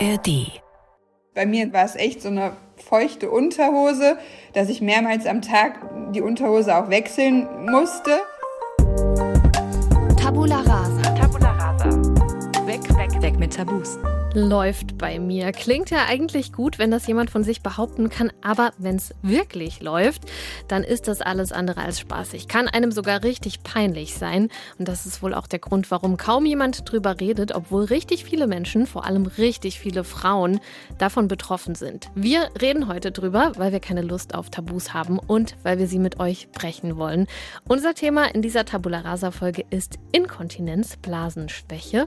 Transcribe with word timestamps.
ARD. 0.00 0.60
Bei 1.34 1.46
mir 1.46 1.72
war 1.72 1.84
es 1.84 1.96
echt 1.96 2.22
so 2.22 2.28
eine 2.28 2.52
feuchte 2.76 3.30
Unterhose, 3.30 4.18
dass 4.52 4.68
ich 4.68 4.80
mehrmals 4.80 5.26
am 5.26 5.42
Tag 5.42 6.12
die 6.12 6.20
Unterhose 6.20 6.76
auch 6.76 6.90
wechseln 6.90 7.46
musste. 7.70 8.20
Tabula 10.16 10.60
rasa. 10.60 10.85
Tabus 13.56 13.98
läuft 14.36 14.98
bei 14.98 15.18
mir. 15.18 15.50
Klingt 15.52 15.88
ja 15.88 16.04
eigentlich 16.06 16.52
gut, 16.52 16.78
wenn 16.78 16.90
das 16.90 17.06
jemand 17.06 17.30
von 17.30 17.42
sich 17.42 17.62
behaupten 17.62 18.10
kann, 18.10 18.30
aber 18.42 18.72
wenn 18.76 18.96
es 18.96 19.14
wirklich 19.22 19.80
läuft, 19.80 20.24
dann 20.68 20.84
ist 20.84 21.08
das 21.08 21.22
alles 21.22 21.52
andere 21.52 21.80
als 21.80 21.98
spaßig. 21.98 22.46
Kann 22.46 22.68
einem 22.68 22.92
sogar 22.92 23.24
richtig 23.24 23.62
peinlich 23.62 24.14
sein. 24.14 24.50
Und 24.78 24.88
das 24.88 25.06
ist 25.06 25.22
wohl 25.22 25.32
auch 25.32 25.46
der 25.46 25.58
Grund, 25.58 25.90
warum 25.90 26.18
kaum 26.18 26.44
jemand 26.44 26.90
drüber 26.90 27.18
redet, 27.18 27.54
obwohl 27.54 27.84
richtig 27.84 28.26
viele 28.26 28.46
Menschen, 28.46 28.86
vor 28.86 29.06
allem 29.06 29.24
richtig 29.24 29.80
viele 29.80 30.04
Frauen, 30.04 30.60
davon 30.98 31.28
betroffen 31.28 31.74
sind. 31.74 32.10
Wir 32.14 32.50
reden 32.60 32.88
heute 32.88 33.12
drüber, 33.12 33.52
weil 33.56 33.72
wir 33.72 33.80
keine 33.80 34.02
Lust 34.02 34.34
auf 34.34 34.50
Tabus 34.50 34.92
haben 34.92 35.18
und 35.18 35.56
weil 35.62 35.78
wir 35.78 35.86
sie 35.86 35.98
mit 35.98 36.20
euch 36.20 36.50
brechen 36.50 36.98
wollen. 36.98 37.26
Unser 37.66 37.94
Thema 37.94 38.26
in 38.34 38.42
dieser 38.42 38.66
Tabula 38.66 39.00
Rasa 39.00 39.30
Folge 39.30 39.64
ist 39.70 39.98
Inkontinenz, 40.12 40.98
Blasenschwäche. 40.98 42.06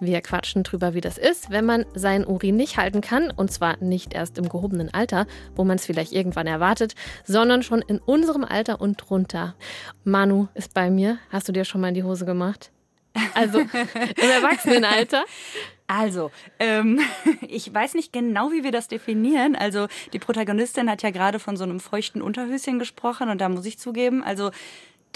Wir 0.00 0.22
quatschen 0.22 0.62
drüber, 0.62 0.85
wie 0.94 1.00
das 1.00 1.18
ist, 1.18 1.50
wenn 1.50 1.64
man 1.64 1.84
seinen 1.94 2.24
Urin 2.24 2.56
nicht 2.56 2.76
halten 2.76 3.00
kann, 3.00 3.30
und 3.30 3.50
zwar 3.50 3.76
nicht 3.82 4.14
erst 4.14 4.38
im 4.38 4.48
gehobenen 4.48 4.92
Alter, 4.92 5.26
wo 5.54 5.64
man 5.64 5.76
es 5.76 5.86
vielleicht 5.86 6.12
irgendwann 6.12 6.46
erwartet, 6.46 6.94
sondern 7.24 7.62
schon 7.62 7.82
in 7.82 7.98
unserem 7.98 8.44
Alter 8.44 8.80
und 8.80 8.96
drunter. 8.96 9.54
Manu 10.04 10.48
ist 10.54 10.74
bei 10.74 10.90
mir. 10.90 11.18
Hast 11.30 11.48
du 11.48 11.52
dir 11.52 11.64
schon 11.64 11.80
mal 11.80 11.88
in 11.88 11.94
die 11.94 12.04
Hose 12.04 12.24
gemacht? 12.24 12.70
Also 13.34 13.60
im 13.60 13.68
Erwachsenenalter? 14.30 15.24
Also, 15.86 16.30
ähm, 16.58 17.00
ich 17.48 17.72
weiß 17.72 17.94
nicht 17.94 18.12
genau, 18.12 18.50
wie 18.50 18.64
wir 18.64 18.72
das 18.72 18.88
definieren. 18.88 19.54
Also, 19.54 19.86
die 20.12 20.18
Protagonistin 20.18 20.90
hat 20.90 21.02
ja 21.02 21.10
gerade 21.10 21.38
von 21.38 21.56
so 21.56 21.64
einem 21.64 21.80
feuchten 21.80 22.22
Unterhöschen 22.22 22.78
gesprochen 22.78 23.28
und 23.28 23.40
da 23.40 23.48
muss 23.48 23.64
ich 23.66 23.78
zugeben, 23.78 24.22
also 24.22 24.50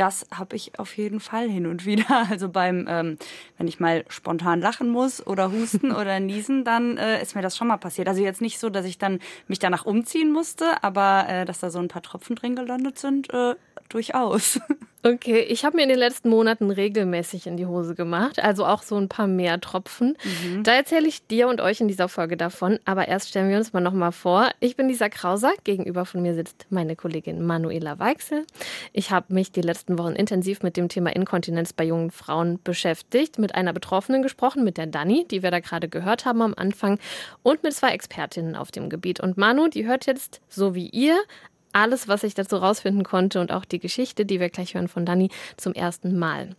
das 0.01 0.27
habe 0.33 0.57
ich 0.57 0.79
auf 0.79 0.97
jeden 0.97 1.21
Fall 1.21 1.49
hin 1.49 1.67
und 1.67 1.85
wieder. 1.85 2.01
Also 2.31 2.49
beim, 2.49 2.87
ähm, 2.89 3.19
wenn 3.59 3.67
ich 3.67 3.81
mal 3.81 4.05
spontan 4.09 4.61
lachen 4.61 4.89
muss 4.89 5.27
oder 5.27 5.51
husten 5.51 5.91
oder 6.01 6.21
niesen, 6.21 6.65
dann 6.65 6.97
äh, 6.97 7.21
ist 7.21 7.35
mir 7.35 7.43
das 7.43 7.57
schon 7.57 7.67
mal 7.69 7.77
passiert. 7.77 8.09
Also 8.09 8.23
jetzt 8.23 8.41
nicht 8.41 8.59
so, 8.59 8.71
dass 8.71 8.87
ich 8.87 8.99
dann 8.99 9.19
mich 9.49 9.59
danach 9.59 9.85
umziehen 9.85 10.33
musste, 10.33 10.83
aber 10.83 11.27
äh, 11.29 11.45
dass 11.45 11.59
da 11.59 11.71
so 11.71 11.79
ein 11.81 11.89
paar 11.89 12.03
Tropfen 12.03 12.37
drin 12.37 12.57
gelandet 12.57 12.99
sind, 12.99 13.33
äh, 13.33 13.57
durchaus. 13.91 14.61
Okay, 15.03 15.41
ich 15.41 15.65
habe 15.65 15.77
mir 15.77 15.85
in 15.85 15.89
den 15.89 15.99
letzten 15.99 16.29
Monaten 16.29 16.71
regelmäßig 16.71 17.47
in 17.47 17.57
die 17.57 17.65
Hose 17.65 17.95
gemacht, 17.95 18.39
also 18.39 18.67
auch 18.67 18.83
so 18.83 18.99
ein 18.99 19.09
paar 19.09 19.27
mehr 19.27 19.59
Tropfen. 19.59 20.15
Mhm. 20.45 20.63
Da 20.63 20.75
erzähle 20.75 21.09
ich 21.09 21.27
dir 21.27 21.49
und 21.49 21.63
euch 21.63 21.81
in 21.81 21.89
dieser 21.89 22.11
Folge 22.11 22.37
davon, 22.37 22.79
aber 22.85 23.09
erst 23.09 23.31
stellen 23.31 23.49
wir 23.49 23.57
uns 23.57 23.73
mal 23.73 23.81
nochmal 23.81 24.13
vor. 24.13 24.51
Ich 24.61 24.77
bin 24.77 24.89
Lisa 24.89 25.09
Krauser, 25.09 25.55
gegenüber 25.65 26.05
von 26.05 26.21
mir 26.21 26.35
sitzt 26.35 26.67
meine 26.69 26.97
Kollegin 26.97 27.47
Manuela 27.47 27.99
Weichsel. 27.99 28.45
Ich 28.93 29.11
habe 29.11 29.33
mich 29.33 29.53
die 29.53 29.63
letzten 29.63 29.97
Wochen 29.97 30.13
intensiv 30.13 30.63
mit 30.63 30.77
dem 30.77 30.91
Thema 30.91 31.17
Inkontinenz 31.17 31.73
bei 31.73 31.85
jungen 31.85 32.11
Frauen 32.11 32.61
beschäftigt, 32.63 33.39
mit 33.39 33.55
einer 33.55 33.73
Betroffenen 33.73 34.23
gesprochen, 34.23 34.65
mit 34.65 34.77
der 34.77 34.87
Dani, 34.87 35.27
die 35.31 35.43
wir 35.43 35.51
da 35.51 35.61
gerade 35.61 35.89
gehört 35.89 36.27
haben 36.27 36.43
am 36.43 36.53
Anfang, 36.55 36.99
und 37.43 37.63
mit 37.63 37.73
zwei 37.73 37.93
Expertinnen 37.93 38.55
auf 38.55 38.71
dem 38.71 38.91
Gebiet. 38.91 39.19
Und 39.21 39.39
Manu, 39.39 39.69
die 39.69 39.87
hört 39.87 40.05
jetzt, 40.05 40.43
so 40.51 40.75
wie 40.75 40.91
ihr, 40.91 41.19
alles, 41.73 42.09
was 42.09 42.23
ich 42.23 42.35
dazu 42.35 42.57
rausfinden 42.57 43.05
konnte 43.05 43.41
und 43.41 43.53
auch 43.53 43.65
die 43.65 43.79
Geschichte, 43.79 44.25
die 44.25 44.41
wir 44.41 44.49
gleich 44.49 44.75
hören 44.75 44.89
von 44.89 45.07
Dani, 45.07 45.31
zum 45.57 45.73
ersten 45.73 46.19
Mal. 46.19 46.57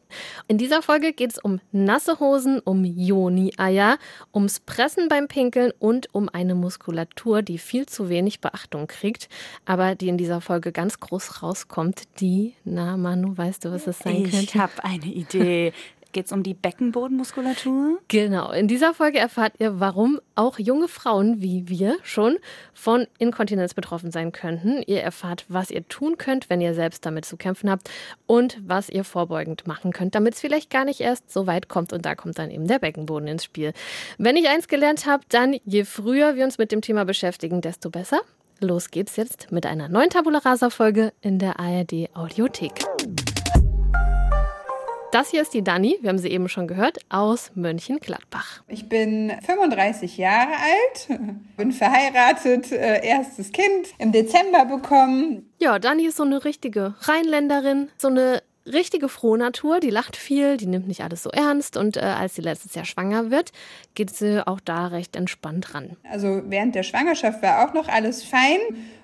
In 0.48 0.58
dieser 0.58 0.82
Folge 0.82 1.14
geht 1.14 1.32
es 1.32 1.38
um 1.38 1.60
nasse 1.72 2.20
Hosen, 2.20 2.60
um 2.60 2.84
Joni-Eier, 2.84 3.98
ums 4.34 4.60
Pressen 4.60 5.10
beim 5.10 5.28
Pinkeln 5.28 5.72
und 5.80 6.14
um 6.14 6.30
eine 6.30 6.56
Muskulatur, 6.56 7.42
die 7.42 7.58
viel 7.58 7.86
zu 7.86 8.10
wenig 8.10 8.42
Beachtung 8.42 8.88
kriegt, 8.88 9.30
aber 9.66 9.96
die 9.96 10.10
in 10.10 10.18
dieser 10.18 10.42
Folge 10.42 10.72
ganz 10.72 11.00
groß 11.00 11.44
rauskommt. 11.44 12.04
Die, 12.20 12.54
na 12.64 12.98
Manu, 12.98 13.38
weißt 13.38 13.66
du, 13.66 13.72
was 13.72 13.88
es 13.88 14.00
sein 14.00 14.26
ich 14.26 14.32
könnte? 14.32 14.46
Ich 14.46 14.56
habe 14.56 14.84
eine 14.84 15.06
Idee. 15.06 15.74
Geht 16.12 16.26
es 16.26 16.32
um 16.32 16.44
die 16.44 16.54
Beckenbodenmuskulatur? 16.54 18.00
Genau. 18.08 18.52
In 18.52 18.68
dieser 18.68 18.94
Folge 18.94 19.20
erfahrt 19.20 19.54
ihr, 19.60 19.80
warum 19.80 20.20
auch 20.36 20.60
junge 20.60 20.88
Frauen 20.88 21.42
wie 21.42 21.70
wir 21.70 21.98
schon 22.04 22.38
von 22.74 23.08
Inkontinenz 23.18 23.74
betroffen 23.74 24.12
sein 24.12 24.32
könnten. 24.32 24.84
Ihr 24.86 25.02
erfahrt, 25.02 25.46
was 25.48 25.72
ihr 25.72 25.88
tun 25.88 26.18
könnt, 26.18 26.50
wenn 26.50 26.60
ihr 26.60 26.74
selbst 26.74 27.06
damit 27.06 27.26
zu 27.26 27.38
kämpfen 27.38 27.70
habt 27.70 27.90
und 28.28 28.58
was 28.66 28.90
ihr 28.90 29.04
vorbeugend 29.04 29.68
machen 29.68 29.94
könnt, 29.94 30.16
damit 30.16 30.34
es 30.34 30.42
vielleicht 30.42 30.70
gar 30.70 30.86
nicht 30.86 31.00
erst 31.00 31.32
so 31.32 31.48
weit 31.48 31.70
kommt. 31.70 31.94
Und 31.94 32.06
da 32.06 32.16
kommt 32.16 32.38
dann 32.38 32.52
eben 32.52 32.68
der 32.68 32.80
Beckenboden 32.80 33.28
ins 33.28 33.46
Spiel. 33.46 33.74
Wenn 34.18 34.36
ich 34.36 34.50
eins 34.50 34.68
gelernt 34.68 35.06
habe, 35.06 35.24
dann 35.30 35.56
je 35.64 35.86
früher 35.86 36.36
wir 36.36 36.44
uns 36.44 36.58
mit 36.58 36.72
dem 36.72 36.82
Thema 36.82 37.06
beschäftigen, 37.06 37.62
desto 37.62 37.90
besser. 37.90 38.22
Los 38.60 38.92
geht's 38.92 39.16
jetzt 39.16 39.52
mit 39.52 39.66
einer 39.66 39.90
neuen 39.90 40.10
Tabula 40.10 40.40
Rasa 40.40 40.70
Folge 40.70 41.14
in 41.22 41.40
der 41.40 41.60
ARD 41.60 42.10
Audiothek. 42.14 42.74
Das 45.12 45.30
hier 45.30 45.42
ist 45.42 45.54
die 45.54 45.62
Dani, 45.62 45.98
wir 46.00 46.10
haben 46.10 46.18
sie 46.20 46.30
eben 46.30 46.48
schon 46.48 46.68
gehört, 46.68 47.00
aus 47.10 47.52
Mönchengladbach. 47.54 48.64
Ich 48.70 48.88
bin 48.88 49.34
35 49.46 50.18
Jahre 50.18 50.54
alt, 50.54 51.20
bin 51.58 51.74
verheiratet, 51.74 52.72
äh, 52.72 53.06
erstes 53.06 53.52
Kind 53.52 53.90
im 53.98 54.14
Dezember 54.14 54.64
bekommen. 54.64 55.52
Ja, 55.60 55.80
Dani 55.80 56.06
ist 56.06 56.16
so 56.16 56.24
eine 56.24 56.46
richtige 56.46 56.96
Rheinländerin, 57.02 57.90
so 57.98 58.08
eine 58.08 58.42
richtige 58.66 59.10
Frohnatur, 59.10 59.82
die 59.82 59.90
lacht 59.90 60.16
viel, 60.16 60.56
die 60.56 60.68
nimmt 60.68 60.88
nicht 60.88 61.02
alles 61.02 61.24
so 61.24 61.30
ernst 61.30 61.76
und 61.76 61.98
äh, 61.98 62.02
als 62.02 62.36
sie 62.36 62.42
letztes 62.42 62.74
Jahr 62.76 62.86
schwanger 62.86 63.32
wird, 63.32 63.52
geht 63.96 64.12
sie 64.12 64.48
auch 64.48 64.62
da 64.62 64.88
recht 64.88 65.18
entspannt 65.18 65.74
ran. 65.74 65.98
Also 66.10 66.42
während 66.46 66.74
der 66.74 66.84
Schwangerschaft 66.84 67.42
war 67.42 67.68
auch 67.68 67.74
noch 67.74 67.90
alles 67.90 68.24
fein, 68.24 68.60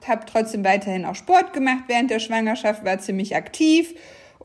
habe 0.07 0.25
trotzdem 0.25 0.63
weiterhin 0.63 1.03
auch 1.03 1.16
Sport 1.16 1.51
gemacht 1.51 1.84
während 1.88 2.12
der 2.12 2.19
Schwangerschaft, 2.19 2.85
war 2.85 2.97
ziemlich 3.00 3.35
aktiv 3.35 3.94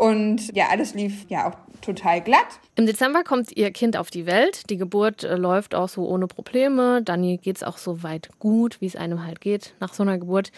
und 0.02 0.52
ja, 0.56 0.66
alles 0.68 0.94
lief 0.94 1.26
ja 1.28 1.48
auch 1.48 1.56
total 1.80 2.20
glatt. 2.22 2.58
Im 2.74 2.86
Dezember 2.86 3.22
kommt 3.22 3.56
ihr 3.56 3.70
Kind 3.70 3.96
auf 3.96 4.10
die 4.10 4.26
Welt. 4.26 4.68
Die 4.68 4.76
Geburt 4.76 5.22
äh, 5.22 5.36
läuft 5.36 5.76
auch 5.76 5.88
so 5.88 6.08
ohne 6.08 6.26
Probleme. 6.26 7.02
Dani 7.04 7.38
geht 7.40 7.58
es 7.58 7.62
auch 7.62 7.78
so 7.78 8.02
weit 8.02 8.28
gut, 8.40 8.80
wie 8.80 8.86
es 8.86 8.96
einem 8.96 9.24
halt 9.24 9.40
geht 9.40 9.74
nach 9.78 9.94
so 9.94 10.02
einer 10.02 10.18
Geburt. 10.18 10.50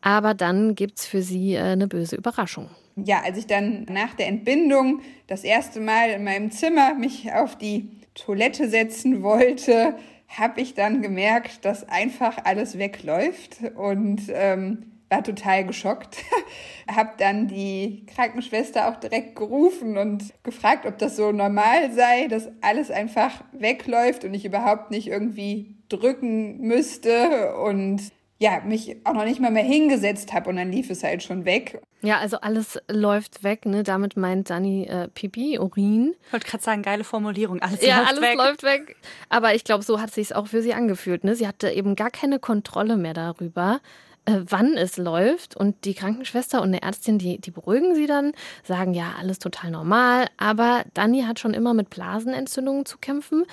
Aber 0.00 0.34
dann 0.34 0.74
gibt 0.74 0.98
es 0.98 1.06
für 1.06 1.22
sie 1.22 1.54
äh, 1.54 1.60
eine 1.60 1.86
böse 1.86 2.16
Überraschung. 2.16 2.70
Ja, 2.96 3.22
als 3.24 3.38
ich 3.38 3.46
dann 3.46 3.86
nach 3.88 4.14
der 4.14 4.26
Entbindung 4.26 5.00
das 5.28 5.44
erste 5.44 5.78
Mal 5.78 6.10
in 6.10 6.24
meinem 6.24 6.50
Zimmer 6.50 6.94
mich 6.94 7.32
auf 7.32 7.56
die 7.56 7.90
Toilette 8.14 8.68
setzen 8.68 9.22
wollte, 9.22 9.94
habe 10.26 10.60
ich 10.60 10.74
dann 10.74 11.02
gemerkt, 11.02 11.64
dass 11.64 11.88
einfach 11.88 12.36
alles 12.42 12.78
wegläuft 12.78 13.58
und 13.76 14.22
ähm, 14.30 14.97
war 15.10 15.22
total 15.22 15.64
geschockt. 15.64 16.18
Hab 16.88 17.18
dann 17.18 17.48
die 17.48 18.06
Krankenschwester 18.14 18.88
auch 18.88 18.96
direkt 18.96 19.36
gerufen 19.36 19.96
und 19.96 20.32
gefragt, 20.42 20.86
ob 20.86 20.98
das 20.98 21.16
so 21.16 21.32
normal 21.32 21.92
sei, 21.92 22.28
dass 22.28 22.48
alles 22.60 22.90
einfach 22.90 23.42
wegläuft 23.52 24.24
und 24.24 24.34
ich 24.34 24.44
überhaupt 24.44 24.90
nicht 24.90 25.08
irgendwie 25.08 25.76
drücken 25.88 26.60
müsste 26.60 27.54
und 27.56 28.12
ja, 28.40 28.60
mich 28.64 28.96
auch 29.04 29.14
noch 29.14 29.24
nicht 29.24 29.40
mal 29.40 29.50
mehr 29.50 29.64
hingesetzt 29.64 30.32
habe 30.32 30.48
und 30.48 30.56
dann 30.56 30.70
lief 30.70 30.90
es 30.90 31.02
halt 31.02 31.24
schon 31.24 31.44
weg. 31.44 31.80
Ja, 32.02 32.18
also 32.18 32.38
alles 32.38 32.78
läuft 32.88 33.42
weg, 33.42 33.66
ne? 33.66 33.82
Damit 33.82 34.16
meint 34.16 34.50
Dani 34.50 34.84
äh, 34.84 35.08
Pipi, 35.08 35.58
Urin. 35.58 36.14
Ich 36.26 36.32
wollte 36.32 36.46
gerade 36.46 36.62
sagen, 36.62 36.82
geile 36.82 37.02
Formulierung. 37.02 37.60
Alles 37.60 37.82
ja, 37.82 37.98
läuft 37.98 38.08
alles 38.10 38.22
weg. 38.22 38.36
läuft 38.36 38.62
weg. 38.62 38.96
Aber 39.28 39.54
ich 39.56 39.64
glaube, 39.64 39.82
so 39.82 40.00
hat 40.00 40.10
es 40.10 40.14
sich 40.14 40.34
auch 40.36 40.46
für 40.46 40.62
sie 40.62 40.72
angefühlt. 40.72 41.24
Ne? 41.24 41.34
Sie 41.34 41.48
hatte 41.48 41.70
eben 41.70 41.96
gar 41.96 42.10
keine 42.10 42.38
Kontrolle 42.38 42.96
mehr 42.96 43.14
darüber, 43.14 43.80
wann 44.26 44.76
es 44.76 44.96
läuft. 44.96 45.56
Und 45.56 45.84
die 45.84 45.94
Krankenschwester 45.94 46.60
und 46.60 46.68
eine 46.68 46.82
Ärztin, 46.82 47.18
die, 47.18 47.38
die 47.38 47.50
beruhigen 47.50 47.94
sie 47.94 48.06
dann, 48.06 48.32
sagen, 48.64 48.94
ja, 48.94 49.14
alles 49.18 49.38
total 49.38 49.70
normal. 49.70 50.26
Aber 50.36 50.84
Dani 50.94 51.22
hat 51.22 51.38
schon 51.38 51.54
immer 51.54 51.74
mit 51.74 51.90
Blasenentzündungen 51.90 52.86
zu 52.86 52.98
kämpfen. 52.98 53.44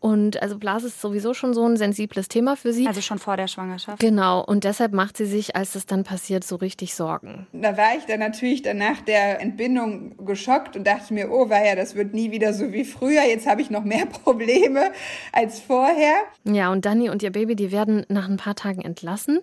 Und 0.00 0.40
also 0.42 0.58
Blase 0.58 0.86
ist 0.86 1.00
sowieso 1.00 1.34
schon 1.34 1.54
so 1.54 1.64
ein 1.64 1.76
sensibles 1.76 2.28
Thema 2.28 2.56
für 2.56 2.72
sie. 2.72 2.86
Also 2.86 3.00
schon 3.00 3.18
vor 3.18 3.36
der 3.36 3.48
Schwangerschaft. 3.48 3.98
Genau. 3.98 4.44
Und 4.44 4.62
deshalb 4.62 4.92
macht 4.92 5.16
sie 5.16 5.26
sich, 5.26 5.56
als 5.56 5.72
das 5.72 5.86
dann 5.86 6.04
passiert, 6.04 6.44
so 6.44 6.56
richtig 6.56 6.94
Sorgen. 6.94 7.48
Da 7.52 7.76
war 7.76 7.96
ich 7.96 8.04
dann 8.06 8.20
natürlich 8.20 8.62
dann 8.62 8.78
nach 8.78 9.00
der 9.00 9.40
Entbindung 9.40 10.24
geschockt 10.24 10.76
und 10.76 10.86
dachte 10.86 11.12
mir, 11.12 11.32
oh 11.32 11.48
ja, 11.48 11.74
das 11.74 11.96
wird 11.96 12.14
nie 12.14 12.30
wieder 12.30 12.52
so 12.52 12.72
wie 12.72 12.84
früher. 12.84 13.22
Jetzt 13.22 13.48
habe 13.48 13.60
ich 13.60 13.70
noch 13.70 13.82
mehr 13.82 14.06
Probleme 14.24 14.92
als 15.32 15.58
vorher. 15.58 16.14
Ja, 16.44 16.70
und 16.70 16.84
Dani 16.84 17.10
und 17.10 17.22
ihr 17.24 17.32
Baby, 17.32 17.56
die 17.56 17.72
werden 17.72 18.06
nach 18.08 18.28
ein 18.28 18.36
paar 18.36 18.54
Tagen 18.54 18.82
entlassen. 18.82 19.40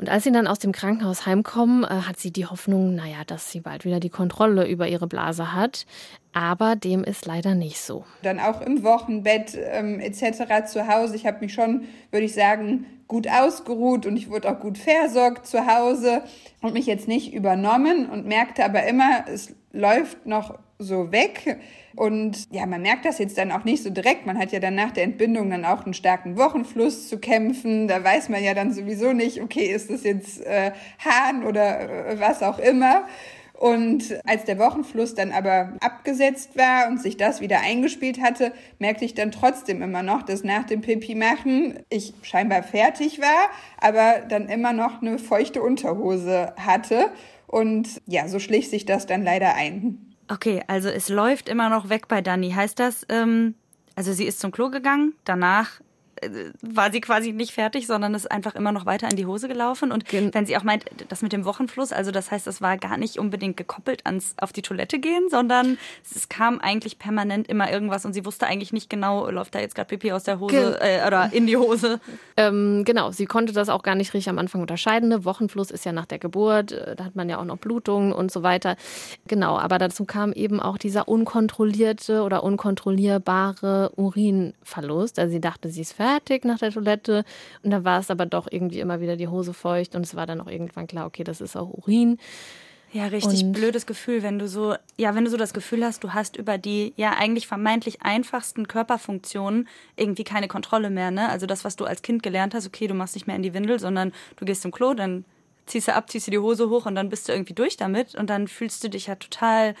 Und 0.00 0.08
als 0.08 0.24
sie 0.24 0.32
dann 0.32 0.46
aus 0.46 0.58
dem 0.58 0.72
Krankenhaus 0.72 1.26
heimkommen, 1.26 1.84
äh, 1.84 1.88
hat 1.88 2.18
sie 2.18 2.32
die 2.32 2.46
Hoffnung, 2.46 2.94
naja, 2.94 3.18
dass 3.26 3.50
sie 3.50 3.60
bald 3.60 3.84
wieder 3.84 4.00
die 4.00 4.08
Kontrolle 4.08 4.66
über 4.66 4.88
ihre 4.88 5.06
Blase 5.06 5.52
hat. 5.52 5.84
Aber 6.32 6.76
dem 6.76 7.02
ist 7.02 7.26
leider 7.26 7.54
nicht 7.54 7.80
so. 7.80 8.04
Dann 8.22 8.38
auch 8.38 8.60
im 8.60 8.82
Wochenbett 8.82 9.58
ähm, 9.58 10.00
etc. 10.00 10.66
zu 10.66 10.86
Hause. 10.86 11.16
Ich 11.16 11.26
habe 11.26 11.40
mich 11.40 11.52
schon, 11.52 11.84
würde 12.10 12.26
ich 12.26 12.34
sagen, 12.34 12.86
gut 13.08 13.26
ausgeruht 13.28 14.06
und 14.06 14.16
ich 14.16 14.30
wurde 14.30 14.48
auch 14.48 14.60
gut 14.60 14.78
versorgt 14.78 15.46
zu 15.46 15.66
Hause 15.66 16.22
und 16.62 16.74
mich 16.74 16.86
jetzt 16.86 17.08
nicht 17.08 17.34
übernommen 17.34 18.08
und 18.08 18.26
merkte 18.26 18.64
aber 18.64 18.84
immer, 18.84 19.24
es 19.26 19.52
läuft 19.72 20.26
noch 20.26 20.58
so 20.78 21.12
weg. 21.12 21.58
Und 21.94 22.50
ja, 22.52 22.66
man 22.66 22.82
merkt 22.82 23.04
das 23.04 23.18
jetzt 23.18 23.36
dann 23.36 23.52
auch 23.52 23.64
nicht 23.64 23.82
so 23.82 23.90
direkt. 23.90 24.26
Man 24.26 24.38
hat 24.38 24.52
ja 24.52 24.60
dann 24.60 24.74
nach 24.74 24.92
der 24.92 25.04
Entbindung 25.04 25.50
dann 25.50 25.64
auch 25.64 25.84
einen 25.84 25.94
starken 25.94 26.38
Wochenfluss 26.38 27.08
zu 27.08 27.18
kämpfen. 27.18 27.88
Da 27.88 28.02
weiß 28.02 28.28
man 28.28 28.42
ja 28.42 28.54
dann 28.54 28.72
sowieso 28.72 29.12
nicht, 29.12 29.42
okay, 29.42 29.66
ist 29.66 29.90
das 29.90 30.04
jetzt 30.04 30.44
äh, 30.46 30.72
Hahn 31.04 31.44
oder 31.44 32.08
äh, 32.10 32.20
was 32.20 32.42
auch 32.42 32.58
immer. 32.58 33.06
Und 33.60 34.18
als 34.24 34.46
der 34.46 34.58
Wochenfluss 34.58 35.14
dann 35.14 35.32
aber 35.32 35.74
abgesetzt 35.80 36.56
war 36.56 36.88
und 36.88 36.98
sich 36.98 37.18
das 37.18 37.42
wieder 37.42 37.60
eingespielt 37.60 38.18
hatte, 38.18 38.52
merkte 38.78 39.04
ich 39.04 39.12
dann 39.12 39.32
trotzdem 39.32 39.82
immer 39.82 40.02
noch, 40.02 40.22
dass 40.22 40.42
nach 40.42 40.64
dem 40.64 40.80
Pipi 40.80 41.14
machen 41.14 41.78
ich 41.90 42.14
scheinbar 42.22 42.62
fertig 42.62 43.20
war, 43.20 43.50
aber 43.78 44.24
dann 44.26 44.48
immer 44.48 44.72
noch 44.72 45.02
eine 45.02 45.18
feuchte 45.18 45.60
Unterhose 45.60 46.54
hatte. 46.56 47.10
Und 47.48 48.00
ja, 48.06 48.28
so 48.28 48.38
schlich 48.38 48.70
sich 48.70 48.86
das 48.86 49.04
dann 49.04 49.22
leider 49.22 49.54
ein. 49.54 50.16
Okay, 50.28 50.62
also 50.66 50.88
es 50.88 51.10
läuft 51.10 51.46
immer 51.46 51.68
noch 51.68 51.90
weg 51.90 52.08
bei 52.08 52.22
Dani. 52.22 52.52
Heißt 52.52 52.78
das, 52.78 53.04
ähm, 53.10 53.56
also 53.94 54.14
sie 54.14 54.24
ist 54.24 54.40
zum 54.40 54.52
Klo 54.52 54.70
gegangen, 54.70 55.12
danach 55.26 55.82
war 56.60 56.92
sie 56.92 57.00
quasi 57.00 57.32
nicht 57.32 57.52
fertig, 57.52 57.86
sondern 57.86 58.14
ist 58.14 58.30
einfach 58.30 58.54
immer 58.54 58.72
noch 58.72 58.86
weiter 58.86 59.08
in 59.10 59.16
die 59.16 59.26
Hose 59.26 59.48
gelaufen. 59.48 59.90
Und 59.90 60.04
wenn 60.12 60.46
sie 60.46 60.56
auch 60.56 60.62
meint, 60.62 60.84
das 61.08 61.22
mit 61.22 61.32
dem 61.32 61.44
Wochenfluss, 61.44 61.92
also 61.92 62.10
das 62.10 62.30
heißt, 62.30 62.46
das 62.46 62.60
war 62.60 62.76
gar 62.76 62.96
nicht 62.96 63.18
unbedingt 63.18 63.56
gekoppelt 63.56 64.06
ans 64.06 64.34
auf 64.38 64.52
die 64.52 64.62
Toilette 64.62 64.98
gehen, 64.98 65.28
sondern 65.30 65.78
es 66.02 66.28
kam 66.28 66.60
eigentlich 66.60 66.98
permanent 66.98 67.48
immer 67.48 67.70
irgendwas 67.70 68.04
und 68.04 68.12
sie 68.12 68.26
wusste 68.26 68.46
eigentlich 68.46 68.72
nicht 68.72 68.90
genau, 68.90 69.30
läuft 69.30 69.54
da 69.54 69.60
jetzt 69.60 69.74
gerade 69.74 69.88
Pipi 69.88 70.12
aus 70.12 70.24
der 70.24 70.40
Hose 70.40 70.78
äh, 70.80 71.06
oder 71.06 71.32
in 71.32 71.46
die 71.46 71.56
Hose. 71.56 72.00
Ähm, 72.36 72.84
genau, 72.86 73.10
sie 73.10 73.26
konnte 73.26 73.52
das 73.52 73.68
auch 73.68 73.82
gar 73.82 73.94
nicht 73.94 74.14
richtig 74.14 74.30
am 74.30 74.38
Anfang 74.38 74.62
unterscheiden. 74.62 75.10
Ne? 75.10 75.26
Wochenfluss 75.26 75.70
ist 75.70 75.84
ja 75.84 75.92
nach 75.92 76.06
der 76.06 76.18
Geburt, 76.18 76.72
äh, 76.72 76.96
da 76.96 77.04
hat 77.04 77.14
man 77.14 77.28
ja 77.28 77.38
auch 77.38 77.44
noch 77.44 77.58
Blutungen 77.58 78.12
und 78.12 78.30
so 78.30 78.42
weiter. 78.42 78.76
Genau, 79.26 79.58
aber 79.58 79.76
dazu 79.76 80.06
kam 80.06 80.32
eben 80.32 80.58
auch 80.58 80.78
dieser 80.78 81.06
unkontrollierte 81.06 82.22
oder 82.22 82.42
unkontrollierbare 82.42 83.92
Urinverlust. 83.96 85.18
Also 85.18 85.32
sie 85.32 85.40
dachte, 85.40 85.68
sie 85.68 85.82
ist 85.82 85.92
fertig 85.92 86.09
fertig 86.10 86.44
nach 86.44 86.58
der 86.58 86.72
Toilette. 86.72 87.24
Und 87.62 87.70
da 87.70 87.84
war 87.84 88.00
es 88.00 88.10
aber 88.10 88.26
doch 88.26 88.48
irgendwie 88.50 88.80
immer 88.80 89.00
wieder 89.00 89.16
die 89.16 89.28
Hose 89.28 89.54
feucht 89.54 89.94
und 89.94 90.04
es 90.04 90.14
war 90.14 90.26
dann 90.26 90.40
auch 90.40 90.48
irgendwann 90.48 90.86
klar, 90.86 91.06
okay, 91.06 91.24
das 91.24 91.40
ist 91.40 91.56
auch 91.56 91.70
Urin. 91.70 92.18
Ja, 92.92 93.06
richtig 93.06 93.44
und 93.44 93.52
blödes 93.52 93.86
Gefühl, 93.86 94.24
wenn 94.24 94.40
du 94.40 94.48
so, 94.48 94.74
ja, 94.96 95.14
wenn 95.14 95.24
du 95.24 95.30
so 95.30 95.36
das 95.36 95.54
Gefühl 95.54 95.84
hast, 95.84 96.02
du 96.02 96.12
hast 96.12 96.36
über 96.36 96.58
die 96.58 96.92
ja 96.96 97.12
eigentlich 97.12 97.46
vermeintlich 97.46 98.02
einfachsten 98.02 98.66
Körperfunktionen 98.66 99.68
irgendwie 99.94 100.24
keine 100.24 100.48
Kontrolle 100.48 100.90
mehr, 100.90 101.12
ne? 101.12 101.28
Also 101.28 101.46
das, 101.46 101.64
was 101.64 101.76
du 101.76 101.84
als 101.84 102.02
Kind 102.02 102.24
gelernt 102.24 102.52
hast, 102.52 102.66
okay, 102.66 102.88
du 102.88 102.94
machst 102.94 103.14
nicht 103.14 103.28
mehr 103.28 103.36
in 103.36 103.44
die 103.44 103.54
Windel, 103.54 103.78
sondern 103.78 104.12
du 104.36 104.44
gehst 104.44 104.62
zum 104.62 104.72
Klo, 104.72 104.94
dann 104.94 105.24
ziehst 105.66 105.86
du 105.86 105.94
ab, 105.94 106.10
ziehst 106.10 106.26
du 106.26 106.32
die 106.32 106.40
Hose 106.40 106.68
hoch 106.68 106.86
und 106.86 106.96
dann 106.96 107.10
bist 107.10 107.28
du 107.28 107.32
irgendwie 107.32 107.54
durch 107.54 107.76
damit 107.76 108.16
und 108.16 108.28
dann 108.28 108.48
fühlst 108.48 108.82
du 108.82 108.90
dich 108.90 109.06
ja 109.06 109.14
total 109.14 109.76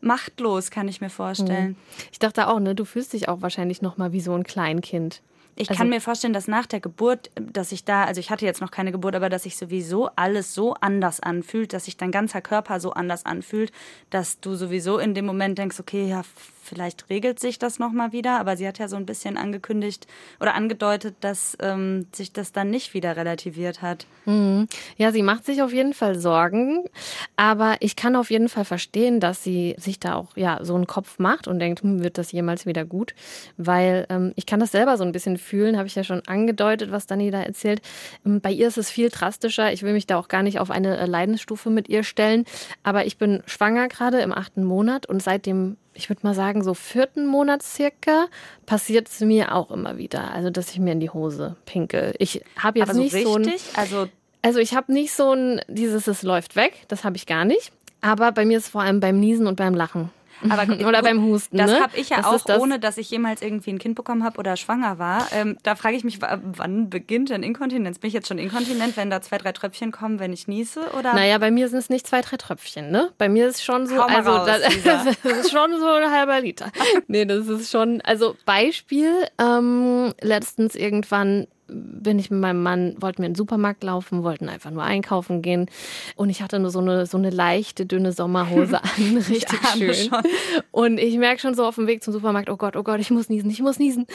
machtlos, 0.00 0.70
kann 0.70 0.88
ich 0.88 1.02
mir 1.02 1.10
vorstellen. 1.10 1.70
Mhm. 1.70 1.76
Ich 2.10 2.18
dachte 2.18 2.48
auch, 2.48 2.58
ne, 2.58 2.74
du 2.74 2.86
fühlst 2.86 3.12
dich 3.12 3.28
auch 3.28 3.42
wahrscheinlich 3.42 3.82
noch 3.82 3.98
mal 3.98 4.12
wie 4.12 4.20
so 4.22 4.32
ein 4.32 4.44
Kleinkind. 4.44 5.20
Ich 5.58 5.70
also, 5.70 5.78
kann 5.78 5.88
mir 5.88 6.02
vorstellen, 6.02 6.34
dass 6.34 6.48
nach 6.48 6.66
der 6.66 6.80
Geburt, 6.80 7.30
dass 7.34 7.72
ich 7.72 7.84
da, 7.84 8.04
also 8.04 8.20
ich 8.20 8.30
hatte 8.30 8.44
jetzt 8.44 8.60
noch 8.60 8.70
keine 8.70 8.92
Geburt, 8.92 9.16
aber 9.16 9.30
dass 9.30 9.44
sich 9.44 9.56
sowieso 9.56 10.10
alles 10.14 10.54
so 10.54 10.74
anders 10.74 11.18
anfühlt, 11.20 11.72
dass 11.72 11.86
sich 11.86 11.96
dein 11.96 12.10
ganzer 12.10 12.42
Körper 12.42 12.78
so 12.78 12.92
anders 12.92 13.24
anfühlt, 13.24 13.72
dass 14.10 14.38
du 14.38 14.54
sowieso 14.54 14.98
in 14.98 15.14
dem 15.14 15.24
Moment 15.24 15.56
denkst, 15.56 15.80
okay, 15.80 16.08
ja, 16.08 16.22
vielleicht 16.66 17.08
regelt 17.08 17.40
sich 17.40 17.58
das 17.58 17.78
nochmal 17.78 18.12
wieder, 18.12 18.38
aber 18.38 18.56
sie 18.56 18.66
hat 18.66 18.78
ja 18.78 18.88
so 18.88 18.96
ein 18.96 19.06
bisschen 19.06 19.36
angekündigt 19.36 20.06
oder 20.40 20.54
angedeutet, 20.54 21.16
dass 21.20 21.56
ähm, 21.60 22.06
sich 22.12 22.32
das 22.32 22.52
dann 22.52 22.70
nicht 22.70 22.94
wieder 22.94 23.16
relativiert 23.16 23.82
hat. 23.82 24.06
Mhm. 24.26 24.68
Ja, 24.96 25.12
sie 25.12 25.22
macht 25.22 25.46
sich 25.46 25.62
auf 25.62 25.72
jeden 25.72 25.94
Fall 25.94 26.18
Sorgen, 26.18 26.84
aber 27.36 27.76
ich 27.80 27.96
kann 27.96 28.16
auf 28.16 28.30
jeden 28.30 28.48
Fall 28.48 28.64
verstehen, 28.64 29.20
dass 29.20 29.42
sie 29.42 29.76
sich 29.78 30.00
da 30.00 30.14
auch 30.14 30.36
ja 30.36 30.60
so 30.62 30.74
einen 30.74 30.86
Kopf 30.86 31.18
macht 31.18 31.48
und 31.48 31.58
denkt, 31.58 31.82
hm, 31.82 32.02
wird 32.02 32.18
das 32.18 32.32
jemals 32.32 32.66
wieder 32.66 32.84
gut? 32.84 33.14
Weil 33.56 34.06
ähm, 34.10 34.32
ich 34.36 34.46
kann 34.46 34.60
das 34.60 34.72
selber 34.72 34.96
so 34.96 35.04
ein 35.04 35.12
bisschen 35.12 35.38
fühlen, 35.38 35.76
habe 35.76 35.86
ich 35.86 35.94
ja 35.94 36.04
schon 36.04 36.22
angedeutet, 36.26 36.90
was 36.90 37.06
Dani 37.06 37.30
da 37.30 37.42
erzählt. 37.42 37.80
Ähm, 38.24 38.40
bei 38.40 38.50
ihr 38.50 38.68
ist 38.68 38.78
es 38.78 38.90
viel 38.90 39.08
drastischer. 39.08 39.72
Ich 39.72 39.82
will 39.82 39.92
mich 39.92 40.06
da 40.06 40.18
auch 40.18 40.28
gar 40.28 40.42
nicht 40.42 40.58
auf 40.58 40.70
eine 40.70 40.96
äh, 40.98 41.06
Leidensstufe 41.06 41.70
mit 41.70 41.88
ihr 41.88 42.02
stellen, 42.02 42.44
aber 42.82 43.06
ich 43.06 43.18
bin 43.18 43.42
schwanger 43.46 43.88
gerade 43.88 44.20
im 44.20 44.32
achten 44.32 44.64
Monat 44.64 45.06
und 45.06 45.22
seit 45.22 45.46
dem 45.46 45.76
ich 45.96 46.08
würde 46.08 46.20
mal 46.24 46.34
sagen, 46.34 46.62
so 46.62 46.74
vierten 46.74 47.26
Monat 47.26 47.62
circa, 47.62 48.26
passiert 48.66 49.08
es 49.08 49.20
mir 49.20 49.54
auch 49.54 49.70
immer 49.70 49.98
wieder. 49.98 50.32
Also, 50.32 50.50
dass 50.50 50.70
ich 50.70 50.78
mir 50.78 50.92
in 50.92 51.00
die 51.00 51.10
Hose 51.10 51.56
pinkel. 51.64 52.14
Ich 52.18 52.42
habe 52.58 52.78
jetzt 52.78 52.90
Aber 52.90 52.98
nicht 52.98 53.12
so, 53.12 53.34
richtig? 53.34 53.62
so 53.62 53.68
ein. 53.72 53.76
Also, 53.76 54.08
also 54.42 54.58
ich 54.60 54.74
habe 54.74 54.92
nicht 54.92 55.12
so 55.12 55.32
ein, 55.32 55.60
dieses, 55.68 56.06
es 56.06 56.22
läuft 56.22 56.56
weg, 56.56 56.84
das 56.88 57.04
habe 57.04 57.16
ich 57.16 57.26
gar 57.26 57.44
nicht. 57.44 57.72
Aber 58.00 58.30
bei 58.32 58.44
mir 58.44 58.58
ist 58.58 58.64
es 58.64 58.70
vor 58.70 58.82
allem 58.82 59.00
beim 59.00 59.18
Niesen 59.18 59.46
und 59.46 59.56
beim 59.56 59.74
Lachen. 59.74 60.10
Aber 60.48 60.86
oder 60.86 61.02
beim 61.02 61.22
Husten. 61.22 61.56
Das 61.56 61.70
ne? 61.70 61.80
habe 61.80 61.96
ich 61.96 62.10
ja 62.10 62.18
das 62.18 62.46
auch, 62.46 62.58
ohne 62.58 62.78
dass 62.78 62.98
ich 62.98 63.10
jemals 63.10 63.42
irgendwie 63.42 63.70
ein 63.70 63.78
Kind 63.78 63.94
bekommen 63.94 64.24
habe 64.24 64.38
oder 64.38 64.56
schwanger 64.56 64.98
war. 64.98 65.28
Ähm, 65.32 65.56
da 65.62 65.74
frage 65.74 65.96
ich 65.96 66.04
mich, 66.04 66.20
wann 66.20 66.90
beginnt 66.90 67.30
denn 67.30 67.42
Inkontinenz? 67.42 67.98
Bin 67.98 68.08
ich 68.08 68.14
jetzt 68.14 68.28
schon 68.28 68.38
inkontinent, 68.38 68.96
wenn 68.96 69.10
da 69.10 69.22
zwei, 69.22 69.38
drei 69.38 69.52
Tröpfchen 69.52 69.92
kommen, 69.92 70.18
wenn 70.18 70.32
ich 70.32 70.48
niese? 70.48 70.90
Oder? 70.98 71.14
Naja, 71.14 71.38
bei 71.38 71.50
mir 71.50 71.68
sind 71.68 71.78
es 71.78 71.90
nicht 71.90 72.06
zwei, 72.06 72.20
drei 72.20 72.36
Tröpfchen, 72.36 72.90
ne? 72.90 73.10
Bei 73.18 73.28
mir 73.28 73.48
ist 73.48 73.56
es 73.56 73.64
schon 73.64 73.86
so, 73.86 74.00
also 74.00 74.30
raus, 74.30 74.46
das, 74.46 74.82
das, 74.84 75.16
ist 75.24 75.50
schon 75.50 75.78
so 75.78 75.86
ein 75.86 76.10
halber 76.10 76.40
Liter. 76.40 76.70
nee, 77.08 77.24
das 77.24 77.48
ist 77.48 77.70
schon, 77.70 78.00
also 78.02 78.36
Beispiel, 78.44 79.12
ähm, 79.38 80.12
letztens 80.20 80.74
irgendwann 80.74 81.46
bin 81.68 82.18
ich 82.18 82.30
mit 82.30 82.40
meinem 82.40 82.62
Mann, 82.62 82.94
wollten 83.00 83.18
wir 83.18 83.26
in 83.26 83.32
den 83.32 83.36
Supermarkt 83.36 83.82
laufen, 83.82 84.22
wollten 84.22 84.48
einfach 84.48 84.70
nur 84.70 84.82
einkaufen 84.82 85.42
gehen. 85.42 85.68
Und 86.14 86.30
ich 86.30 86.42
hatte 86.42 86.58
nur 86.58 86.70
so 86.70 86.80
eine, 86.80 87.06
so 87.06 87.18
eine 87.18 87.30
leichte, 87.30 87.86
dünne 87.86 88.12
Sommerhose 88.12 88.82
an. 88.82 89.16
Richtig 89.16 89.60
schön. 89.76 89.94
Schon. 89.94 90.22
Und 90.70 90.98
ich 90.98 91.16
merke 91.18 91.40
schon 91.40 91.54
so 91.54 91.64
auf 91.64 91.74
dem 91.74 91.86
Weg 91.86 92.02
zum 92.02 92.12
Supermarkt, 92.12 92.50
oh 92.50 92.56
Gott, 92.56 92.76
oh 92.76 92.82
Gott, 92.82 93.00
ich 93.00 93.10
muss 93.10 93.28
niesen, 93.28 93.50
ich 93.50 93.60
muss 93.60 93.78
niesen. 93.78 94.06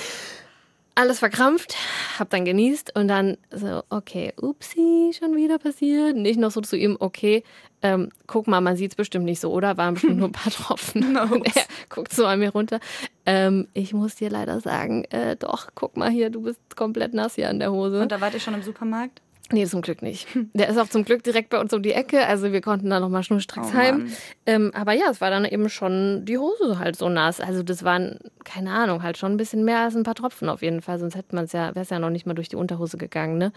Alles 0.93 1.19
verkrampft, 1.19 1.75
hab 2.19 2.29
dann 2.31 2.43
genießt 2.43 2.95
und 2.95 3.07
dann 3.07 3.37
so, 3.49 3.81
okay, 3.89 4.33
upsi, 4.41 5.11
schon 5.17 5.37
wieder 5.37 5.57
passiert. 5.57 6.17
Nicht 6.17 6.37
noch 6.37 6.51
so 6.51 6.59
zu 6.59 6.75
ihm, 6.75 6.97
okay, 6.99 7.43
ähm, 7.81 8.09
guck 8.27 8.47
mal, 8.47 8.61
man 8.61 8.75
sieht 8.75 8.91
es 8.91 8.95
bestimmt 8.95 9.25
nicht 9.25 9.39
so, 9.39 9.51
oder? 9.51 9.77
Waren 9.77 9.93
bestimmt 9.93 10.17
nur 10.17 10.27
ein 10.27 10.33
paar 10.33 10.51
Tropfen. 10.51 11.15
und 11.17 11.45
er 11.55 11.63
guckt 11.89 12.13
so 12.13 12.25
an 12.25 12.39
mir 12.39 12.51
runter. 12.51 12.79
Ähm, 13.25 13.67
ich 13.73 13.93
muss 13.93 14.15
dir 14.15 14.29
leider 14.29 14.59
sagen, 14.59 15.05
äh, 15.05 15.37
doch, 15.37 15.69
guck 15.75 15.95
mal 15.95 16.09
hier, 16.09 16.29
du 16.29 16.41
bist 16.41 16.59
komplett 16.75 17.13
nass 17.13 17.35
hier 17.35 17.49
an 17.49 17.59
der 17.59 17.71
Hose. 17.71 18.01
Und 18.01 18.11
da 18.11 18.19
wart 18.19 18.33
ihr 18.33 18.39
schon 18.39 18.53
im 18.53 18.63
Supermarkt? 18.63 19.21
Nee, 19.51 19.65
zum 19.65 19.81
Glück 19.81 20.01
nicht. 20.01 20.27
Der 20.53 20.69
ist 20.69 20.77
auch 20.77 20.87
zum 20.87 21.03
Glück 21.03 21.23
direkt 21.23 21.49
bei 21.49 21.59
uns 21.59 21.73
um 21.73 21.81
die 21.81 21.91
Ecke. 21.91 22.25
Also 22.25 22.51
wir 22.51 22.61
konnten 22.61 22.89
da 22.89 22.99
nochmal 22.99 23.23
schnurstracks 23.23 23.69
oh, 23.71 23.73
heim. 23.73 24.11
Ähm, 24.45 24.71
aber 24.73 24.93
ja, 24.93 25.05
es 25.09 25.21
war 25.21 25.29
dann 25.29 25.45
eben 25.45 25.69
schon 25.69 26.25
die 26.25 26.37
Hose 26.37 26.79
halt 26.79 26.95
so 26.95 27.09
nass. 27.09 27.39
Also 27.41 27.63
das 27.63 27.83
waren, 27.83 28.19
keine 28.43 28.71
Ahnung, 28.71 29.03
halt 29.03 29.17
schon 29.17 29.33
ein 29.33 29.37
bisschen 29.37 29.65
mehr 29.65 29.79
als 29.79 29.95
ein 29.95 30.03
paar 30.03 30.15
Tropfen 30.15 30.49
auf 30.49 30.61
jeden 30.61 30.81
Fall. 30.81 30.99
Sonst 30.99 31.15
hätte 31.15 31.35
man 31.35 31.45
es 31.45 31.51
ja, 31.51 31.75
wäre 31.75 31.81
es 31.81 31.89
ja 31.89 31.99
noch 31.99 32.09
nicht 32.09 32.25
mal 32.25 32.33
durch 32.33 32.49
die 32.49 32.55
Unterhose 32.55 32.97
gegangen. 32.97 33.37
Ne? 33.37 33.51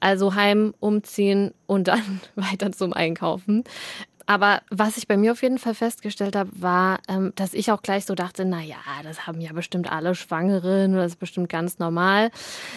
Also 0.00 0.34
heim, 0.34 0.74
umziehen 0.80 1.52
und 1.66 1.88
dann 1.88 2.20
weiter 2.34 2.72
zum 2.72 2.92
Einkaufen. 2.92 3.64
Aber 4.26 4.60
was 4.70 4.96
ich 4.96 5.06
bei 5.06 5.16
mir 5.16 5.32
auf 5.32 5.42
jeden 5.42 5.58
Fall 5.58 5.74
festgestellt 5.74 6.34
habe, 6.34 6.50
war, 6.54 6.98
ähm, 7.08 7.32
dass 7.36 7.54
ich 7.54 7.70
auch 7.70 7.80
gleich 7.80 8.04
so 8.04 8.14
dachte, 8.14 8.44
na 8.44 8.60
ja, 8.60 8.76
das 9.04 9.26
haben 9.26 9.40
ja 9.40 9.52
bestimmt 9.52 9.90
alle 9.90 10.14
Schwangeren, 10.14 10.94
das 10.94 11.12
ist 11.12 11.20
bestimmt 11.20 11.48
ganz 11.48 11.78
normal. 11.78 12.30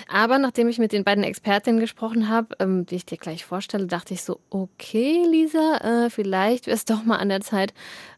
Aber 0.07 0.37
nachdem 0.37 0.69
ich 0.69 0.77
mit 0.77 0.91
den 0.91 1.03
beiden 1.03 1.23
Expertinnen 1.23 1.79
gesprochen 1.79 2.29
habe, 2.29 2.55
ähm, 2.59 2.85
die 2.85 2.95
ich 2.95 3.05
dir 3.05 3.17
gleich 3.17 3.45
vorstelle, 3.45 3.87
dachte 3.87 4.13
ich 4.13 4.21
so, 4.21 4.39
okay, 4.51 5.25
Lisa, 5.29 6.05
äh, 6.05 6.09
vielleicht 6.11 6.67
wäre 6.67 6.75
es 6.75 6.85
doch 6.89 7.03
mal 7.03 7.17
an 7.17 7.29
der 7.29 7.41
Zeit, 7.41 7.73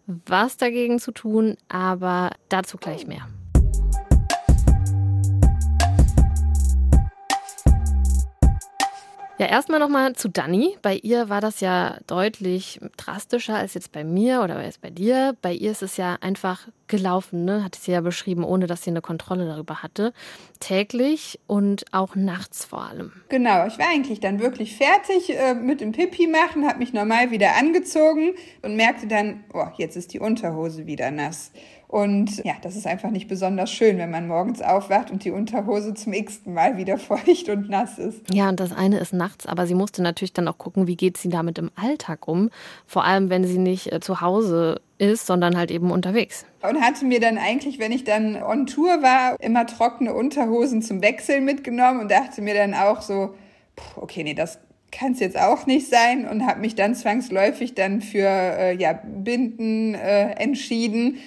was 0.06 0.58
dagegen 0.58 1.00
zu 1.00 1.12
tun, 1.12 1.56
aber 1.70 2.32
dazu 2.50 2.78
gleich 2.78 3.08
mehr. 3.08 3.28
Ja, 9.42 9.48
erstmal 9.48 9.80
nochmal 9.80 10.14
zu 10.14 10.30
Dani. 10.30 10.78
Bei 10.84 10.96
ihr 10.98 11.28
war 11.28 11.42
das 11.42 11.62
ja 11.62 11.98
deutlich 12.06 12.80
drastischer 12.96 13.56
als 13.56 13.74
jetzt 13.74 13.92
bei 13.92 14.04
mir 14.04 14.44
oder 14.44 14.58
als 14.58 14.78
bei 14.78 14.92
dir. 14.92 15.36
Bei 15.42 15.52
ihr 15.52 15.72
ist 15.72 15.82
es 15.82 15.98
ja 15.98 16.20
einfach 16.22 16.68
gelaufen, 16.86 17.44
ne? 17.44 17.64
Hatte 17.64 17.80
sie 17.82 17.92
ja 17.92 18.02
beschrieben, 18.02 18.44
ohne 18.44 18.68
dass 18.68 18.84
sie 18.84 18.92
eine 18.92 19.02
Kontrolle 19.02 19.48
darüber 19.48 19.82
hatte. 19.82 20.14
Täglich 20.60 21.40
und 21.48 21.86
auch 21.92 22.16
nachts 22.16 22.66
vor 22.66 22.84
allem. 22.84 23.14
Genau, 23.30 23.66
ich 23.66 23.80
war 23.80 23.88
eigentlich 23.90 24.20
dann 24.20 24.40
wirklich 24.40 24.78
fertig 24.78 25.36
äh, 25.36 25.56
mit 25.56 25.82
dem 25.82 25.92
Pipi 25.92 26.28
machen, 26.28 26.68
habe 26.68 26.78
mich 26.78 26.94
normal 26.94 27.32
wieder 27.32 27.56
angezogen 27.58 28.34
und 28.62 28.76
merkte 28.76 29.08
dann, 29.08 29.44
oh, 29.56 29.70
jetzt 29.76 29.98
ist 29.98 30.14
die 30.14 30.20
Unterhose 30.20 30.86
wieder 30.86 31.10
nass. 31.10 31.52
Und 31.92 32.38
ja, 32.46 32.54
das 32.62 32.78
ist 32.78 32.88
einfach 32.88 33.12
nicht 33.12 33.28
besonders 33.28 33.70
schön, 33.70 33.98
wenn 33.98 34.10
man 34.10 34.26
morgens 34.26 34.62
aufwacht 34.62 35.12
und 35.12 35.26
die 35.26 35.32
Unterhose 35.32 35.94
zum 35.94 36.14
x-ten 36.14 36.54
Mal 36.54 36.78
wieder 36.78 36.98
feucht 36.98 37.50
und 37.50 37.70
nass 37.70 38.00
ist. 38.00 38.34
Ja, 38.34 38.48
und 38.48 38.62
das 38.62 38.72
eine 38.72 38.98
ist 38.98 39.12
nachts, 39.12 39.46
aber 39.46 39.68
sie 39.68 39.76
musste 39.76 40.02
natürlich 40.02 40.32
dann 40.32 40.48
auch 40.48 40.58
gucken, 40.58 40.88
wie 40.88 40.96
geht 40.96 41.18
sie 41.18 41.28
damit 41.28 41.58
im 41.58 41.70
Alltag 41.76 42.30
um. 42.30 42.50
Vor 42.88 43.04
allem, 43.04 43.30
wenn 43.30 43.44
sie 43.44 43.58
nicht 43.58 43.92
äh, 43.92 44.00
zu 44.00 44.22
Hause 44.22 44.80
ist, 45.00 45.26
sondern 45.26 45.58
halt 45.58 45.70
eben 45.70 45.92
unterwegs. 45.92 46.46
Und 46.62 46.80
hatte 46.80 47.04
mir 47.04 47.20
dann 47.20 47.38
eigentlich, 47.38 47.78
wenn 47.78 47.92
ich 47.92 48.06
dann 48.06 48.42
on 48.42 48.68
Tour 48.68 49.02
war, 49.02 49.36
immer 49.42 49.68
trockene 49.68 50.14
Unterhosen 50.14 50.82
zum 50.82 51.02
Wechseln 51.02 51.44
mitgenommen 51.44 52.00
und 52.00 52.10
dachte 52.10 52.42
mir 52.42 52.54
dann 52.54 52.74
auch 52.74 53.02
so, 53.02 53.36
okay, 53.98 54.24
nee, 54.24 54.34
das 54.34 54.60
kann 54.94 55.12
es 55.12 55.20
jetzt 55.20 55.38
auch 55.38 55.66
nicht 55.66 55.90
sein 55.90 56.26
und 56.26 56.46
habe 56.46 56.62
mich 56.62 56.76
dann 56.76 56.96
zwangsläufig 56.96 57.76
dann 57.76 58.00
für 58.00 58.28
äh, 58.28 58.78
ja, 58.78 58.94
Binden 58.94 59.94
äh, 59.96 60.32
entschieden 60.36 61.18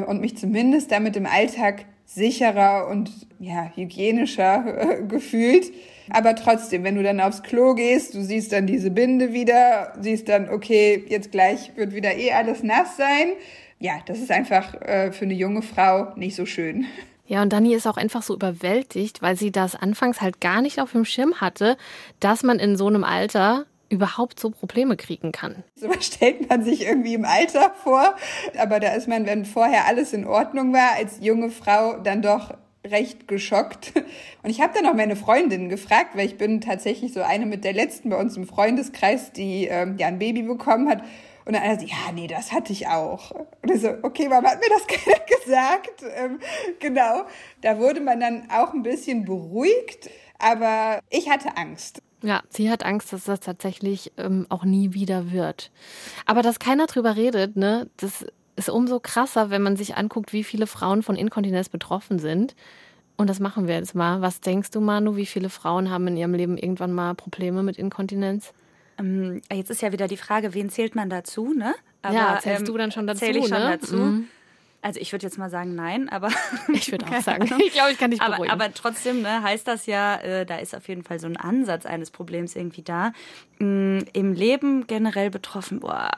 und 0.00 0.20
mich 0.20 0.36
zumindest 0.36 0.90
damit 0.90 1.16
im 1.16 1.26
Alltag 1.26 1.84
sicherer 2.04 2.88
und 2.88 3.10
ja, 3.38 3.70
hygienischer 3.74 4.64
äh, 5.00 5.02
gefühlt. 5.02 5.72
Aber 6.10 6.34
trotzdem, 6.34 6.84
wenn 6.84 6.96
du 6.96 7.02
dann 7.02 7.20
aufs 7.20 7.42
Klo 7.42 7.74
gehst, 7.74 8.14
du 8.14 8.22
siehst 8.22 8.52
dann 8.52 8.66
diese 8.66 8.90
Binde 8.90 9.32
wieder, 9.32 9.92
siehst 10.00 10.28
dann, 10.28 10.48
okay, 10.48 11.04
jetzt 11.08 11.32
gleich 11.32 11.72
wird 11.76 11.94
wieder 11.94 12.16
eh 12.16 12.32
alles 12.32 12.62
nass 12.62 12.96
sein. 12.96 13.32
Ja, 13.78 13.94
das 14.06 14.20
ist 14.20 14.30
einfach 14.30 14.74
äh, 14.82 15.12
für 15.12 15.24
eine 15.24 15.34
junge 15.34 15.62
Frau 15.62 16.12
nicht 16.16 16.36
so 16.36 16.46
schön. 16.46 16.86
Ja, 17.26 17.42
und 17.42 17.52
Dani 17.52 17.74
ist 17.74 17.86
auch 17.86 17.96
einfach 17.96 18.22
so 18.22 18.34
überwältigt, 18.34 19.22
weil 19.22 19.36
sie 19.36 19.50
das 19.50 19.74
anfangs 19.74 20.20
halt 20.20 20.40
gar 20.40 20.60
nicht 20.60 20.80
auf 20.80 20.92
dem 20.92 21.04
Schirm 21.04 21.40
hatte, 21.40 21.76
dass 22.20 22.42
man 22.42 22.58
in 22.58 22.76
so 22.76 22.88
einem 22.88 23.04
Alter 23.04 23.64
überhaupt 23.92 24.40
so 24.40 24.50
Probleme 24.50 24.96
kriegen 24.96 25.32
kann. 25.32 25.62
So 25.76 25.88
was 25.88 26.06
stellt 26.06 26.48
man 26.48 26.64
sich 26.64 26.86
irgendwie 26.86 27.14
im 27.14 27.24
Alter 27.24 27.72
vor, 27.84 28.16
aber 28.58 28.80
da 28.80 28.94
ist 28.94 29.06
man, 29.06 29.26
wenn 29.26 29.44
vorher 29.44 29.86
alles 29.86 30.12
in 30.12 30.26
Ordnung 30.26 30.72
war, 30.72 30.96
als 30.96 31.18
junge 31.20 31.50
Frau 31.50 31.98
dann 31.98 32.22
doch 32.22 32.54
recht 32.86 33.28
geschockt. 33.28 33.92
Und 34.42 34.50
ich 34.50 34.60
habe 34.60 34.72
dann 34.74 34.86
auch 34.86 34.94
meine 34.94 35.14
Freundin 35.14 35.68
gefragt, 35.68 36.16
weil 36.16 36.26
ich 36.26 36.38
bin 36.38 36.60
tatsächlich 36.60 37.12
so 37.12 37.22
eine 37.22 37.46
mit 37.46 37.64
der 37.64 37.74
letzten 37.74 38.10
bei 38.10 38.16
uns 38.16 38.36
im 38.36 38.46
Freundeskreis, 38.46 39.32
die 39.32 39.66
ähm, 39.66 39.96
ja 39.98 40.08
ein 40.08 40.18
Baby 40.18 40.42
bekommen 40.42 40.88
hat. 40.88 41.02
Und 41.44 41.54
dann 41.54 41.62
einer 41.62 41.78
so, 41.78 41.86
ja, 41.86 42.12
nee, 42.14 42.28
das 42.28 42.52
hatte 42.52 42.72
ich 42.72 42.88
auch. 42.88 43.30
Und 43.30 43.70
ich 43.70 43.80
so, 43.80 43.90
okay, 44.02 44.26
warum 44.30 44.46
hat 44.46 44.60
mir 44.60 44.68
das 44.68 44.86
keiner 44.86 45.24
gesagt? 45.26 46.04
Ähm, 46.16 46.38
genau. 46.80 47.24
Da 47.60 47.78
wurde 47.78 48.00
man 48.00 48.20
dann 48.20 48.48
auch 48.50 48.72
ein 48.72 48.82
bisschen 48.82 49.24
beruhigt, 49.24 50.08
aber 50.38 51.00
ich 51.10 51.28
hatte 51.30 51.56
Angst. 51.56 52.00
Ja, 52.22 52.42
sie 52.48 52.70
hat 52.70 52.84
Angst, 52.84 53.12
dass 53.12 53.24
das 53.24 53.40
tatsächlich 53.40 54.12
ähm, 54.16 54.46
auch 54.48 54.64
nie 54.64 54.94
wieder 54.94 55.32
wird. 55.32 55.70
Aber 56.26 56.42
dass 56.42 56.58
keiner 56.58 56.86
drüber 56.86 57.16
redet, 57.16 57.56
ne, 57.56 57.88
das 57.96 58.24
ist 58.56 58.68
umso 58.68 59.00
krasser, 59.00 59.50
wenn 59.50 59.62
man 59.62 59.76
sich 59.76 59.96
anguckt, 59.96 60.32
wie 60.32 60.44
viele 60.44 60.66
Frauen 60.66 61.02
von 61.02 61.16
Inkontinenz 61.16 61.68
betroffen 61.68 62.18
sind. 62.18 62.54
Und 63.16 63.28
das 63.28 63.40
machen 63.40 63.66
wir 63.66 63.74
jetzt 63.74 63.94
mal. 63.94 64.20
Was 64.20 64.40
denkst 64.40 64.70
du, 64.70 64.80
Manu, 64.80 65.16
wie 65.16 65.26
viele 65.26 65.48
Frauen 65.48 65.90
haben 65.90 66.06
in 66.08 66.16
ihrem 66.16 66.34
Leben 66.34 66.56
irgendwann 66.56 66.92
mal 66.92 67.14
Probleme 67.14 67.62
mit 67.62 67.76
Inkontinenz? 67.76 68.52
Ähm, 68.98 69.40
jetzt 69.52 69.70
ist 69.70 69.82
ja 69.82 69.92
wieder 69.92 70.08
die 70.08 70.16
Frage, 70.16 70.54
wen 70.54 70.70
zählt 70.70 70.94
man 70.94 71.10
dazu, 71.10 71.52
ne? 71.52 71.74
Aber, 72.02 72.14
ja, 72.14 72.38
zählst 72.40 72.60
ähm, 72.60 72.66
du 72.66 72.76
dann 72.76 72.90
schon 72.90 73.06
dazu? 73.06 73.20
Zähle 73.20 73.38
ich 73.38 73.48
schon 73.48 73.58
ne? 73.58 73.78
dazu. 73.78 73.96
Mhm. 73.96 74.28
Also 74.82 74.98
ich 74.98 75.12
würde 75.12 75.24
jetzt 75.24 75.38
mal 75.38 75.48
sagen 75.48 75.74
nein, 75.76 76.08
aber 76.08 76.28
ich 76.72 76.90
würde 76.90 77.06
auch 77.06 77.22
sagen, 77.22 77.44
ich 77.64 77.72
glaube, 77.72 77.92
ich 77.92 77.98
kann 77.98 78.10
dich 78.10 78.20
beruhigen. 78.20 78.50
Aber, 78.50 78.64
aber 78.64 78.74
trotzdem 78.74 79.22
ne, 79.22 79.42
heißt 79.42 79.66
das 79.66 79.86
ja, 79.86 80.16
äh, 80.16 80.44
da 80.44 80.56
ist 80.56 80.74
auf 80.74 80.88
jeden 80.88 81.04
Fall 81.04 81.20
so 81.20 81.28
ein 81.28 81.36
Ansatz 81.36 81.86
eines 81.86 82.10
Problems 82.10 82.56
irgendwie 82.56 82.82
da. 82.82 83.12
Ähm, 83.60 84.04
Im 84.12 84.32
Leben 84.32 84.88
generell 84.88 85.30
betroffen, 85.30 85.80
boah, 85.80 86.10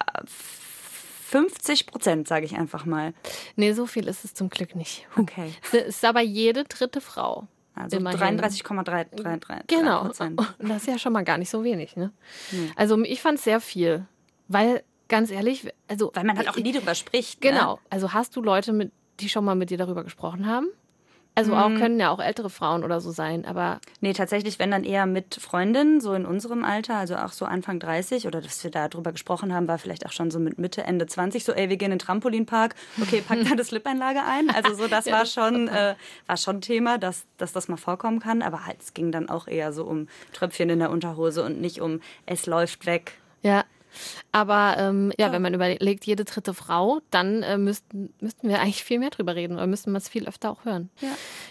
50 1.29 1.87
Prozent, 1.87 2.27
sage 2.27 2.47
ich 2.47 2.57
einfach 2.57 2.87
mal. 2.87 3.13
Nee, 3.57 3.73
so 3.73 3.87
viel 3.87 4.09
ist 4.09 4.25
es 4.25 4.35
zum 4.35 4.49
Glück 4.49 4.75
nicht. 4.75 5.07
Okay. 5.17 5.53
Es 5.63 5.75
ist 5.75 6.05
aber 6.05 6.21
jede 6.23 6.65
dritte 6.65 7.01
Frau. 7.03 7.47
Also 7.75 7.99
33,33 7.99 9.65
Genau. 9.67 10.03
Und 10.03 10.71
das 10.71 10.83
ist 10.83 10.87
ja 10.87 10.99
schon 10.99 11.13
mal 11.13 11.25
gar 11.25 11.39
nicht 11.39 11.51
so 11.51 11.65
wenig. 11.65 11.97
Ne? 11.97 12.13
Nee. 12.53 12.71
Also 12.77 13.03
ich 13.03 13.21
fand 13.21 13.39
es 13.39 13.45
sehr 13.45 13.61
viel, 13.61 14.07
weil 14.47 14.85
ganz 15.09 15.31
ehrlich, 15.31 15.73
also 15.89 16.11
weil 16.15 16.25
man 16.25 16.39
halt 16.39 16.49
auch 16.49 16.57
nie 16.57 16.73
drüber 16.73 16.95
spricht. 16.95 17.43
Ne? 17.43 17.51
Genau. 17.51 17.75
Ne? 17.75 17.81
Also 17.91 18.13
hast 18.13 18.37
du 18.37 18.43
Leute, 18.43 18.73
mit, 18.73 18.93
die 19.21 19.29
schon 19.29 19.45
mal 19.45 19.55
mit 19.55 19.71
dir 19.71 19.79
darüber 19.79 20.05
gesprochen 20.05 20.47
haben? 20.47 20.69
Also 21.37 21.57
auch 21.57 21.69
mhm. 21.69 21.79
können 21.79 21.99
ja 21.99 22.11
auch 22.11 22.21
ältere 22.21 22.49
Frauen 22.49 22.85
oder 22.85 23.01
so 23.01 23.11
sein, 23.11 23.45
aber. 23.45 23.81
Nee, 24.01 24.13
tatsächlich, 24.13 24.61
wenn 24.61 24.71
dann 24.71 24.85
eher 24.85 25.05
mit 25.07 25.35
Freundinnen, 25.35 26.01
so 26.01 26.15
in 26.15 26.27
unserem 26.27 26.63
Alter, 26.63 26.95
also 26.95 27.17
auch 27.17 27.33
so 27.33 27.45
Anfang 27.45 27.81
30 27.81 28.29
oder 28.29 28.41
dass 28.41 28.63
wir 28.63 28.71
da 28.71 28.89
drüber 28.89 29.11
gesprochen 29.11 29.53
haben, 29.53 29.67
war 29.67 29.79
vielleicht 29.79 30.07
auch 30.07 30.13
schon 30.13 30.31
so 30.31 30.39
mit 30.39 30.59
Mitte, 30.59 30.85
Ende 30.85 31.07
20, 31.07 31.43
so, 31.43 31.53
ey, 31.53 31.69
wir 31.69 31.77
gehen 31.77 31.87
in 31.87 31.99
den 31.99 31.99
Trampolinpark, 31.99 32.77
okay, 33.03 33.21
pack 33.27 33.39
da 33.49 33.57
das 33.57 33.69
Slip-Einlage 33.69 34.21
ein. 34.23 34.49
Also 34.49 34.75
so, 34.75 34.87
das 34.87 35.05
ja, 35.07 35.15
war 35.15 35.27
schon, 35.27 35.67
äh, 35.67 35.97
war 36.27 36.37
schon 36.37 36.61
Thema, 36.61 36.99
dass, 36.99 37.27
dass 37.37 37.53
das 37.53 37.67
mal 37.67 37.79
vorkommen 37.79 38.21
kann, 38.21 38.41
aber 38.41 38.65
halt, 38.65 38.81
es 38.81 38.95
ging 38.95 39.11
dann 39.11 39.29
auch 39.29 39.49
eher 39.49 39.73
so 39.73 39.85
um 39.85 40.07
Tröpfchen 40.35 40.71
in 40.71 40.79
der 40.79 40.91
Unterhose 40.91 41.43
und 41.43 41.61
nicht 41.61 41.81
um 41.81 42.01
es 42.27 42.47
läuft 42.47 42.87
weg. 42.87 43.19
Ja, 43.43 43.65
aber 44.33 44.77
ähm, 44.79 45.13
ja, 45.19 45.27
ja, 45.27 45.33
wenn 45.33 45.43
man 45.43 45.55
überlegt, 45.55 46.05
jede 46.05 46.25
dritte 46.25 46.55
Frau, 46.55 47.01
dann 47.11 47.43
äh, 47.43 47.57
müssten, 47.59 48.13
müssten 48.21 48.49
wir 48.49 48.61
eigentlich 48.61 48.85
viel 48.85 48.99
mehr 48.99 49.11
drüber 49.11 49.35
reden 49.35 49.55
oder 49.55 49.67
müssten 49.67 49.93
wir 49.93 49.99
es 49.99 50.09
viel 50.09 50.29
öfter 50.29 50.51
auch 50.51 50.65
hören. 50.65 50.91
Ja. 51.01 51.09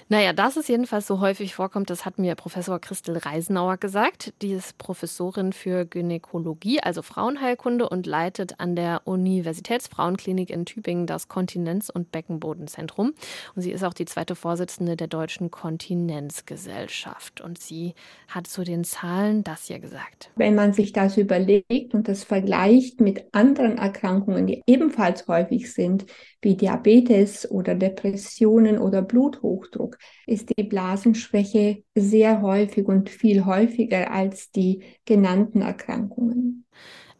Naja, 0.09 0.33
dass 0.33 0.57
es 0.57 0.67
jedenfalls 0.67 1.07
so 1.07 1.19
häufig 1.19 1.55
vorkommt, 1.55 1.89
das 1.89 2.05
hat 2.05 2.19
mir 2.19 2.35
Professor 2.35 2.79
Christel 2.79 3.17
Reisenauer 3.17 3.77
gesagt. 3.77 4.33
Die 4.41 4.51
ist 4.51 4.77
Professorin 4.77 5.53
für 5.53 5.85
Gynäkologie, 5.85 6.81
also 6.81 7.01
Frauenheilkunde 7.01 7.89
und 7.89 8.05
leitet 8.05 8.59
an 8.59 8.75
der 8.75 9.01
Universitätsfrauenklinik 9.05 10.49
in 10.49 10.65
Tübingen 10.65 11.07
das 11.07 11.27
Kontinenz- 11.27 11.89
und 11.89 12.11
Beckenbodenzentrum. 12.11 13.13
Und 13.55 13.61
sie 13.61 13.71
ist 13.71 13.83
auch 13.83 13.93
die 13.93 14.05
zweite 14.05 14.35
Vorsitzende 14.35 14.95
der 14.95 15.07
Deutschen 15.07 15.51
Kontinenzgesellschaft. 15.51 17.41
Und 17.41 17.59
sie 17.59 17.95
hat 18.27 18.47
zu 18.47 18.63
den 18.63 18.83
Zahlen 18.83 19.43
das 19.43 19.65
hier 19.67 19.79
gesagt. 19.79 20.29
Wenn 20.35 20.55
man 20.55 20.73
sich 20.73 20.93
das 20.93 21.17
überlegt 21.17 21.93
und 21.93 22.07
das 22.07 22.23
vergleicht 22.33 22.99
mit 22.99 23.27
anderen 23.31 23.77
Erkrankungen, 23.77 24.47
die 24.47 24.63
ebenfalls 24.65 25.27
häufig 25.27 25.71
sind, 25.71 26.07
wie 26.41 26.57
Diabetes 26.57 27.49
oder 27.51 27.75
Depressionen 27.75 28.79
oder 28.79 29.03
Bluthochdruck, 29.03 29.99
ist 30.25 30.49
die 30.49 30.63
Blasenschwäche 30.63 31.83
sehr 31.93 32.41
häufig 32.41 32.87
und 32.87 33.11
viel 33.11 33.45
häufiger 33.45 34.09
als 34.09 34.49
die 34.49 34.81
genannten 35.05 35.61
Erkrankungen. 35.61 36.65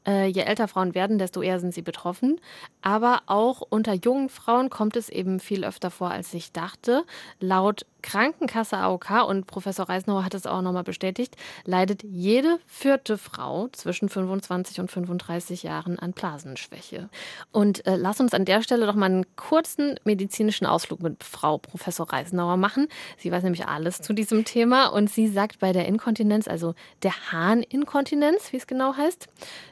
Äh, 0.07 0.25
je 0.29 0.41
älter 0.41 0.67
Frauen 0.67 0.95
werden, 0.95 1.19
desto 1.19 1.43
eher 1.43 1.59
sind 1.59 1.75
sie 1.75 1.83
betroffen. 1.83 2.41
Aber 2.81 3.21
auch 3.27 3.61
unter 3.69 3.93
jungen 3.93 4.29
Frauen 4.29 4.71
kommt 4.71 4.95
es 4.95 5.09
eben 5.09 5.39
viel 5.39 5.63
öfter 5.63 5.91
vor, 5.91 6.09
als 6.09 6.33
ich 6.33 6.51
dachte. 6.53 7.03
Laut 7.39 7.85
Krankenkasse 8.03 8.77
AOK 8.77 9.27
und 9.27 9.47
Professor 9.47 9.89
Reisnauer 9.89 10.23
hat 10.23 10.35
es 10.35 10.45
auch 10.45 10.61
nochmal 10.61 10.83
bestätigt, 10.83 11.35
leidet 11.65 12.03
jede 12.03 12.59
vierte 12.67 13.17
Frau 13.17 13.69
zwischen 13.69 14.09
25 14.09 14.79
und 14.79 14.91
35 14.91 15.63
Jahren 15.63 15.97
an 15.97 16.11
Blasenschwäche. 16.11 17.09
Und 17.51 17.87
äh, 17.87 17.95
lass 17.95 18.19
uns 18.19 18.35
an 18.35 18.45
der 18.45 18.61
Stelle 18.61 18.85
doch 18.85 18.93
mal 18.93 19.07
einen 19.07 19.35
kurzen 19.35 19.95
medizinischen 20.03 20.67
Ausflug 20.67 21.01
mit 21.01 21.23
Frau 21.23 21.57
Professor 21.57 22.11
Reisnauer 22.11 22.57
machen. 22.57 22.87
Sie 23.17 23.31
weiß 23.31 23.41
nämlich 23.41 23.65
alles 23.67 24.01
zu 24.01 24.13
diesem 24.13 24.45
Thema 24.45 24.87
und 24.87 25.09
sie 25.09 25.27
sagt 25.27 25.59
bei 25.59 25.71
der 25.71 25.87
Inkontinenz, 25.87 26.47
also 26.47 26.75
der 27.01 27.31
Harninkontinenz, 27.31 28.51
wie 28.51 28.57
es 28.57 28.67
genau 28.67 28.95
heißt, 28.95 29.27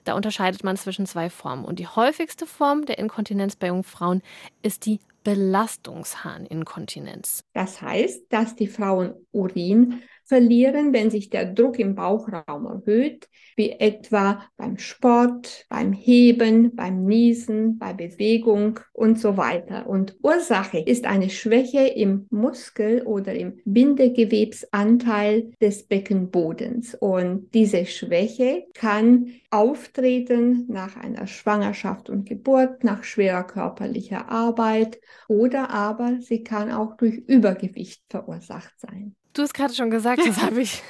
da 0.06 0.16
unterscheidet 0.16 0.64
man 0.64 0.78
zwischen 0.78 1.06
zwei 1.06 1.30
Formen. 1.30 1.66
Und 1.66 1.80
die 1.80 1.88
häufigste 1.88 2.48
Form 2.48 2.86
der 2.86 2.98
Inkontinenz 2.98 3.56
bei 3.58 3.68
jungen 3.68 3.84
Frauen 3.84 4.22
ist 4.64 4.86
die 4.86 5.00
Belastungsharninkontinenz. 5.24 7.44
Das 7.54 7.82
heißt, 7.82 8.26
dass 8.30 8.56
die 8.56 8.68
Frauen 8.68 9.16
Urin 9.32 10.04
verlieren, 10.32 10.94
wenn 10.94 11.10
sich 11.10 11.30
der 11.30 11.44
Druck 11.44 11.78
im 11.78 11.94
Bauchraum 11.94 12.66
erhöht, 12.66 13.28
wie 13.58 13.72
etwa 13.72 14.42
beim 14.56 14.78
Sport, 14.78 15.66
beim 15.68 15.92
Heben, 15.92 16.74
beim 16.74 17.04
Niesen, 17.04 17.78
bei 17.78 17.92
Bewegung 17.92 18.80
und 18.94 19.20
so 19.20 19.36
weiter. 19.36 19.88
Und 19.88 20.16
Ursache 20.24 20.80
ist 20.80 21.04
eine 21.04 21.30
Schwäche 21.30 21.82
im 21.82 22.28
Muskel 22.30 23.02
oder 23.02 23.34
im 23.36 23.60
Bindegewebsanteil 23.66 25.52
des 25.60 25.84
Beckenbodens. 25.84 26.96
Und 26.96 27.54
diese 27.54 27.86
Schwäche 27.86 28.68
kann 28.74 29.34
auftreten 29.50 30.66
nach 30.70 30.96
einer 30.96 31.28
Schwangerschaft 31.28 32.10
und 32.10 32.26
Geburt, 32.26 32.86
nach 32.86 33.04
schwerer 33.04 33.44
körperlicher 33.44 34.30
Arbeit 34.30 35.02
oder 35.28 35.72
aber 35.72 36.20
sie 36.22 36.42
kann 36.42 36.72
auch 36.72 36.96
durch 36.96 37.18
Übergewicht 37.18 38.04
verursacht 38.08 38.80
sein. 38.80 39.14
Du 39.34 39.42
hast 39.42 39.54
gerade 39.54 39.74
schon 39.74 39.90
gesagt, 39.90 40.22
das 40.26 40.38
habe 40.42 40.62
ich. 40.62 40.84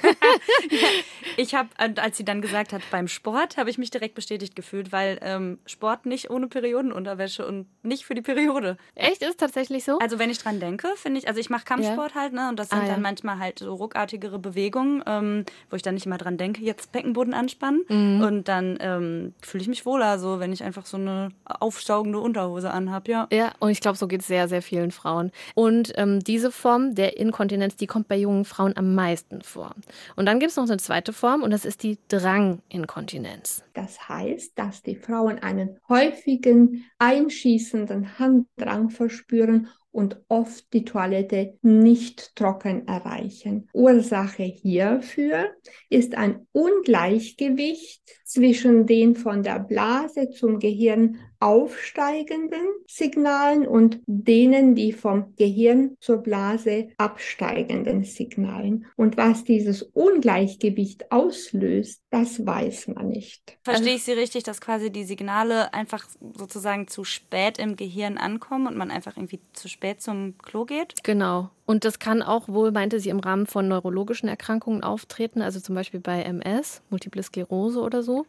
ich 1.36 1.54
habe, 1.54 1.68
als 1.78 2.16
sie 2.16 2.24
dann 2.24 2.42
gesagt 2.42 2.72
hat, 2.72 2.82
beim 2.90 3.08
Sport, 3.08 3.56
habe 3.56 3.70
ich 3.70 3.78
mich 3.78 3.90
direkt 3.90 4.14
bestätigt 4.14 4.56
gefühlt, 4.56 4.92
weil 4.92 5.18
ähm, 5.22 5.58
Sport 5.64 6.06
nicht 6.06 6.30
ohne 6.30 6.48
Periodenunterwäsche 6.48 7.46
und 7.46 7.66
nicht 7.82 8.04
für 8.04 8.14
die 8.14 8.22
Periode. 8.22 8.76
Echt? 8.94 9.22
Ist 9.22 9.38
tatsächlich 9.38 9.84
so? 9.84 9.98
Also 9.98 10.18
wenn 10.18 10.30
ich 10.30 10.38
dran 10.38 10.60
denke, 10.60 10.88
finde 10.96 11.20
ich, 11.20 11.28
also 11.28 11.40
ich 11.40 11.50
mache 11.50 11.64
Kampfsport 11.64 12.14
ja. 12.14 12.20
halt, 12.20 12.32
ne? 12.32 12.48
Und 12.48 12.58
das 12.58 12.70
sind 12.70 12.80
ah, 12.80 12.86
dann 12.86 12.96
ja. 12.96 13.00
manchmal 13.00 13.38
halt 13.38 13.60
so 13.60 13.74
ruckartigere 13.74 14.38
Bewegungen, 14.38 15.02
ähm, 15.06 15.44
wo 15.70 15.76
ich 15.76 15.82
dann 15.82 15.94
nicht 15.94 16.06
immer 16.06 16.18
dran 16.18 16.36
denke, 16.36 16.62
jetzt 16.62 16.92
Beckenboden 16.92 17.34
anspannen. 17.34 17.84
Mhm. 17.88 18.22
Und 18.22 18.48
dann 18.48 18.78
ähm, 18.80 19.34
fühle 19.40 19.62
ich 19.62 19.68
mich 19.68 19.86
wohler, 19.86 20.18
so 20.18 20.40
wenn 20.40 20.52
ich 20.52 20.62
einfach 20.62 20.86
so 20.86 20.96
eine 20.96 21.30
aufsaugende 21.44 22.18
Unterhose 22.18 22.70
anhabe, 22.70 23.10
ja. 23.10 23.28
Ja, 23.32 23.52
und 23.60 23.70
ich 23.70 23.80
glaube, 23.80 23.96
so 23.96 24.08
geht 24.08 24.20
es 24.20 24.26
sehr, 24.26 24.48
sehr 24.48 24.62
vielen 24.62 24.90
Frauen. 24.90 25.30
Und 25.54 25.92
ähm, 25.96 26.20
diese 26.20 26.50
Form 26.50 26.94
der 26.94 27.16
Inkontinenz, 27.16 27.76
die 27.76 27.86
kommt 27.86 28.08
bei 28.08 28.16
jungen 28.16 28.32
jungen 28.32 28.44
Frauen 28.44 28.76
am 28.76 28.94
meisten 28.94 29.42
vor. 29.42 29.74
Und 30.16 30.21
dann 30.26 30.38
gibt 30.38 30.50
es 30.50 30.56
noch 30.56 30.68
eine 30.68 30.78
zweite 30.78 31.12
Form 31.12 31.42
und 31.42 31.50
das 31.50 31.64
ist 31.64 31.82
die 31.82 31.98
Dranginkontinenz. 32.08 33.64
Das 33.74 34.08
heißt, 34.08 34.58
dass 34.58 34.82
die 34.82 34.96
Frauen 34.96 35.38
einen 35.38 35.78
häufigen, 35.88 36.84
einschießenden 36.98 38.18
Handdrang 38.18 38.90
verspüren 38.90 39.68
und 39.92 40.20
oft 40.28 40.72
die 40.72 40.84
Toilette 40.84 41.58
nicht 41.62 42.34
trocken 42.34 42.88
erreichen. 42.88 43.68
Ursache 43.72 44.42
hierfür 44.42 45.50
ist 45.88 46.16
ein 46.16 46.46
Ungleichgewicht 46.52 48.02
zwischen 48.24 48.86
den 48.86 49.14
von 49.14 49.42
der 49.42 49.58
Blase 49.58 50.30
zum 50.30 50.58
Gehirn 50.58 51.18
aufsteigenden 51.38 52.68
Signalen 52.86 53.66
und 53.66 54.00
denen, 54.06 54.76
die 54.76 54.92
vom 54.92 55.34
Gehirn 55.34 55.96
zur 55.98 56.18
Blase 56.18 56.90
absteigenden 56.98 58.04
Signalen. 58.04 58.86
Und 58.96 59.16
was 59.16 59.42
dieses 59.42 59.82
Ungleichgewicht 59.82 61.10
auslöst, 61.10 62.04
das 62.10 62.46
weiß 62.46 62.88
man 62.88 63.08
nicht. 63.08 63.58
Verstehe 63.64 63.96
ich 63.96 64.04
Sie 64.04 64.12
richtig, 64.12 64.44
dass 64.44 64.60
quasi 64.60 64.92
die 64.92 65.02
Signale 65.02 65.74
einfach 65.74 66.06
sozusagen 66.36 66.86
zu 66.86 67.02
spät 67.02 67.58
im 67.58 67.74
Gehirn 67.74 68.18
ankommen 68.18 68.68
und 68.68 68.76
man 68.76 68.92
einfach 68.92 69.16
irgendwie 69.16 69.40
zu 69.52 69.68
spät 69.68 69.81
zum 69.98 70.38
Klo 70.38 70.64
geht? 70.64 71.02
Genau. 71.02 71.50
Und 71.64 71.84
das 71.84 71.98
kann 71.98 72.22
auch 72.22 72.48
wohl, 72.48 72.72
meinte 72.72 72.98
sie, 73.00 73.08
im 73.08 73.20
Rahmen 73.20 73.46
von 73.46 73.68
neurologischen 73.68 74.28
Erkrankungen 74.28 74.82
auftreten, 74.82 75.40
also 75.40 75.60
zum 75.60 75.74
Beispiel 75.74 76.00
bei 76.00 76.22
MS, 76.22 76.82
Multiple 76.90 77.22
Sklerose 77.22 77.80
oder 77.80 78.02
so. 78.02 78.26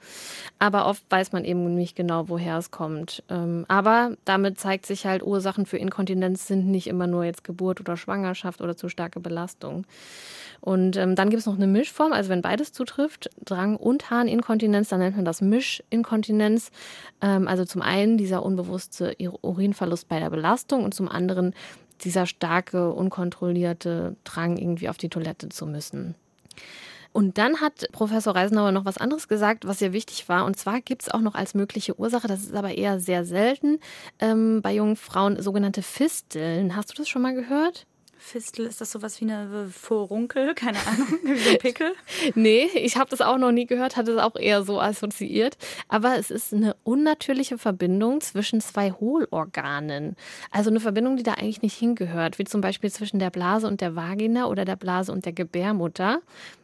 Aber 0.60 0.86
oft 0.86 1.04
weiß 1.10 1.32
man 1.32 1.44
eben 1.44 1.76
nicht 1.76 1.96
genau, 1.96 2.30
woher 2.30 2.58
es 2.58 2.72
kommt. 2.72 3.24
Ähm, 3.30 3.66
aber 3.68 4.16
damit 4.24 4.60
zeigt 4.60 4.86
sich 4.86 5.06
halt, 5.06 5.24
Ursachen 5.24 5.66
für 5.66 5.78
Inkontinenz 5.78 6.48
sind 6.48 6.68
nicht 6.68 6.88
immer 6.88 7.08
nur 7.08 7.26
jetzt 7.26 7.44
Geburt 7.44 7.82
oder 7.82 7.98
Schwangerschaft 7.98 8.62
oder 8.62 8.78
zu 8.78 8.88
starke 8.88 9.20
Belastung. 9.20 9.86
Und 10.62 10.96
ähm, 10.96 11.16
dann 11.16 11.30
gibt 11.30 11.42
es 11.42 11.46
noch 11.46 11.58
eine 11.58 11.68
Mischform, 11.68 12.14
also 12.14 12.30
wenn 12.30 12.42
beides 12.42 12.72
zutrifft, 12.72 13.30
Drang- 13.44 13.76
und 13.76 14.10
Harninkontinenz, 14.10 14.88
dann 14.88 15.00
nennt 15.00 15.18
man 15.18 15.26
das 15.26 15.42
Mischinkontinenz. 15.42 16.72
Ähm, 17.20 17.50
also 17.50 17.66
zum 17.66 17.82
einen 17.82 18.18
dieser 18.18 18.44
unbewusste 18.44 19.14
Urinverlust 19.42 20.08
bei 20.08 20.22
der 20.22 20.30
Belastung 20.30 20.86
und 20.86 20.94
zum 20.94 21.10
anderen 21.10 21.43
dieser 22.02 22.26
starke, 22.26 22.92
unkontrollierte 22.92 24.16
Drang, 24.24 24.58
irgendwie 24.58 24.90
auf 24.90 24.98
die 24.98 25.10
Toilette 25.10 25.50
zu 25.50 25.66
müssen. 25.66 26.16
Und 27.14 27.38
dann 27.38 27.62
hat 27.62 27.86
Professor 27.92 28.36
Reisenauer 28.36 28.72
noch 28.72 28.86
was 28.86 28.98
anderes 28.98 29.28
gesagt, 29.28 29.68
was 29.68 29.80
sehr 29.80 29.94
wichtig 29.94 30.28
war. 30.30 30.46
Und 30.46 30.58
zwar 30.58 30.82
gibt 30.82 31.04
es 31.04 31.10
auch 31.10 31.22
noch 31.22 31.36
als 31.36 31.54
mögliche 31.54 31.98
Ursache, 32.00 32.28
das 32.28 32.42
ist 32.42 32.56
aber 32.56 32.76
eher 32.76 33.00
sehr 33.00 33.24
selten, 33.24 33.80
ähm, 34.20 34.62
bei 34.64 34.74
jungen 34.74 34.96
Frauen 34.96 35.40
sogenannte 35.42 35.84
Fisteln. 35.84 36.76
Hast 36.76 36.90
du 36.90 36.96
das 36.96 37.08
schon 37.08 37.22
mal 37.22 37.36
gehört? 37.36 37.86
Fistel, 38.24 38.66
ist 38.66 38.80
das 38.80 38.92
sowas 38.92 39.20
wie 39.20 39.26
eine 39.26 39.68
Vorunkel? 39.68 40.54
Keine 40.56 40.78
Ahnung, 40.88 41.20
wie 41.24 41.38
so 41.38 41.50
ein 41.50 41.58
Pickel? 41.60 41.94
nee, 42.36 42.70
ich 42.74 42.96
habe 42.96 43.10
das 43.10 43.22
auch 43.22 43.38
noch 43.38 43.52
nie 43.52 43.66
gehört, 43.66 43.98
hatte 43.98 44.14
es 44.14 44.18
auch 44.18 44.38
eher 44.38 44.64
so 44.64 44.80
assoziiert. 44.80 45.58
Aber 45.90 46.18
es 46.18 46.32
ist 46.32 46.54
eine 46.54 46.76
unnatürliche 46.84 47.58
Verbindung 47.58 48.22
zwischen 48.22 48.62
zwei 48.62 48.92
Hohlorganen. 48.92 50.16
Also 50.52 50.70
eine 50.70 50.80
Verbindung, 50.80 51.18
die 51.18 51.24
da 51.24 51.34
eigentlich 51.34 51.62
nicht 51.62 51.78
hingehört, 51.78 52.40
wie 52.40 52.46
zum 52.46 52.62
Beispiel 52.62 52.92
zwischen 52.92 53.20
der 53.20 53.30
Blase 53.30 53.68
und 53.68 53.82
der 53.82 53.96
Vagina 53.96 54.46
oder 54.46 54.64
der 54.64 54.78
Blase 54.78 55.12
und 55.12 55.26
der 55.26 55.34
Gebärmutter. 55.34 56.22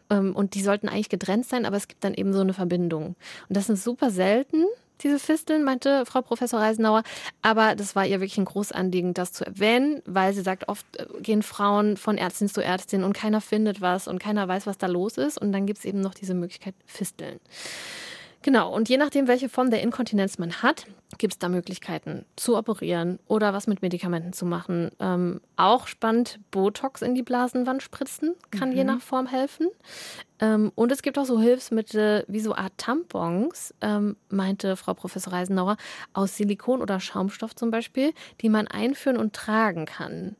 Ähm, 0.10 0.36
und 0.36 0.56
die 0.56 0.62
sollten 0.62 0.88
eigentlich 0.88 1.10
getrennt 1.10 1.46
sein, 1.46 1.66
aber 1.66 1.75
es 1.75 1.89
gibt 1.89 2.04
dann 2.04 2.13
eben 2.13 2.32
so 2.34 2.39
eine 2.39 2.54
Verbindung. 2.54 3.16
Und 3.50 3.58
das 3.58 3.70
ist 3.70 3.84
super 3.84 4.12
selten 4.12 4.66
diese 5.03 5.20
Fisteln, 5.20 5.63
meinte 5.63 6.06
Frau 6.06 6.22
Professor 6.22 6.60
Reisenauer. 6.60 7.03
Aber 7.41 7.75
das 7.75 7.96
war 7.96 8.06
ihr 8.06 8.20
wirklich 8.20 8.38
ein 8.38 8.46
Großanliegen, 8.46 9.13
das 9.13 9.34
zu 9.34 9.46
erwähnen, 9.46 10.01
weil 10.06 10.34
sie 10.34 10.41
sagt, 10.41 10.68
oft 10.68 10.86
äh, 10.98 11.06
gehen 11.22 11.44
Frauen 11.44 11.98
von 11.98 12.18
Ärztin 12.18 12.50
zu 12.50 12.62
Ärztin 12.63 13.03
und 13.03 13.13
keiner 13.13 13.41
findet 13.41 13.82
was 13.82 14.08
und 14.08 14.20
keiner 14.20 14.48
weiß, 14.48 14.68
was 14.68 14.77
da 14.77 14.88
los 14.88 15.18
ist. 15.18 15.38
Und 15.38 15.51
dann 15.51 15.65
gibt 15.65 15.79
es 15.79 15.86
eben 15.86 16.01
noch 16.01 16.13
diese 16.13 16.34
Möglichkeit 16.34 16.75
Fisteln. 16.86 17.39
Genau, 18.41 18.74
und 18.74 18.88
je 18.88 18.98
nachdem, 18.98 19.27
welche 19.27 19.50
Form 19.50 19.69
der 19.69 19.81
Inkontinenz 19.81 20.38
man 20.38 20.62
hat, 20.62 20.86
gibt 21.17 21.34
es 21.34 21.39
da 21.39 21.50
Möglichkeiten 21.50 22.25
zu 22.38 22.55
operieren 22.55 23.19
oder 23.27 23.53
was 23.53 23.67
mit 23.67 23.81
Medikamenten 23.81 24.31
zu 24.31 24.46
machen. 24.46 24.91
Ähm, 25.00 25.41
auch 25.58 25.88
spannend, 25.88 26.39
Botox 26.51 27.01
in 27.01 27.15
die 27.15 27.24
Blasenwand 27.24 27.84
spritzen 27.84 28.36
kann 28.51 28.69
mhm. 28.69 28.75
je 28.75 28.84
nach 28.86 29.01
Form 29.01 29.27
helfen. 29.27 29.67
Ähm, 30.39 30.72
und 30.75 30.91
es 30.91 31.01
gibt 31.01 31.19
auch 31.19 31.25
so 31.25 31.41
Hilfsmittel 31.41 32.24
wie 32.29 32.39
so 32.39 32.55
Art 32.55 32.74
Tampons, 32.77 33.74
ähm, 33.81 34.15
meinte 34.29 34.77
Frau 34.77 34.93
Professor 34.93 35.34
Reisenauer, 35.34 35.75
aus 36.13 36.38
Silikon 36.38 36.81
oder 36.81 37.01
Schaumstoff 37.01 37.55
zum 37.55 37.72
Beispiel, 37.72 38.13
die 38.39 38.50
man 38.50 38.67
einführen 38.67 39.17
und 39.17 39.34
tragen 39.34 39.86
kann. 39.86 40.38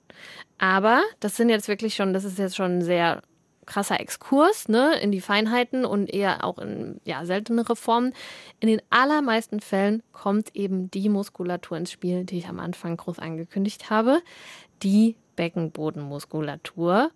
Aber 0.58 1.02
das 1.20 1.36
sind 1.36 1.50
jetzt 1.50 1.68
wirklich 1.68 1.96
schon, 1.96 2.14
das 2.14 2.24
ist 2.24 2.38
jetzt 2.38 2.56
schon 2.56 2.82
sehr 2.82 3.22
krasser 3.70 4.00
Exkurs 4.00 4.68
ne, 4.68 5.00
in 5.02 5.12
die 5.12 5.22
Feinheiten 5.22 5.86
und 5.86 6.14
eher 6.14 6.44
auch 6.44 6.58
in 6.58 7.00
ja, 7.06 7.24
seltenere 7.24 7.76
Formen. 7.76 8.14
In 8.60 8.68
den 8.68 8.82
allermeisten 8.90 9.62
Fällen 9.62 10.04
kommt 10.12 10.56
eben 10.56 10.92
die 10.92 11.08
Muskulatur 11.08 11.78
ins 11.78 11.92
Spiel, 11.92 12.26
die 12.26 12.40
ich 12.40 12.48
am 12.48 12.60
Anfang 12.60 12.98
groß 12.98 13.20
angekündigt 13.20 13.90
habe. 13.90 14.22
Die 14.84 15.16
Beckenbodenmuskulatur. 15.36 17.12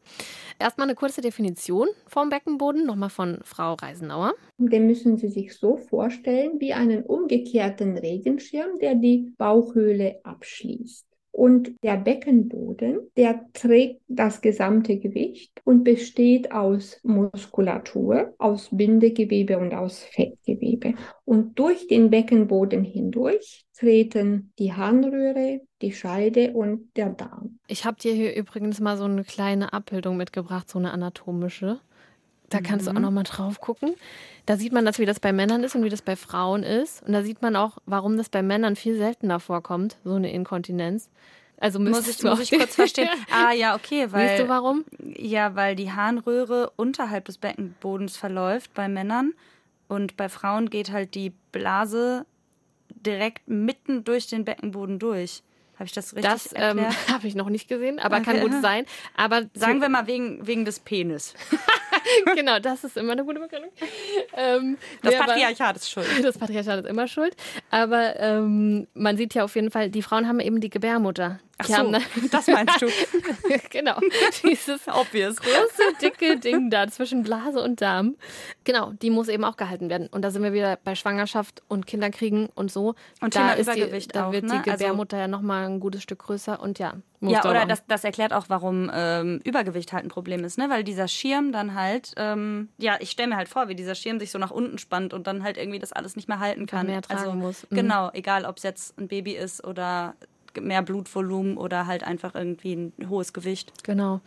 Erstmal 0.58 0.88
eine 0.88 0.96
kurze 0.96 1.20
Definition 1.20 1.90
vom 2.08 2.30
Beckenboden, 2.30 2.86
nochmal 2.86 3.10
von 3.10 3.40
Frau 3.44 3.74
Reisenauer. 3.74 4.34
Den 4.58 4.88
müssen 4.88 5.18
Sie 5.18 5.28
sich 5.28 5.58
so 5.58 5.76
vorstellen 5.76 6.62
wie 6.62 6.72
einen 6.72 7.04
umgekehrten 7.04 7.98
Regenschirm, 7.98 8.80
der 8.80 8.96
die 8.96 9.34
Bauchhöhle 9.38 10.22
abschließt. 10.24 11.06
Und 11.34 11.72
der 11.84 11.98
Beckenboden, 11.98 13.00
der 13.18 13.44
trägt 13.54 14.02
das 14.08 14.42
gesamte 14.42 15.00
Gewicht 15.00 15.62
und 15.64 15.84
besteht 15.84 16.52
aus 16.52 17.00
Muskulatur, 17.02 18.36
aus 18.38 18.70
Bindegewebe 18.72 19.58
und 19.58 19.74
aus 19.74 20.04
Fettgewebe. 20.04 20.94
Und 21.26 21.58
durch 21.58 21.88
den 21.88 22.12
Beckenboden 22.12 22.84
hindurch 22.84 23.66
treten 23.76 24.54
die 24.60 24.74
Harnröhre, 24.74 25.62
die 25.82 25.92
Scheide 25.92 26.54
und 26.54 26.96
der 26.96 27.10
Darm. 27.10 27.58
Ich 27.68 27.84
habe 27.84 27.98
dir 28.00 28.14
hier 28.14 28.36
übrigens 28.36 28.80
mal 28.80 28.96
so 28.96 29.06
eine 29.06 29.24
kleine 29.24 29.74
Abbildung 29.74 30.18
mitgebracht, 30.18 30.70
so 30.70 30.78
eine 30.78 30.92
anatomische. 30.92 31.80
Da 32.54 32.62
kannst 32.62 32.88
mhm. 32.88 32.92
du 32.92 32.98
auch 32.98 33.02
noch 33.02 33.12
mal 33.12 33.24
drauf 33.24 33.60
gucken. 33.60 33.96
Da 34.46 34.58
sieht 34.58 34.74
man 34.74 34.86
das, 34.86 35.00
wie 35.00 35.06
das 35.06 35.20
bei 35.20 35.34
Männern 35.34 35.64
ist 35.64 35.76
und 35.76 35.84
wie 35.84 35.90
das 35.90 36.02
bei 36.02 36.16
Frauen 36.16 36.64
ist. 36.64 37.02
Und 37.04 37.14
da 37.14 37.24
sieht 37.24 37.42
man 37.42 37.56
auch, 37.56 37.78
warum 37.86 38.18
das 38.18 38.30
bei 38.30 38.44
Männern 38.44 38.76
viel 38.76 38.98
seltener 38.98 39.40
vorkommt, 39.40 39.98
so 40.04 40.16
eine 40.16 40.32
Inkontinenz. 40.32 41.10
Also 41.58 41.80
muss 41.80 42.08
ich, 42.08 42.22
muss 42.24 42.42
ich 42.42 42.52
kurz 42.52 42.76
verstehen. 42.76 43.08
ah 43.32 43.54
ja, 43.54 43.76
okay, 43.76 44.08
weil 44.12 44.28
weißt 44.28 44.44
du 44.44 44.50
warum? 44.50 44.84
Ja, 45.16 45.56
weil 45.56 45.76
die 45.76 45.92
Harnröhre 45.92 46.72
unterhalb 46.76 47.26
des 47.26 47.38
Beckenbodens 47.38 48.18
verläuft 48.18 48.74
bei 48.74 48.90
Männern 48.90 49.34
und 49.88 50.18
bei 50.18 50.28
Frauen 50.28 50.70
geht 50.70 50.92
halt 50.92 51.16
die 51.16 51.32
Blase 51.52 52.26
direkt 52.90 53.48
mitten 53.48 54.04
durch 54.04 54.28
den 54.28 54.44
Beckenboden 54.44 55.00
durch. 55.00 55.42
Habe 55.76 55.86
ich 55.86 55.92
das 55.92 56.16
richtig 56.16 56.32
das, 56.32 56.50
ähm, 56.56 56.86
habe 57.12 57.28
ich 57.28 57.36
noch 57.36 57.50
nicht 57.50 57.68
gesehen, 57.68 58.00
aber 58.00 58.18
okay. 58.18 58.26
kann 58.26 58.40
gut 58.42 58.62
sein. 58.62 58.86
Aber 59.16 59.44
sagen 59.54 59.82
wir 59.82 59.90
mal 59.90 60.08
wegen, 60.08 60.46
wegen 60.46 60.66
des 60.66 60.80
Penis. 60.80 61.34
genau, 62.36 62.60
das 62.60 62.84
ist 62.84 62.96
immer 62.98 63.14
eine 63.14 63.26
gute 63.26 63.40
Begründung. 63.40 63.72
Ähm, 64.36 64.78
das 65.02 65.16
Patriarchat 65.16 65.76
ist 65.76 65.90
schuld. 65.90 66.08
Das 66.24 66.38
Patriarchat 66.38 66.86
ist 66.86 66.90
immer 66.90 67.08
schuld. 67.08 67.36
Aber 67.72 68.20
ähm, 68.20 68.88
man 68.94 69.18
sieht 69.18 69.34
ja 69.34 69.44
auf 69.44 69.56
jeden 69.56 69.72
Fall, 69.72 69.90
die 69.90 70.02
Frauen 70.02 70.28
haben 70.28 70.40
eben 70.40 70.62
die 70.62 70.70
Gebärmutter. 70.70 71.40
Ach 71.64 71.68
so, 71.68 71.90
ne 71.90 72.02
das 72.32 72.48
meinst 72.48 72.82
du. 72.82 72.88
genau. 73.70 74.00
Dieses 74.44 74.88
Obvious. 74.88 75.38
große, 75.38 75.98
dicke 76.02 76.40
Ding 76.40 76.70
da 76.70 76.88
zwischen 76.88 77.24
Blase 77.24 77.62
und 77.62 77.82
Darm. 77.82 78.16
Genau, 78.64 78.92
die 78.92 79.10
muss 79.10 79.28
eben 79.28 79.44
auch 79.44 79.58
gehalten 79.58 79.90
werden. 79.90 80.08
Und 80.08 80.24
da 80.24 80.32
sind 80.32 80.44
wir 80.44 80.54
wieder 80.54 80.78
bei 80.84 80.96
Schwangerschaft 80.96 81.62
und 81.68 81.86
Kinderkriegen 81.88 82.48
und 82.56 82.72
so. 82.72 82.96
Und 83.22 83.36
da 83.36 83.56
Thema 83.56 83.60
Übergewicht 83.60 84.12
die, 84.12 84.14
da 84.14 84.28
auch, 84.28 84.32
wird 84.32 84.44
ne? 84.46 84.62
die 84.64 84.70
also 84.70 84.84
Gebärmutter 84.84 85.18
also, 85.18 85.22
ja 85.22 85.28
nochmal 85.28 85.66
ein 85.66 85.80
gutes 85.80 86.04
Stück 86.04 86.20
größer 86.20 86.62
und 86.62 86.80
ja. 86.80 86.94
ja, 87.22 87.46
oder 87.50 87.66
das, 87.66 87.86
das 87.88 88.04
erklärt 88.04 88.34
auch, 88.34 88.46
warum 88.48 88.92
ähm, 88.94 89.40
Übergewicht 89.44 89.94
halt 89.94 90.06
ein 90.06 90.10
Problem 90.10 90.44
ist, 90.44 90.58
ne? 90.58 90.70
Weil 90.70 90.84
dieser 90.84 91.08
Schirm 91.08 91.52
dann 91.52 91.76
halt, 91.76 92.14
ähm, 92.18 92.70
ja, 92.78 92.98
ich 93.00 93.12
stelle 93.12 93.30
mir 93.30 93.36
halt 93.38 93.50
vor, 93.50 93.68
wie 93.68 93.76
dieser 93.76 93.96
Schirm 93.96 94.20
sich 94.20 94.32
so 94.32 94.40
nach 94.40 94.52
unten 94.52 94.78
spannt 94.78 95.14
und 95.14 95.28
dann 95.28 95.44
halt 95.44 95.58
irgendwie 95.58 95.80
das 95.80 95.94
alles 95.94 96.16
nicht 96.16 96.28
mehr 96.28 96.40
halten 96.40 96.66
kann. 96.66 96.88
Mehr 96.88 97.02
tragen 97.02 97.20
also, 97.22 97.34
muss. 97.34 97.68
Mhm. 97.70 97.76
Genau, 97.76 98.10
egal 98.14 98.46
ob 98.46 98.58
es 98.58 98.64
jetzt 98.64 98.98
ein 99.00 99.08
Baby 99.08 99.34
ist 99.34 99.64
oder 99.64 100.16
mehr 100.62 100.82
Blutvolumen 100.82 101.58
oder 101.58 101.88
halt 101.88 102.04
einfach 102.04 102.36
irgendwie 102.36 102.76
ein 102.76 102.94
hohes 103.10 103.34
Gewicht. 103.34 103.72
Genau. 103.84 104.22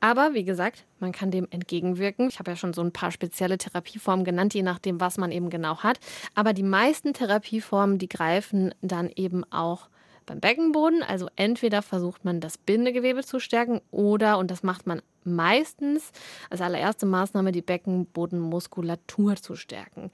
Aber 0.00 0.34
wie 0.34 0.44
gesagt, 0.44 0.84
man 1.00 1.12
kann 1.12 1.30
dem 1.30 1.46
entgegenwirken. 1.50 2.28
Ich 2.28 2.38
habe 2.38 2.50
ja 2.50 2.56
schon 2.56 2.72
so 2.72 2.82
ein 2.82 2.92
paar 2.92 3.10
spezielle 3.10 3.58
Therapieformen 3.58 4.24
genannt, 4.24 4.54
je 4.54 4.62
nachdem, 4.62 5.00
was 5.00 5.18
man 5.18 5.32
eben 5.32 5.50
genau 5.50 5.78
hat. 5.78 6.00
Aber 6.34 6.52
die 6.52 6.62
meisten 6.62 7.12
Therapieformen, 7.12 7.98
die 7.98 8.08
greifen 8.08 8.74
dann 8.80 9.10
eben 9.14 9.44
auch 9.52 9.88
beim 10.28 10.40
Beckenboden. 10.40 11.02
Also 11.02 11.28
entweder 11.36 11.82
versucht 11.82 12.24
man 12.24 12.40
das 12.40 12.58
Bindegewebe 12.58 13.24
zu 13.24 13.40
stärken 13.40 13.80
oder, 13.90 14.38
und 14.38 14.50
das 14.50 14.62
macht 14.62 14.86
man 14.86 15.02
meistens 15.24 16.12
als 16.50 16.60
allererste 16.60 17.06
Maßnahme, 17.06 17.52
die 17.52 17.62
Beckenbodenmuskulatur 17.62 19.36
zu 19.36 19.56
stärken. 19.56 20.10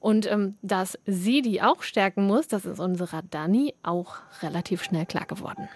Und 0.00 0.30
ähm, 0.30 0.56
dass 0.62 0.98
sie 1.06 1.42
die 1.42 1.62
auch 1.62 1.82
stärken 1.82 2.26
muss, 2.26 2.48
das 2.48 2.64
ist 2.64 2.80
unserer 2.80 3.22
Dani 3.22 3.74
auch 3.82 4.16
relativ 4.42 4.82
schnell 4.82 5.06
klar 5.06 5.26
geworden. 5.26 5.68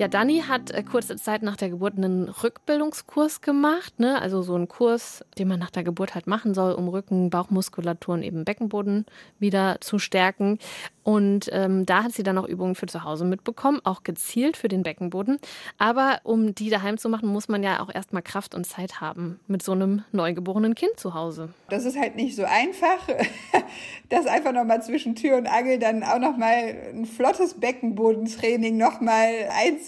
Ja, 0.00 0.08
Dani 0.08 0.44
hat 0.48 0.70
äh, 0.70 0.82
kurze 0.82 1.16
Zeit 1.16 1.42
nach 1.42 1.58
der 1.58 1.68
Geburt 1.68 1.98
einen 1.98 2.30
Rückbildungskurs 2.30 3.42
gemacht, 3.42 4.00
ne? 4.00 4.18
also 4.22 4.40
so 4.40 4.54
einen 4.54 4.66
Kurs, 4.66 5.22
den 5.36 5.46
man 5.46 5.58
nach 5.58 5.68
der 5.68 5.84
Geburt 5.84 6.14
halt 6.14 6.26
machen 6.26 6.54
soll, 6.54 6.72
um 6.72 6.88
Rücken, 6.88 7.28
Bauchmuskulatur 7.28 8.14
und 8.14 8.22
eben 8.22 8.46
Beckenboden 8.46 9.04
wieder 9.38 9.76
zu 9.82 9.98
stärken. 9.98 10.58
Und 11.02 11.48
ähm, 11.52 11.86
da 11.86 12.04
hat 12.04 12.12
sie 12.12 12.22
dann 12.22 12.38
auch 12.38 12.46
Übungen 12.46 12.74
für 12.74 12.86
zu 12.86 13.04
Hause 13.04 13.24
mitbekommen, 13.24 13.80
auch 13.84 14.02
gezielt 14.02 14.56
für 14.56 14.68
den 14.68 14.82
Beckenboden. 14.82 15.38
Aber 15.76 16.20
um 16.24 16.54
die 16.54 16.70
daheim 16.70 16.98
zu 16.98 17.08
machen, 17.08 17.28
muss 17.28 17.48
man 17.48 17.62
ja 17.62 17.80
auch 17.80 17.92
erstmal 17.92 18.22
Kraft 18.22 18.54
und 18.54 18.64
Zeit 18.64 19.00
haben 19.00 19.40
mit 19.48 19.62
so 19.62 19.72
einem 19.72 20.04
neugeborenen 20.12 20.74
Kind 20.74 20.98
zu 20.98 21.14
Hause. 21.14 21.50
Das 21.68 21.84
ist 21.84 21.98
halt 21.98 22.16
nicht 22.16 22.36
so 22.36 22.44
einfach, 22.44 23.08
das 24.08 24.26
einfach 24.26 24.52
nochmal 24.52 24.82
zwischen 24.82 25.14
Tür 25.14 25.36
und 25.36 25.46
Angel 25.46 25.78
dann 25.78 26.02
auch 26.02 26.18
nochmal 26.18 26.76
ein 26.94 27.06
flottes 27.06 27.54
Beckenbodentraining 27.54 28.76
nochmal 28.76 29.30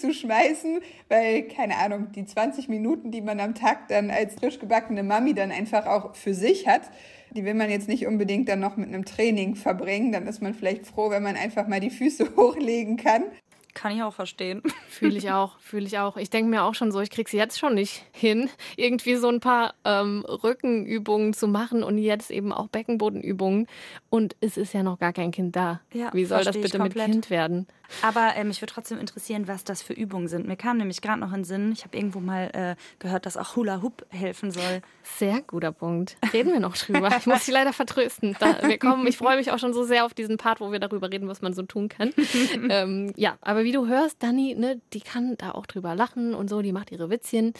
einzuschmeißen, 0.03 0.81
weil, 1.09 1.43
keine 1.43 1.77
Ahnung, 1.77 2.11
die 2.11 2.25
20 2.25 2.69
Minuten, 2.69 3.11
die 3.11 3.21
man 3.21 3.39
am 3.39 3.55
Tag 3.55 3.87
dann 3.87 4.09
als 4.11 4.35
frisch 4.35 4.59
gebackene 4.59 5.03
Mami 5.03 5.33
dann 5.33 5.51
einfach 5.51 5.85
auch 5.85 6.15
für 6.15 6.33
sich 6.33 6.67
hat, 6.67 6.83
die 7.31 7.45
will 7.45 7.53
man 7.53 7.69
jetzt 7.69 7.87
nicht 7.87 8.05
unbedingt 8.05 8.47
dann 8.49 8.59
noch 8.59 8.77
mit 8.77 8.89
einem 8.89 9.05
Training 9.05 9.55
verbringen. 9.55 10.11
Dann 10.11 10.27
ist 10.27 10.41
man 10.41 10.53
vielleicht 10.53 10.85
froh, 10.85 11.09
wenn 11.09 11.23
man 11.23 11.35
einfach 11.35 11.67
mal 11.67 11.79
die 11.79 11.89
Füße 11.89 12.33
hochlegen 12.35 12.97
kann. 12.97 13.23
Kann 13.73 13.95
ich 13.95 14.03
auch 14.03 14.13
verstehen. 14.13 14.61
Fühle 14.87 15.17
ich 15.17 15.31
auch, 15.31 15.57
fühle 15.59 15.87
ich 15.87 15.97
auch. 15.97 16.15
Ich 16.17 16.29
denke 16.29 16.51
mir 16.51 16.61
auch 16.61 16.75
schon 16.75 16.91
so, 16.91 16.99
ich 17.01 17.09
kriege 17.09 17.27
sie 17.27 17.37
jetzt 17.37 17.57
schon 17.57 17.73
nicht 17.73 18.03
hin, 18.11 18.51
irgendwie 18.77 19.15
so 19.15 19.29
ein 19.29 19.39
paar 19.39 19.73
ähm, 19.83 20.23
Rückenübungen 20.27 21.33
zu 21.33 21.47
machen 21.47 21.81
und 21.81 21.97
jetzt 21.97 22.29
eben 22.29 22.53
auch 22.53 22.67
Beckenbodenübungen. 22.67 23.65
Und 24.11 24.35
es 24.41 24.57
ist 24.57 24.75
ja 24.75 24.83
noch 24.83 24.99
gar 24.99 25.11
kein 25.11 25.31
Kind 25.31 25.55
da. 25.55 25.81
Ja, 25.91 26.11
Wie 26.13 26.25
soll 26.25 26.43
das 26.43 26.55
bitte 26.55 26.77
mit 26.77 26.93
Kind 26.93 27.31
werden? 27.31 27.65
Aber 28.01 28.35
äh, 28.35 28.43
mich 28.43 28.61
würde 28.61 28.73
trotzdem 28.73 28.99
interessieren, 28.99 29.47
was 29.47 29.63
das 29.63 29.81
für 29.81 29.93
Übungen 29.93 30.27
sind. 30.27 30.47
Mir 30.47 30.55
kam 30.55 30.77
nämlich 30.77 31.01
gerade 31.01 31.19
noch 31.19 31.29
in 31.29 31.39
den 31.39 31.43
Sinn, 31.43 31.71
ich 31.71 31.83
habe 31.83 31.95
irgendwo 31.95 32.19
mal 32.19 32.49
äh, 32.53 32.75
gehört, 32.99 33.25
dass 33.25 33.37
auch 33.37 33.55
Hula 33.55 33.81
Hoop 33.81 34.05
helfen 34.09 34.51
soll. 34.51 34.81
Sehr 35.03 35.41
guter 35.41 35.71
Punkt. 35.71 36.17
Reden 36.31 36.53
wir 36.53 36.59
noch 36.59 36.75
drüber. 36.77 37.09
Ich 37.17 37.25
muss 37.25 37.45
Sie 37.45 37.51
leider 37.51 37.73
vertrösten. 37.73 38.35
Da, 38.39 38.67
wir 38.67 38.77
kommen, 38.77 39.05
ich 39.07 39.17
freue 39.17 39.37
mich 39.37 39.51
auch 39.51 39.59
schon 39.59 39.73
so 39.73 39.83
sehr 39.83 40.05
auf 40.05 40.13
diesen 40.13 40.37
Part, 40.37 40.59
wo 40.59 40.71
wir 40.71 40.79
darüber 40.79 41.11
reden, 41.11 41.27
was 41.27 41.41
man 41.41 41.53
so 41.53 41.63
tun 41.63 41.89
kann. 41.89 42.13
ähm, 42.69 43.13
ja, 43.15 43.37
aber 43.41 43.63
wie 43.63 43.71
du 43.71 43.87
hörst, 43.87 44.21
Dani, 44.23 44.55
ne, 44.55 44.81
die 44.93 45.01
kann 45.01 45.35
da 45.37 45.51
auch 45.51 45.65
drüber 45.65 45.95
lachen 45.95 46.33
und 46.33 46.49
so, 46.49 46.61
die 46.61 46.71
macht 46.71 46.91
ihre 46.91 47.09
Witzchen. 47.09 47.53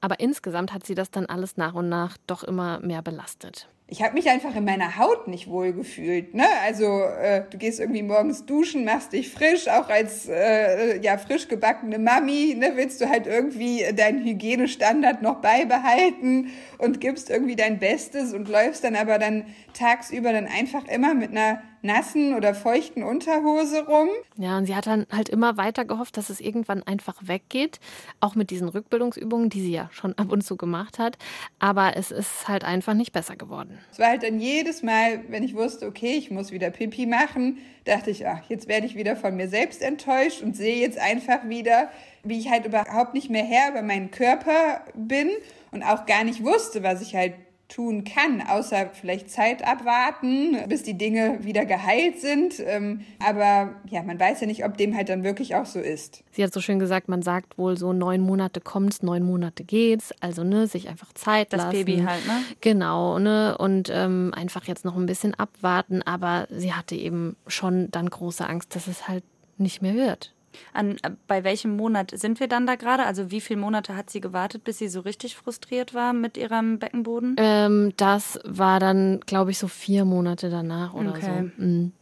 Aber 0.00 0.20
insgesamt 0.20 0.72
hat 0.72 0.86
sie 0.86 0.94
das 0.94 1.10
dann 1.10 1.26
alles 1.26 1.56
nach 1.56 1.74
und 1.74 1.88
nach 1.88 2.16
doch 2.26 2.42
immer 2.42 2.80
mehr 2.80 3.02
belastet 3.02 3.68
ich 3.90 4.02
habe 4.02 4.14
mich 4.14 4.30
einfach 4.30 4.54
in 4.54 4.64
meiner 4.64 4.98
Haut 4.98 5.26
nicht 5.26 5.48
wohl 5.48 5.72
gefühlt. 5.72 6.32
Ne? 6.32 6.46
Also 6.64 7.02
äh, 7.02 7.42
du 7.50 7.58
gehst 7.58 7.80
irgendwie 7.80 8.04
morgens 8.04 8.46
duschen, 8.46 8.84
machst 8.84 9.12
dich 9.12 9.30
frisch, 9.30 9.66
auch 9.66 9.88
als 9.88 10.28
äh, 10.28 11.00
ja 11.00 11.18
frisch 11.18 11.48
gebackene 11.48 11.98
Mami, 11.98 12.54
ne, 12.56 12.72
willst 12.76 13.00
du 13.00 13.08
halt 13.08 13.26
irgendwie 13.26 13.84
deinen 13.94 14.24
Hygienestandard 14.24 15.22
noch 15.22 15.40
beibehalten 15.40 16.52
und 16.78 17.00
gibst 17.00 17.30
irgendwie 17.30 17.56
dein 17.56 17.80
Bestes 17.80 18.32
und 18.32 18.48
läufst 18.48 18.84
dann 18.84 18.94
aber 18.94 19.18
dann 19.18 19.44
tagsüber 19.74 20.32
dann 20.32 20.46
einfach 20.46 20.86
immer 20.86 21.12
mit 21.14 21.32
einer 21.32 21.60
nassen 21.82 22.34
oder 22.34 22.54
feuchten 22.54 23.02
Unterhose 23.02 23.86
rum. 23.86 24.08
Ja, 24.36 24.58
und 24.58 24.66
sie 24.66 24.74
hat 24.74 24.86
dann 24.86 25.06
halt 25.10 25.28
immer 25.28 25.56
weiter 25.56 25.84
gehofft, 25.84 26.16
dass 26.16 26.30
es 26.30 26.40
irgendwann 26.40 26.82
einfach 26.82 27.16
weggeht, 27.22 27.80
auch 28.20 28.34
mit 28.34 28.50
diesen 28.50 28.68
Rückbildungsübungen, 28.68 29.50
die 29.50 29.60
sie 29.60 29.72
ja 29.72 29.88
schon 29.92 30.14
ab 30.18 30.30
und 30.32 30.42
zu 30.42 30.56
gemacht 30.56 30.98
hat. 30.98 31.18
Aber 31.58 31.96
es 31.96 32.10
ist 32.10 32.48
halt 32.48 32.64
einfach 32.64 32.94
nicht 32.94 33.12
besser 33.12 33.36
geworden. 33.36 33.78
Es 33.92 33.98
war 33.98 34.08
halt 34.08 34.22
dann 34.22 34.40
jedes 34.40 34.82
Mal, 34.82 35.20
wenn 35.28 35.42
ich 35.42 35.54
wusste, 35.54 35.86
okay, 35.86 36.14
ich 36.14 36.30
muss 36.30 36.52
wieder 36.52 36.70
Pipi 36.70 37.06
machen, 37.06 37.58
dachte 37.84 38.10
ich, 38.10 38.26
ach, 38.26 38.42
jetzt 38.48 38.68
werde 38.68 38.86
ich 38.86 38.94
wieder 38.94 39.16
von 39.16 39.36
mir 39.36 39.48
selbst 39.48 39.82
enttäuscht 39.82 40.42
und 40.42 40.56
sehe 40.56 40.80
jetzt 40.80 40.98
einfach 40.98 41.48
wieder, 41.48 41.90
wie 42.22 42.38
ich 42.38 42.50
halt 42.50 42.66
überhaupt 42.66 43.14
nicht 43.14 43.30
mehr 43.30 43.44
Herr 43.44 43.70
über 43.70 43.82
meinen 43.82 44.10
Körper 44.10 44.84
bin 44.94 45.30
und 45.70 45.82
auch 45.82 46.06
gar 46.06 46.24
nicht 46.24 46.44
wusste, 46.44 46.82
was 46.82 47.00
ich 47.00 47.14
halt 47.14 47.34
tun 47.70 48.04
kann, 48.04 48.42
außer 48.42 48.90
vielleicht 48.92 49.30
Zeit 49.30 49.66
abwarten, 49.66 50.56
bis 50.68 50.82
die 50.82 50.98
Dinge 50.98 51.38
wieder 51.42 51.64
geheilt 51.64 52.20
sind. 52.20 52.60
Ähm, 52.60 53.00
aber 53.24 53.74
ja, 53.88 54.02
man 54.02 54.18
weiß 54.18 54.40
ja 54.40 54.46
nicht, 54.46 54.64
ob 54.64 54.76
dem 54.76 54.94
halt 54.94 55.08
dann 55.08 55.24
wirklich 55.24 55.54
auch 55.54 55.66
so 55.66 55.78
ist. 55.80 56.22
Sie 56.32 56.44
hat 56.44 56.52
so 56.52 56.60
schön 56.60 56.78
gesagt, 56.78 57.08
man 57.08 57.22
sagt 57.22 57.58
wohl 57.58 57.76
so 57.76 57.92
neun 57.92 58.20
Monate 58.20 58.60
kommt's, 58.60 59.02
neun 59.02 59.22
Monate 59.22 59.64
geht's. 59.64 60.12
Also 60.20 60.44
ne, 60.44 60.66
sich 60.66 60.88
einfach 60.88 61.12
Zeit 61.14 61.52
das 61.52 61.58
lassen. 61.58 61.76
Das 61.76 61.84
Baby 61.84 62.02
halt, 62.02 62.26
ne? 62.26 62.42
Genau, 62.60 63.18
ne 63.18 63.56
und 63.58 63.90
ähm, 63.92 64.32
einfach 64.34 64.64
jetzt 64.64 64.84
noch 64.84 64.96
ein 64.96 65.06
bisschen 65.06 65.34
abwarten. 65.34 66.02
Aber 66.02 66.46
sie 66.50 66.72
hatte 66.72 66.94
eben 66.94 67.36
schon 67.46 67.90
dann 67.90 68.10
große 68.10 68.46
Angst, 68.46 68.74
dass 68.74 68.86
es 68.86 69.08
halt 69.08 69.24
nicht 69.58 69.82
mehr 69.82 69.94
wird. 69.94 70.34
An, 70.72 70.96
äh, 71.02 71.10
bei 71.26 71.44
welchem 71.44 71.76
Monat 71.76 72.12
sind 72.14 72.40
wir 72.40 72.48
dann 72.48 72.66
da 72.66 72.74
gerade? 72.74 73.04
Also 73.04 73.30
wie 73.30 73.40
viele 73.40 73.60
Monate 73.60 73.96
hat 73.96 74.10
sie 74.10 74.20
gewartet, 74.20 74.64
bis 74.64 74.78
sie 74.78 74.88
so 74.88 75.00
richtig 75.00 75.36
frustriert 75.36 75.94
war 75.94 76.12
mit 76.12 76.36
ihrem 76.36 76.78
Beckenboden? 76.78 77.36
Ähm, 77.38 77.92
das 77.96 78.38
war 78.44 78.80
dann, 78.80 79.20
glaube 79.20 79.50
ich, 79.50 79.58
so 79.58 79.68
vier 79.68 80.04
Monate 80.04 80.50
danach 80.50 80.94
oder 80.94 81.10
okay. 81.10 81.50
so. 81.56 81.62
Mhm. 81.62 81.92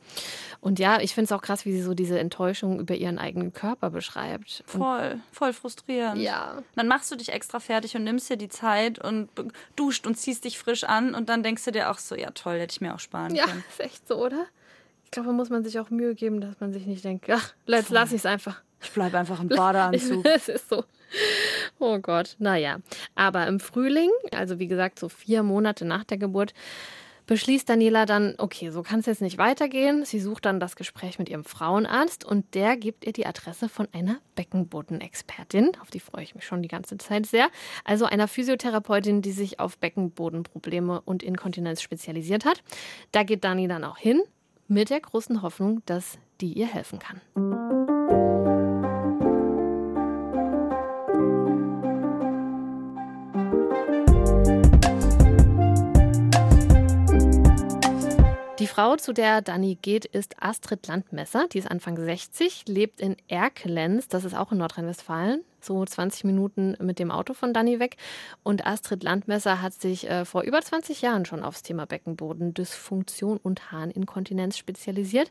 Und 0.61 0.79
ja, 0.81 1.01
ich 1.01 1.15
finde 1.15 1.27
es 1.27 1.33
auch 1.33 1.43
krass, 1.43 1.65
wie 1.65 1.73
sie 1.73 1.83
so 1.83 1.95
diese 1.95 2.19
Enttäuschung 2.19 2.81
über 2.81 2.95
ihren 2.95 3.19
eigenen 3.19 3.53
Körper 3.53 3.91
beschreibt. 3.91 4.65
Voll, 4.67 5.21
voll 5.31 5.53
frustrierend. 5.53 6.21
Ja. 6.21 6.63
Dann 6.75 6.89
machst 6.89 7.11
du 7.13 7.17
dich 7.17 7.33
extra 7.33 7.61
fertig 7.61 7.95
und 7.95 8.03
nimmst 8.05 8.29
dir 8.29 8.37
die 8.37 8.49
Zeit 8.49 8.99
und 8.99 9.29
duscht 9.77 10.07
und 10.07 10.17
ziehst 10.17 10.45
dich 10.45 10.59
frisch 10.59 10.83
an 10.83 11.15
und 11.15 11.29
dann 11.29 11.45
denkst 11.45 11.65
du 11.65 11.71
dir 11.71 11.91
auch 11.91 11.99
so, 11.99 12.17
ja 12.17 12.31
toll, 12.33 12.59
hätte 12.59 12.73
ich 12.73 12.81
mir 12.81 12.95
auch 12.95 12.99
sparen 12.99 13.35
ja, 13.35 13.45
können. 13.45 13.65
Ja, 13.65 13.65
ist 13.85 13.93
echt 13.93 14.09
so, 14.09 14.17
oder? 14.17 14.47
Ich 15.09 15.13
glaube, 15.13 15.29
da 15.29 15.33
muss 15.33 15.49
man 15.49 15.65
sich 15.65 15.79
auch 15.79 15.89
Mühe 15.89 16.15
geben, 16.15 16.43
dass 16.43 16.61
man 16.61 16.71
sich 16.71 16.85
nicht 16.85 17.03
denkt, 17.03 17.31
ach, 17.31 17.55
jetzt 17.67 17.89
lasse 17.89 18.15
ich 18.15 18.21
es 18.21 18.27
einfach. 18.27 18.61
Ich 18.83 18.91
bleibe 18.91 19.17
einfach 19.17 19.41
im 19.41 19.49
Badeanzug. 19.49 20.23
Es 20.27 20.51
ist 20.51 20.69
so. 20.69 20.85
Oh 21.79 21.99
Gott, 21.99 22.37
naja. 22.39 22.81
Aber 23.15 23.47
im 23.47 23.59
Frühling, 23.59 24.11
also 24.33 24.59
wie 24.59 24.69
gesagt, 24.69 24.99
so 24.99 25.09
vier 25.09 25.43
Monate 25.43 25.87
nach 25.87 26.05
der 26.05 26.19
Geburt, 26.19 26.53
beschließt 27.25 27.67
Daniela 27.67 28.05
dann, 28.05 28.35
okay, 28.37 28.69
so 28.69 28.83
kann 28.83 29.01
es 29.01 29.07
jetzt 29.07 29.23
nicht 29.23 29.39
weitergehen. 29.39 30.05
Sie 30.05 30.21
sucht 30.21 30.45
dann 30.45 30.61
das 30.61 30.77
Gespräch 30.77 31.19
mit 31.19 31.31
ihrem 31.31 31.45
Frauenarzt 31.45 32.27
und 32.27 32.55
der 32.55 32.77
gibt 32.77 33.07
ihr 33.07 33.15
die 33.15 33.25
Adresse 33.25 33.71
von 33.71 33.89
einer 33.93 34.19
Beckenbodenexpertin. 34.35 35.73
Auf 35.81 35.91
die 35.91 36.01
freue 36.01 36.23
ich 36.23 36.35
mich 36.35 36.45
schon 36.45 36.61
die 36.61 36.69
ganze 36.69 36.99
Zeit 36.99 37.25
sehr. 37.25 37.49
Also 37.83 38.05
einer 38.05 38.29
Physiotherapeutin, 38.29 39.23
die 39.23 39.33
sich 39.33 39.59
auf 39.59 39.79
Beckenbodenprobleme 39.79 41.01
und 41.01 41.23
Inkontinenz 41.23 41.81
spezialisiert 41.81 42.45
hat. 42.45 42.63
Da 43.11 43.23
geht 43.23 43.43
Dani 43.43 43.69
dann 43.69 43.85
auch 43.85 43.97
hin 43.97 44.23
mit 44.69 44.91
der 44.91 45.01
großen 45.01 45.43
Hoffnung, 45.43 45.83
dass 45.87 46.19
die 46.41 46.53
ihr 46.53 46.67
helfen 46.67 46.99
kann. 46.99 47.21
Die 58.59 58.67
Frau, 58.67 58.97
zu 58.97 59.13
der 59.13 59.41
Dani 59.41 59.79
geht, 59.81 60.05
ist 60.05 60.43
Astrid 60.43 60.87
Landmesser. 60.87 61.47
Die 61.49 61.59
ist 61.59 61.71
Anfang 61.71 61.97
60, 61.97 62.65
lebt 62.67 63.01
in 63.01 63.17
Erkelenz, 63.29 64.09
das 64.09 64.25
ist 64.25 64.35
auch 64.35 64.53
in 64.53 64.59
Nordrhein-Westfalen 64.59 65.45
so 65.61 65.85
20 65.85 66.25
Minuten 66.25 66.77
mit 66.81 66.99
dem 66.99 67.11
Auto 67.11 67.35
von 67.35 67.53
Dani 67.53 67.81
weg. 67.81 67.97
Und 68.43 68.67
Astrid 68.67 69.03
Landmesser 69.03 69.63
hat 69.63 69.75
sich 69.75 70.09
äh, 70.09 70.25
vor 70.25 70.43
über 70.43 70.61
20 70.61 71.03
Jahren 71.03 71.25
schon 71.25 71.43
aufs 71.43 71.63
Thema 71.63 71.87
Beckenboden, 71.87 72.55
Dysfunktion 72.55 73.39
und 73.39 73.73
Harninkontinenz 73.73 74.59
spezialisiert. 74.59 75.31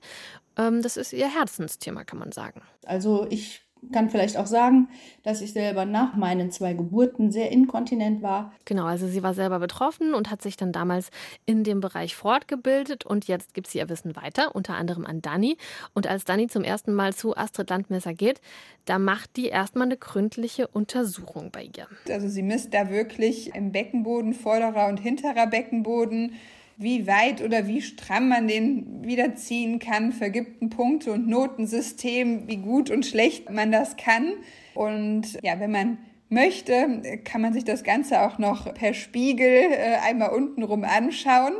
Ähm, 0.57 0.81
das 0.81 0.97
ist 0.97 1.13
ihr 1.13 1.33
Herzensthema, 1.33 2.03
kann 2.03 2.19
man 2.19 2.31
sagen. 2.31 2.61
Also 2.85 3.27
ich 3.29 3.66
kann 3.91 4.09
vielleicht 4.09 4.37
auch 4.37 4.45
sagen, 4.45 4.89
dass 5.23 5.41
ich 5.41 5.53
selber 5.53 5.85
nach 5.85 6.15
meinen 6.15 6.51
zwei 6.51 6.73
Geburten 6.73 7.31
sehr 7.31 7.51
inkontinent 7.51 8.21
war. 8.21 8.53
Genau, 8.65 8.85
also 8.85 9.07
sie 9.07 9.23
war 9.23 9.33
selber 9.33 9.59
betroffen 9.59 10.13
und 10.13 10.29
hat 10.29 10.41
sich 10.41 10.57
dann 10.57 10.71
damals 10.71 11.09
in 11.45 11.63
dem 11.63 11.79
Bereich 11.79 12.15
fortgebildet 12.15 13.05
und 13.05 13.27
jetzt 13.27 13.53
gibt 13.53 13.67
sie 13.67 13.79
ihr 13.79 13.89
Wissen 13.89 14.15
weiter, 14.15 14.55
unter 14.55 14.75
anderem 14.75 15.05
an 15.05 15.21
Dani. 15.21 15.57
Und 15.93 16.07
als 16.07 16.25
Dani 16.25 16.47
zum 16.47 16.63
ersten 16.63 16.93
Mal 16.93 17.13
zu 17.13 17.35
Astrid 17.35 17.69
Landmesser 17.69 18.13
geht, 18.13 18.41
da 18.85 18.99
macht 18.99 19.35
die 19.37 19.47
erstmal 19.47 19.87
eine 19.87 19.97
gründliche 19.97 20.67
Untersuchung 20.67 21.51
bei 21.51 21.63
ihr. 21.63 21.87
Also 22.09 22.27
sie 22.27 22.43
misst 22.43 22.73
da 22.73 22.89
wirklich 22.89 23.53
im 23.55 23.71
Beckenboden, 23.71 24.33
vorderer 24.33 24.87
und 24.87 24.97
hinterer 24.97 25.47
Beckenboden, 25.47 26.33
wie 26.77 27.07
weit 27.07 27.41
oder 27.41 27.67
wie 27.67 27.81
stramm 27.81 28.29
man 28.29 28.47
den 28.47 29.03
wiederziehen 29.03 29.79
kann, 29.79 30.11
vergibten 30.11 30.69
Punkte 30.69 31.11
und 31.11 31.27
Notensystem, 31.27 32.47
wie 32.47 32.57
gut 32.57 32.91
und 32.91 33.05
schlecht 33.05 33.49
man 33.49 33.71
das 33.71 33.97
kann. 33.97 34.33
Und 34.75 35.39
ja, 35.41 35.59
wenn 35.59 35.71
man 35.71 35.97
möchte, 36.29 37.01
kann 37.23 37.41
man 37.41 37.53
sich 37.53 37.63
das 37.63 37.83
Ganze 37.83 38.21
auch 38.21 38.37
noch 38.37 38.73
per 38.75 38.93
Spiegel 38.93 39.71
äh, 39.71 39.97
einmal 40.03 40.29
untenrum 40.29 40.83
anschauen. 40.83 41.53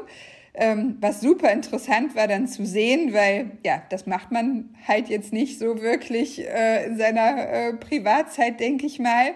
Ähm, 0.53 0.97
was 1.01 1.21
super 1.21 1.51
interessant 1.51 2.15
war 2.15 2.27
dann 2.27 2.47
zu 2.47 2.65
sehen, 2.65 3.13
weil 3.13 3.51
ja, 3.65 3.82
das 3.89 4.06
macht 4.08 4.32
man 4.32 4.75
halt 4.88 5.08
jetzt 5.08 5.32
nicht 5.32 5.60
so 5.60 5.82
wirklich 5.82 6.47
äh, 6.47 6.86
in 6.86 6.97
seiner 6.97 7.49
äh, 7.49 7.73
Privatzeit, 7.73 8.60
denke 8.60 8.86
ich 8.86 8.99
mal. 8.99 9.32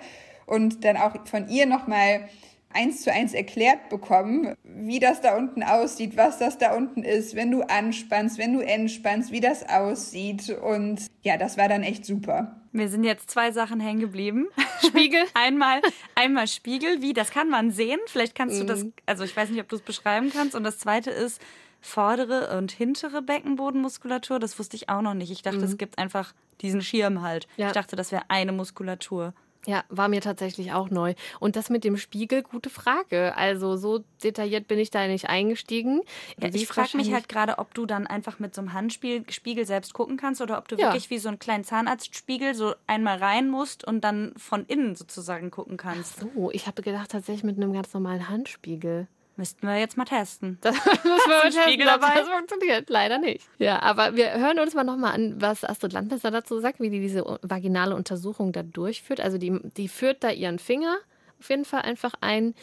Und 0.45 0.83
dann 0.83 0.97
auch 0.97 1.15
von 1.25 1.47
ihr 1.47 1.65
nochmal 1.65 2.27
eins 2.73 3.01
zu 3.01 3.11
eins 3.11 3.33
erklärt 3.33 3.89
bekommen, 3.89 4.55
wie 4.63 4.99
das 4.99 5.21
da 5.21 5.37
unten 5.37 5.63
aussieht, 5.63 6.17
was 6.17 6.37
das 6.39 6.57
da 6.57 6.75
unten 6.75 7.03
ist, 7.03 7.35
wenn 7.35 7.51
du 7.51 7.61
anspannst, 7.61 8.37
wenn 8.37 8.53
du 8.53 8.59
entspannst, 8.61 9.31
wie 9.31 9.39
das 9.39 9.67
aussieht. 9.67 10.49
Und 10.49 11.05
ja, 11.23 11.37
das 11.37 11.57
war 11.57 11.67
dann 11.69 11.83
echt 11.83 12.05
super. 12.05 12.55
Mir 12.73 12.87
sind 12.87 13.03
jetzt 13.03 13.29
zwei 13.29 13.51
Sachen 13.51 13.79
hängen 13.79 13.99
geblieben. 13.99 14.47
Spiegel. 14.85 15.21
einmal, 15.33 15.81
einmal 16.15 16.47
Spiegel, 16.47 17.01
wie, 17.01 17.13
das 17.13 17.31
kann 17.31 17.49
man 17.49 17.71
sehen. 17.71 17.99
Vielleicht 18.07 18.33
kannst 18.35 18.59
du 18.59 18.63
das, 18.63 18.83
Mhm. 18.83 18.93
also 19.05 19.23
ich 19.23 19.35
weiß 19.35 19.49
nicht, 19.49 19.59
ob 19.61 19.67
du 19.69 19.75
es 19.75 19.81
beschreiben 19.81 20.31
kannst. 20.33 20.55
Und 20.55 20.63
das 20.63 20.77
zweite 20.79 21.11
ist 21.11 21.41
vordere 21.81 22.57
und 22.57 22.71
hintere 22.71 23.21
Beckenbodenmuskulatur. 23.21 24.39
Das 24.39 24.57
wusste 24.59 24.75
ich 24.77 24.87
auch 24.89 25.01
noch 25.01 25.13
nicht. 25.15 25.31
Ich 25.31 25.41
dachte, 25.41 25.57
Mhm. 25.57 25.63
es 25.63 25.77
gibt 25.77 25.97
einfach 25.97 26.33
diesen 26.61 26.81
Schirm 26.81 27.21
halt. 27.21 27.47
Ja. 27.57 27.67
Ich 27.67 27.73
dachte, 27.73 27.95
das 27.95 28.11
wäre 28.11 28.23
eine 28.29 28.51
Muskulatur. 28.51 29.33
Ja, 29.67 29.83
war 29.89 30.07
mir 30.07 30.21
tatsächlich 30.21 30.73
auch 30.73 30.89
neu. 30.89 31.13
Und 31.39 31.55
das 31.55 31.69
mit 31.69 31.83
dem 31.83 31.97
Spiegel, 31.97 32.41
gute 32.41 32.71
Frage. 32.71 33.37
Also 33.37 33.77
so 33.77 34.03
detailliert 34.23 34.67
bin 34.67 34.79
ich 34.79 34.89
da 34.89 35.05
nicht 35.07 35.29
eingestiegen. 35.29 36.01
Ja, 36.39 36.49
ich 36.51 36.67
frage 36.67 36.97
mich 36.97 37.13
halt 37.13 37.29
gerade, 37.29 37.59
ob 37.59 37.73
du 37.75 37.85
dann 37.85 38.07
einfach 38.07 38.39
mit 38.39 38.55
so 38.55 38.61
einem 38.61 38.73
Handspiegel 38.73 39.31
Spiegel 39.31 39.65
selbst 39.65 39.93
gucken 39.93 40.17
kannst 40.17 40.41
oder 40.41 40.57
ob 40.57 40.67
du 40.67 40.75
Ja. 40.77 40.87
wirklich 40.87 41.11
wie 41.11 41.19
so 41.19 41.29
einen 41.29 41.37
kleinen 41.37 41.63
Zahnarztspiegel 41.63 42.55
so 42.55 42.73
einmal 42.87 43.17
rein 43.19 43.49
musst 43.49 43.83
und 43.85 44.01
dann 44.01 44.33
von 44.35 44.65
innen 44.65 44.95
sozusagen 44.95 45.51
gucken 45.51 45.77
kannst. 45.77 46.19
So, 46.19 46.49
ich 46.51 46.65
habe 46.65 46.81
gedacht 46.81 47.11
tatsächlich 47.11 47.43
mit 47.43 47.57
einem 47.57 47.73
ganz 47.73 47.93
normalen 47.93 48.29
Handspiegel. 48.29 49.07
Müssten 49.41 49.65
wir 49.65 49.75
jetzt 49.79 49.97
mal 49.97 50.05
testen. 50.05 50.59
Das 50.61 50.75
muss 50.75 51.27
man 51.27 51.41
ein 51.41 51.51
Spiegel 51.51 51.87
testen, 51.87 51.95
ob 51.95 52.01
dabei? 52.01 52.19
Das 52.19 52.29
funktioniert 52.29 52.89
leider 52.91 53.17
nicht. 53.17 53.49
Ja, 53.57 53.81
aber 53.81 54.15
wir 54.15 54.33
hören 54.37 54.59
uns 54.59 54.75
mal 54.75 54.83
nochmal 54.83 55.15
an, 55.15 55.41
was 55.41 55.63
Astrid 55.63 55.93
Landmesser 55.93 56.29
dazu 56.29 56.59
sagt, 56.59 56.79
wie 56.79 56.91
die 56.91 56.99
diese 56.99 57.25
vaginale 57.41 57.95
Untersuchung 57.95 58.51
da 58.51 58.61
durchführt. 58.61 59.19
Also 59.19 59.39
die, 59.39 59.59
die 59.75 59.87
führt 59.87 60.23
da 60.23 60.29
ihren 60.29 60.59
Finger 60.59 60.95
auf 61.39 61.49
jeden 61.49 61.65
Fall 61.65 61.81
einfach 61.81 62.13
ein 62.21 62.53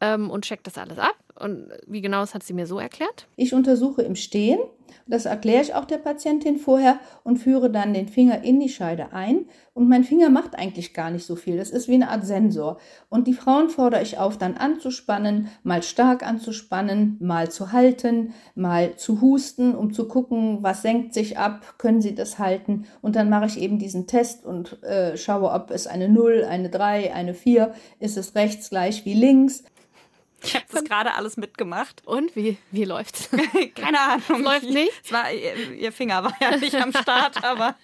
ähm, 0.00 0.30
und 0.30 0.44
checkt 0.44 0.68
das 0.68 0.78
alles 0.78 1.00
ab. 1.00 1.16
Und 1.40 1.68
wie 1.86 2.00
genau 2.00 2.20
das 2.20 2.34
hat 2.34 2.42
sie 2.42 2.52
mir 2.52 2.66
so 2.66 2.78
erklärt? 2.78 3.26
Ich 3.36 3.54
untersuche 3.54 4.02
im 4.02 4.14
Stehen, 4.14 4.60
das 5.06 5.24
erkläre 5.24 5.62
ich 5.62 5.74
auch 5.74 5.84
der 5.84 5.98
Patientin 5.98 6.56
vorher 6.56 6.98
und 7.24 7.38
führe 7.38 7.70
dann 7.70 7.94
den 7.94 8.08
Finger 8.08 8.44
in 8.44 8.60
die 8.60 8.68
Scheide 8.68 9.12
ein. 9.12 9.46
Und 9.74 9.88
mein 9.88 10.04
Finger 10.04 10.30
macht 10.30 10.56
eigentlich 10.56 10.94
gar 10.94 11.10
nicht 11.10 11.24
so 11.24 11.36
viel. 11.36 11.56
Das 11.56 11.70
ist 11.70 11.88
wie 11.88 11.94
eine 11.94 12.10
Art 12.10 12.24
Sensor. 12.24 12.78
Und 13.08 13.26
die 13.26 13.32
Frauen 13.32 13.70
fordere 13.70 14.02
ich 14.02 14.18
auf, 14.18 14.36
dann 14.36 14.56
anzuspannen, 14.56 15.48
mal 15.62 15.82
stark 15.82 16.26
anzuspannen, 16.26 17.16
mal 17.20 17.50
zu 17.50 17.72
halten, 17.72 18.34
mal 18.54 18.96
zu 18.96 19.20
husten, 19.20 19.74
um 19.74 19.92
zu 19.92 20.06
gucken, 20.06 20.58
was 20.62 20.82
senkt 20.82 21.14
sich 21.14 21.38
ab, 21.38 21.78
können 21.78 22.00
sie 22.00 22.14
das 22.14 22.38
halten. 22.38 22.84
Und 23.00 23.16
dann 23.16 23.30
mache 23.30 23.46
ich 23.46 23.60
eben 23.60 23.78
diesen 23.78 24.06
Test 24.06 24.44
und 24.44 24.82
äh, 24.82 25.16
schaue, 25.16 25.50
ob 25.50 25.70
es 25.70 25.86
eine 25.86 26.08
0, 26.08 26.44
eine 26.48 26.68
3, 26.68 27.14
eine 27.14 27.34
4, 27.34 27.72
ist 28.00 28.16
es 28.16 28.34
rechts 28.34 28.70
gleich 28.70 29.04
wie 29.04 29.14
links. 29.14 29.64
Ich 30.42 30.54
habe 30.54 30.64
das 30.70 30.84
gerade 30.84 31.14
alles 31.14 31.36
mitgemacht. 31.36 32.02
Und 32.06 32.34
wie, 32.34 32.56
wie 32.70 32.84
läuft's? 32.84 33.28
Keine 33.74 34.00
Ahnung. 34.00 34.42
Läuft 34.42 34.68
nicht? 34.68 34.92
Es 35.04 35.12
war, 35.12 35.32
ihr, 35.32 35.72
ihr 35.72 35.92
Finger 35.92 36.24
war 36.24 36.34
ja 36.40 36.56
nicht 36.56 36.74
am 36.74 36.92
Start, 36.92 37.42
aber 37.44 37.76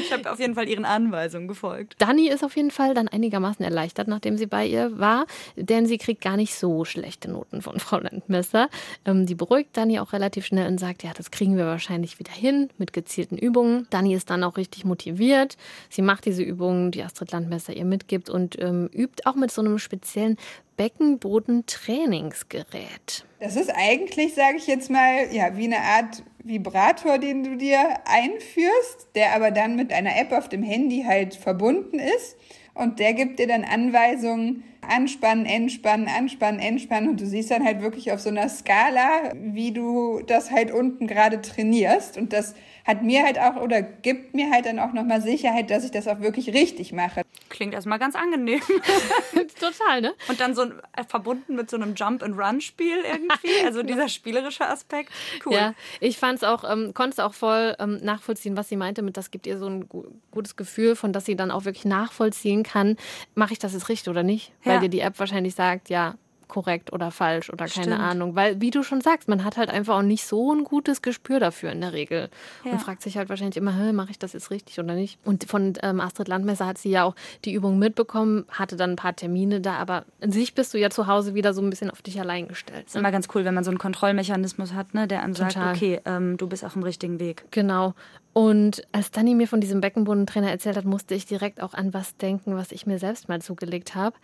ich 0.00 0.12
habe 0.12 0.30
auf 0.30 0.38
jeden 0.38 0.54
Fall 0.54 0.68
ihren 0.68 0.84
Anweisungen 0.84 1.48
gefolgt. 1.48 1.94
Dani 1.98 2.28
ist 2.28 2.44
auf 2.44 2.56
jeden 2.56 2.70
Fall 2.70 2.94
dann 2.94 3.08
einigermaßen 3.08 3.64
erleichtert, 3.64 4.08
nachdem 4.08 4.36
sie 4.36 4.46
bei 4.46 4.66
ihr 4.66 4.98
war, 4.98 5.26
denn 5.56 5.86
sie 5.86 5.98
kriegt 5.98 6.22
gar 6.22 6.36
nicht 6.36 6.54
so 6.54 6.84
schlechte 6.84 7.30
Noten 7.30 7.62
von 7.62 7.78
Frau 7.78 7.98
Landmesser. 7.98 8.68
Ähm, 9.04 9.26
die 9.26 9.34
beruhigt 9.34 9.76
Dani 9.76 10.00
auch 10.00 10.12
relativ 10.12 10.46
schnell 10.46 10.66
und 10.68 10.78
sagt, 10.78 11.02
ja, 11.02 11.12
das 11.14 11.30
kriegen 11.30 11.56
wir 11.56 11.66
wahrscheinlich 11.66 12.18
wieder 12.18 12.32
hin 12.32 12.70
mit 12.78 12.92
gezielten 12.92 13.38
Übungen. 13.38 13.86
Dani 13.90 14.14
ist 14.14 14.30
dann 14.30 14.44
auch 14.44 14.56
richtig 14.56 14.84
motiviert. 14.84 15.56
Sie 15.88 16.02
macht 16.02 16.24
diese 16.24 16.42
Übungen, 16.42 16.90
die 16.90 17.02
Astrid 17.02 17.32
Landmesser 17.32 17.74
ihr 17.74 17.84
mitgibt 17.84 18.30
und 18.30 18.60
ähm, 18.60 18.88
übt 18.92 19.24
auch 19.26 19.34
mit 19.34 19.50
so 19.50 19.60
einem 19.60 19.78
speziellen 19.78 20.36
Beckenboden-Trainingsgerät. 20.76 23.24
Das 23.40 23.56
ist 23.56 23.70
eigentlich, 23.74 24.34
sage 24.34 24.58
ich 24.58 24.66
jetzt 24.66 24.90
mal, 24.90 25.32
ja, 25.32 25.56
wie 25.56 25.64
eine 25.64 25.80
Art 25.80 26.22
Vibrator, 26.44 27.18
den 27.18 27.44
du 27.44 27.56
dir 27.56 28.00
einführst, 28.04 29.08
der 29.14 29.34
aber 29.34 29.50
dann 29.50 29.76
mit 29.76 29.92
einer 29.92 30.18
App 30.18 30.32
auf 30.32 30.48
dem 30.48 30.62
Handy 30.62 31.04
halt 31.06 31.34
verbunden 31.34 31.98
ist. 31.98 32.36
Und 32.74 32.98
der 32.98 33.12
gibt 33.12 33.38
dir 33.38 33.46
dann 33.46 33.64
Anweisungen, 33.64 34.64
anspannen, 34.80 35.46
entspannen, 35.46 36.08
anspannen, 36.08 36.60
entspannen. 36.60 37.10
Und 37.10 37.20
du 37.20 37.26
siehst 37.26 37.50
dann 37.50 37.64
halt 37.64 37.82
wirklich 37.82 38.12
auf 38.12 38.20
so 38.20 38.30
einer 38.30 38.48
Skala, 38.48 39.32
wie 39.34 39.72
du 39.72 40.20
das 40.26 40.50
halt 40.50 40.70
unten 40.70 41.06
gerade 41.06 41.42
trainierst. 41.42 42.16
Und 42.16 42.32
das 42.32 42.54
hat 42.86 43.02
mir 43.02 43.22
halt 43.24 43.38
auch 43.38 43.56
oder 43.56 43.82
gibt 43.82 44.34
mir 44.34 44.50
halt 44.50 44.66
dann 44.66 44.78
auch 44.78 44.92
nochmal 44.92 45.20
Sicherheit, 45.20 45.70
dass 45.70 45.84
ich 45.84 45.90
das 45.90 46.08
auch 46.08 46.20
wirklich 46.20 46.52
richtig 46.52 46.92
mache. 46.92 47.22
Klingt 47.48 47.74
erstmal 47.74 47.98
ganz 47.98 48.14
angenehm. 48.16 48.60
Total, 49.60 50.00
ne? 50.00 50.14
Und 50.28 50.40
dann 50.40 50.54
so 50.54 50.62
ein, 50.62 50.72
äh, 50.96 51.04
verbunden 51.06 51.54
mit 51.54 51.70
so 51.70 51.76
einem 51.76 51.94
Jump-and-Run-Spiel 51.94 52.98
irgendwie. 53.04 53.48
Also 53.64 53.82
dieser 53.82 54.08
spielerische 54.08 54.66
Aspekt. 54.68 55.10
Cool. 55.46 55.54
Ja, 55.54 55.74
ich 56.00 56.18
fand 56.18 56.38
es 56.38 56.44
auch, 56.44 56.64
ähm, 56.70 56.94
konnte 56.94 57.12
es 57.12 57.18
auch 57.20 57.34
voll 57.34 57.76
ähm, 57.78 57.98
nachvollziehen, 58.02 58.56
was 58.56 58.68
sie 58.68 58.76
meinte 58.76 59.02
mit, 59.02 59.16
das 59.16 59.30
gibt 59.30 59.46
ihr 59.46 59.58
so 59.58 59.66
ein 59.66 59.88
gu 59.88 60.04
gutes 60.30 60.56
Gefühl, 60.56 60.96
von 60.96 61.12
dass 61.12 61.24
sie 61.26 61.36
dann 61.36 61.50
auch 61.50 61.64
wirklich 61.64 61.84
nachvollziehen 61.84 62.62
kann, 62.62 62.96
mache 63.34 63.52
ich 63.52 63.58
das 63.58 63.72
jetzt 63.72 63.88
richtig 63.88 64.08
oder 64.10 64.22
nicht? 64.22 64.52
Weil 64.64 64.74
Ja. 64.74 64.80
dir 64.80 64.88
die 64.88 65.00
App 65.00 65.18
wahrscheinlich 65.18 65.54
sagt, 65.54 65.90
ja, 65.90 66.14
korrekt 66.52 66.92
oder 66.92 67.10
falsch 67.10 67.48
oder 67.48 67.66
keine 67.66 67.86
Stimmt. 67.86 67.98
Ahnung. 67.98 68.36
Weil, 68.36 68.60
wie 68.60 68.70
du 68.70 68.82
schon 68.82 69.00
sagst, 69.00 69.26
man 69.26 69.42
hat 69.42 69.56
halt 69.56 69.70
einfach 69.70 69.96
auch 69.96 70.02
nicht 70.02 70.26
so 70.26 70.52
ein 70.52 70.64
gutes 70.64 71.00
Gespür 71.00 71.40
dafür 71.40 71.72
in 71.72 71.80
der 71.80 71.94
Regel. 71.94 72.28
Ja. 72.62 72.72
Und 72.72 72.78
fragt 72.78 73.00
sich 73.00 73.16
halt 73.16 73.30
wahrscheinlich 73.30 73.56
immer, 73.56 73.74
"Hä, 73.74 73.92
mache 73.92 74.10
ich 74.10 74.18
das 74.18 74.34
jetzt 74.34 74.50
richtig 74.50 74.78
oder 74.78 74.94
nicht? 74.94 75.18
Und 75.24 75.44
von 75.48 75.72
ähm, 75.82 75.98
Astrid 75.98 76.28
Landmesser 76.28 76.66
hat 76.66 76.76
sie 76.76 76.90
ja 76.90 77.04
auch 77.04 77.14
die 77.46 77.54
Übung 77.54 77.78
mitbekommen, 77.78 78.44
hatte 78.50 78.76
dann 78.76 78.90
ein 78.90 78.96
paar 78.96 79.16
Termine 79.16 79.62
da, 79.62 79.76
aber 79.76 80.04
an 80.20 80.30
sich 80.30 80.54
bist 80.54 80.74
du 80.74 80.78
ja 80.78 80.90
zu 80.90 81.06
Hause 81.06 81.34
wieder 81.34 81.54
so 81.54 81.62
ein 81.62 81.70
bisschen 81.70 81.90
auf 81.90 82.02
dich 82.02 82.20
allein 82.20 82.48
gestellt. 82.48 82.84
ist 82.86 82.96
immer 82.96 83.12
ganz 83.12 83.28
cool, 83.34 83.46
wenn 83.46 83.54
man 83.54 83.64
so 83.64 83.70
einen 83.70 83.78
Kontrollmechanismus 83.78 84.74
hat, 84.74 84.92
ne, 84.92 85.08
der 85.08 85.22
einem 85.22 85.34
sagt, 85.34 85.56
okay, 85.56 86.02
ähm, 86.04 86.36
du 86.36 86.46
bist 86.46 86.66
auf 86.66 86.74
dem 86.74 86.82
richtigen 86.82 87.18
Weg. 87.18 87.44
Genau. 87.50 87.94
Und 88.34 88.82
als 88.92 89.10
Dani 89.10 89.34
mir 89.34 89.48
von 89.48 89.60
diesem 89.60 89.80
Beckenbodentrainer 89.80 90.50
erzählt 90.50 90.76
hat, 90.76 90.84
musste 90.84 91.14
ich 91.14 91.26
direkt 91.26 91.62
auch 91.62 91.74
an 91.74 91.92
was 91.94 92.16
denken, 92.16 92.56
was 92.56 92.72
ich 92.72 92.86
mir 92.86 92.98
selbst 92.98 93.28
mal 93.28 93.42
zugelegt 93.42 93.94
habe, 93.94 94.16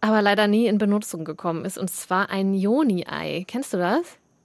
aber 0.00 0.22
leider 0.22 0.46
nie 0.46 0.66
in 0.66 0.78
Benutzung 0.78 1.24
gekommen 1.24 1.64
ist. 1.64 1.78
Und 1.78 1.90
zwar 1.90 2.30
ein 2.30 2.54
Joni-Ei. 2.54 3.44
Kennst 3.46 3.72
du 3.72 3.78
das? 3.78 4.02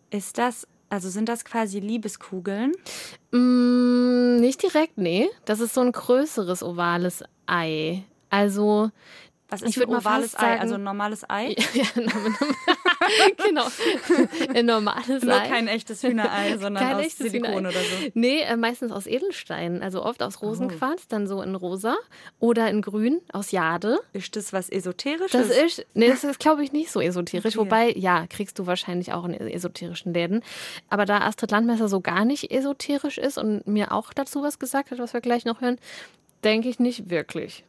Ist 0.09 0.37
das, 0.37 0.67
also 0.89 1.09
sind 1.09 1.29
das 1.29 1.45
quasi 1.45 1.79
Liebeskugeln? 1.79 2.73
Mm, 3.31 4.37
nicht 4.37 4.61
direkt, 4.61 4.97
nee. 4.97 5.29
Das 5.45 5.59
ist 5.59 5.73
so 5.73 5.81
ein 5.81 5.91
größeres 5.91 6.63
ovales 6.63 7.23
Ei. 7.45 8.03
Also, 8.29 8.91
Was 9.61 9.69
ist 9.69 9.77
Ich 9.77 9.83
ein 9.83 9.89
ovales 9.95 10.35
Ei? 10.35 10.39
sagen- 10.41 10.61
Also 10.61 10.75
ein 10.75 10.83
normales 10.83 11.23
Ei? 11.29 11.55
ja, 11.73 11.85
genau. 13.45 13.65
Ein 14.53 14.65
normales 14.65 15.23
Nur 15.23 15.35
Ei. 15.41 15.47
kein 15.47 15.67
echtes 15.67 16.03
Hühnerei, 16.03 16.57
sondern 16.59 16.83
Kein 16.83 16.95
aus 16.97 17.05
echtes 17.05 17.31
Silikon 17.31 17.51
Hühnerei. 17.55 17.69
oder 17.69 17.79
so. 17.79 18.09
Nee, 18.13 18.41
äh, 18.41 18.55
meistens 18.57 18.91
aus 18.91 19.07
Edelsteinen. 19.07 19.81
Also 19.83 20.03
oft 20.03 20.21
aus 20.23 20.37
Oh. 20.41 20.47
Rosenquarz, 20.47 21.07
dann 21.07 21.27
so 21.27 21.41
in 21.41 21.55
rosa 21.55 21.95
oder 22.39 22.69
in 22.69 22.81
grün 22.81 23.21
aus 23.31 23.51
Jade. 23.51 23.99
Ist 24.13 24.35
das 24.35 24.51
was 24.53 24.69
Esoterisches? 24.69 25.31
Das 25.31 25.49
ist, 25.57 25.85
nee, 25.93 26.07
das 26.09 26.23
ist, 26.23 26.39
glaube 26.39 26.63
ich, 26.63 26.71
nicht 26.71 26.91
so 26.91 26.99
esoterisch. 27.01 27.57
Okay. 27.57 27.65
Wobei, 27.65 27.91
ja, 27.93 28.25
kriegst 28.27 28.59
du 28.59 28.67
wahrscheinlich 28.67 29.13
auch 29.13 29.25
in 29.25 29.33
esoterischen 29.33 30.13
Läden. 30.13 30.41
Aber 30.89 31.05
da 31.05 31.19
Astrid 31.19 31.51
Landmesser 31.51 31.87
so 31.87 32.01
gar 32.01 32.25
nicht 32.25 32.51
esoterisch 32.51 33.17
ist 33.17 33.37
und 33.37 33.65
mir 33.67 33.91
auch 33.91 34.13
dazu 34.13 34.43
was 34.43 34.59
gesagt 34.59 34.91
hat, 34.91 34.99
was 34.99 35.13
wir 35.13 35.21
gleich 35.21 35.45
noch 35.45 35.61
hören, 35.61 35.77
denke 36.43 36.69
ich 36.69 36.79
nicht 36.79 37.09
wirklich. 37.09 37.63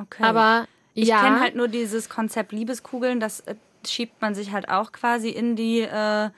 okay. 0.00 0.22
Aber 0.22 0.66
ich 0.94 1.08
ja, 1.08 1.22
kenne 1.22 1.40
halt 1.40 1.54
nur 1.54 1.68
dieses 1.68 2.08
Konzept 2.08 2.52
Liebeskugeln, 2.52 3.20
das 3.20 3.40
äh, 3.40 3.54
schiebt 3.86 4.20
man 4.20 4.34
sich 4.34 4.52
halt 4.52 4.68
auch 4.68 4.92
quasi 4.92 5.30
in 5.30 5.56
die, 5.56 5.80
äh, 5.80 6.30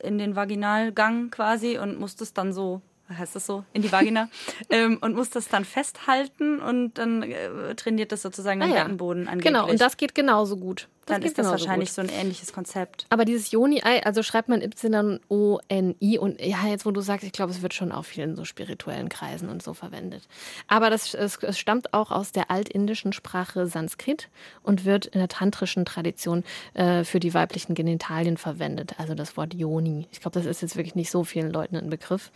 in 0.00 0.18
den 0.18 0.36
Vaginalgang 0.36 1.30
quasi 1.30 1.78
und 1.78 1.98
muss 1.98 2.16
das 2.16 2.32
dann 2.32 2.52
so, 2.52 2.82
heißt 3.08 3.36
das 3.36 3.46
so, 3.46 3.64
in 3.72 3.82
die 3.82 3.92
Vagina 3.92 4.28
ähm, 4.70 4.98
und 5.00 5.14
muss 5.14 5.30
das 5.30 5.48
dann 5.48 5.64
festhalten 5.64 6.60
und 6.60 6.94
dann 6.98 7.22
äh, 7.22 7.74
trainiert 7.76 8.12
das 8.12 8.22
sozusagen 8.22 8.60
den 8.60 8.72
Ah 8.72 8.74
ja. 8.74 8.82
Beckenboden 8.82 9.28
angeblich. 9.28 9.52
genau, 9.52 9.68
und 9.68 9.80
das 9.80 9.96
geht 9.96 10.14
genauso 10.14 10.56
gut. 10.56 10.88
Dann 11.12 11.22
ist 11.22 11.38
das 11.38 11.46
wahrscheinlich 11.46 11.90
gut. 11.90 11.94
so 11.96 12.02
ein 12.02 12.08
ähnliches 12.08 12.52
Konzept. 12.52 13.06
Aber 13.10 13.24
dieses 13.24 13.50
Joni-Ei, 13.50 14.04
also 14.04 14.22
schreibt 14.22 14.48
man 14.48 14.62
Y-O-N-I 14.62 16.18
und 16.18 16.40
ja, 16.40 16.66
jetzt 16.66 16.86
wo 16.86 16.90
du 16.90 17.00
sagst, 17.00 17.24
ich 17.24 17.32
glaube, 17.32 17.52
es 17.52 17.62
wird 17.62 17.74
schon 17.74 17.92
auch 17.92 18.04
viel 18.04 18.24
in 18.24 18.36
so 18.36 18.44
spirituellen 18.44 19.08
Kreisen 19.08 19.48
und 19.48 19.62
so 19.62 19.74
verwendet. 19.74 20.26
Aber 20.68 20.90
das, 20.90 21.14
es, 21.14 21.38
es 21.38 21.58
stammt 21.58 21.92
auch 21.94 22.10
aus 22.10 22.32
der 22.32 22.50
altindischen 22.50 23.12
Sprache 23.12 23.66
Sanskrit 23.66 24.28
und 24.62 24.84
wird 24.84 25.06
in 25.06 25.18
der 25.18 25.28
tantrischen 25.28 25.84
Tradition 25.84 26.44
äh, 26.74 27.04
für 27.04 27.20
die 27.20 27.34
weiblichen 27.34 27.74
Genitalien 27.74 28.36
verwendet. 28.36 28.94
Also 28.98 29.14
das 29.14 29.36
Wort 29.36 29.54
Yoni. 29.54 30.08
Ich 30.12 30.20
glaube, 30.20 30.38
das 30.38 30.46
ist 30.46 30.62
jetzt 30.62 30.76
wirklich 30.76 30.94
nicht 30.94 31.10
so 31.10 31.24
vielen 31.24 31.50
Leuten 31.50 31.76
ein 31.76 31.90
Begriff. 31.90 32.30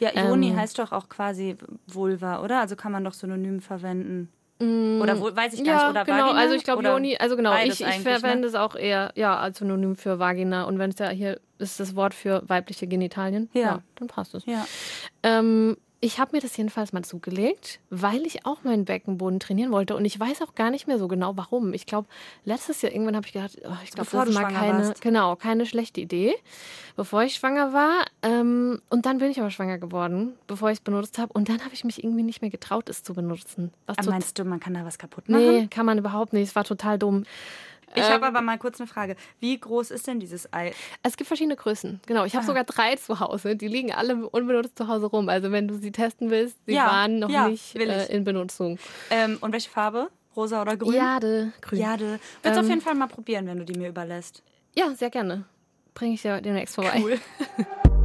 Ja, 0.00 0.10
Joni 0.12 0.48
Ähm, 0.48 0.56
heißt 0.56 0.78
doch 0.78 0.92
auch 0.92 1.08
quasi 1.08 1.56
Vulva, 1.86 2.42
oder? 2.42 2.60
Also 2.60 2.76
kann 2.76 2.92
man 2.92 3.04
doch 3.04 3.14
synonym 3.14 3.60
verwenden. 3.60 4.28
Oder 4.60 5.20
wo, 5.20 5.34
weiß 5.34 5.54
ich 5.54 5.64
gar 5.64 5.74
Mm, 5.74 5.78
Ja, 5.78 5.82
nicht. 5.82 5.90
Oder 5.90 6.04
genau. 6.04 6.18
Vagina? 6.26 6.38
Also 6.40 6.54
ich 6.54 6.62
glaube 6.64 6.82
Joni, 6.84 7.16
also 7.16 7.36
genau, 7.36 7.54
ich, 7.56 7.80
ich 7.80 7.86
ne? 7.86 7.92
verwende 7.94 8.46
es 8.46 8.54
auch 8.54 8.76
eher 8.76 9.10
ja 9.16 9.36
als 9.38 9.58
Synonym 9.58 9.96
für 9.96 10.18
Vagina 10.20 10.64
und 10.64 10.78
wenn 10.78 10.90
es 10.90 10.98
ja 10.98 11.08
hier 11.10 11.40
ist 11.58 11.80
das 11.80 11.96
Wort 11.96 12.14
für 12.14 12.42
weibliche 12.48 12.86
Genitalien, 12.86 13.48
Ja. 13.54 13.82
dann 13.96 14.08
passt 14.08 14.34
es. 14.34 14.44
Ja. 14.46 14.64
Ähm, 15.22 15.76
Ich 16.04 16.18
habe 16.18 16.34
mir 16.34 16.42
das 16.42 16.56
jedenfalls 16.56 16.92
mal 16.92 17.04
zugelegt, 17.04 17.78
weil 17.88 18.26
ich 18.26 18.44
auch 18.44 18.64
meinen 18.64 18.84
Beckenboden 18.84 19.38
trainieren 19.38 19.70
wollte. 19.70 19.94
Und 19.94 20.04
ich 20.04 20.18
weiß 20.18 20.42
auch 20.42 20.56
gar 20.56 20.70
nicht 20.70 20.88
mehr 20.88 20.98
so 20.98 21.06
genau, 21.06 21.36
warum. 21.36 21.72
Ich 21.74 21.86
glaube, 21.86 22.08
letztes 22.44 22.82
Jahr 22.82 22.90
irgendwann 22.90 23.14
habe 23.14 23.24
ich 23.24 23.32
gedacht, 23.32 23.56
oh, 23.64 23.76
ich 23.84 23.92
glaube, 23.92 24.10
das 24.10 24.28
ist 24.28 24.34
mal 24.34 24.52
keine, 24.52 24.88
warst. 24.88 25.00
genau, 25.00 25.36
keine 25.36 25.64
schlechte 25.64 26.00
Idee, 26.00 26.34
bevor 26.96 27.22
ich 27.22 27.36
schwanger 27.36 27.72
war. 27.72 28.04
Ähm, 28.22 28.82
und 28.90 29.06
dann 29.06 29.18
bin 29.18 29.30
ich 29.30 29.38
aber 29.38 29.50
schwanger 29.50 29.78
geworden, 29.78 30.34
bevor 30.48 30.70
ich 30.70 30.78
es 30.78 30.80
benutzt 30.80 31.18
habe. 31.18 31.32
Und 31.34 31.48
dann 31.48 31.60
habe 31.64 31.72
ich 31.72 31.84
mich 31.84 32.02
irgendwie 32.02 32.24
nicht 32.24 32.42
mehr 32.42 32.50
getraut, 32.50 32.88
es 32.88 33.04
zu 33.04 33.14
benutzen. 33.14 33.72
Was 33.86 33.98
aber 33.98 34.10
meinst 34.10 34.36
du, 34.40 34.44
man 34.44 34.58
kann 34.58 34.74
da 34.74 34.84
was 34.84 34.98
kaputt 34.98 35.28
machen? 35.28 35.46
Nee, 35.46 35.68
kann 35.68 35.86
man 35.86 35.98
überhaupt 35.98 36.32
nicht. 36.32 36.48
Es 36.48 36.56
war 36.56 36.64
total 36.64 36.98
dumm. 36.98 37.22
Ich 37.94 38.02
habe 38.02 38.26
ähm, 38.26 38.34
aber 38.34 38.40
mal 38.40 38.58
kurz 38.58 38.80
eine 38.80 38.86
Frage. 38.86 39.16
Wie 39.40 39.58
groß 39.58 39.90
ist 39.90 40.06
denn 40.06 40.20
dieses 40.20 40.52
Ei? 40.52 40.72
Es 41.02 41.16
gibt 41.16 41.28
verschiedene 41.28 41.56
Größen. 41.56 42.00
Genau, 42.06 42.24
ich 42.24 42.34
habe 42.34 42.44
ah. 42.44 42.46
sogar 42.46 42.64
drei 42.64 42.96
zu 42.96 43.20
Hause. 43.20 43.56
Die 43.56 43.68
liegen 43.68 43.92
alle 43.92 44.28
unbenutzt 44.28 44.78
zu 44.78 44.88
Hause 44.88 45.06
rum. 45.06 45.28
Also 45.28 45.52
wenn 45.52 45.68
du 45.68 45.76
sie 45.76 45.92
testen 45.92 46.30
willst, 46.30 46.56
sie 46.66 46.74
ja, 46.74 46.86
waren 46.86 47.18
noch 47.18 47.30
ja, 47.30 47.48
nicht 47.48 47.76
äh, 47.76 48.06
in 48.06 48.24
Benutzung. 48.24 48.78
Ähm, 49.10 49.38
und 49.40 49.52
welche 49.52 49.70
Farbe? 49.70 50.08
Rosa 50.34 50.62
oder 50.62 50.76
grün? 50.76 50.94
Jade, 50.94 51.52
grün. 51.60 51.80
Jade. 51.80 52.20
Willst 52.42 52.58
ähm, 52.58 52.64
auf 52.64 52.68
jeden 52.68 52.80
Fall 52.80 52.94
mal 52.94 53.08
probieren, 53.08 53.46
wenn 53.46 53.58
du 53.58 53.64
die 53.64 53.78
mir 53.78 53.88
überlässt. 53.88 54.42
Ja, 54.74 54.94
sehr 54.94 55.10
gerne. 55.10 55.44
Bringe 55.94 56.14
ich 56.14 56.22
dir 56.22 56.40
demnächst 56.40 56.74
vorbei. 56.74 57.00
Cool. 57.02 57.20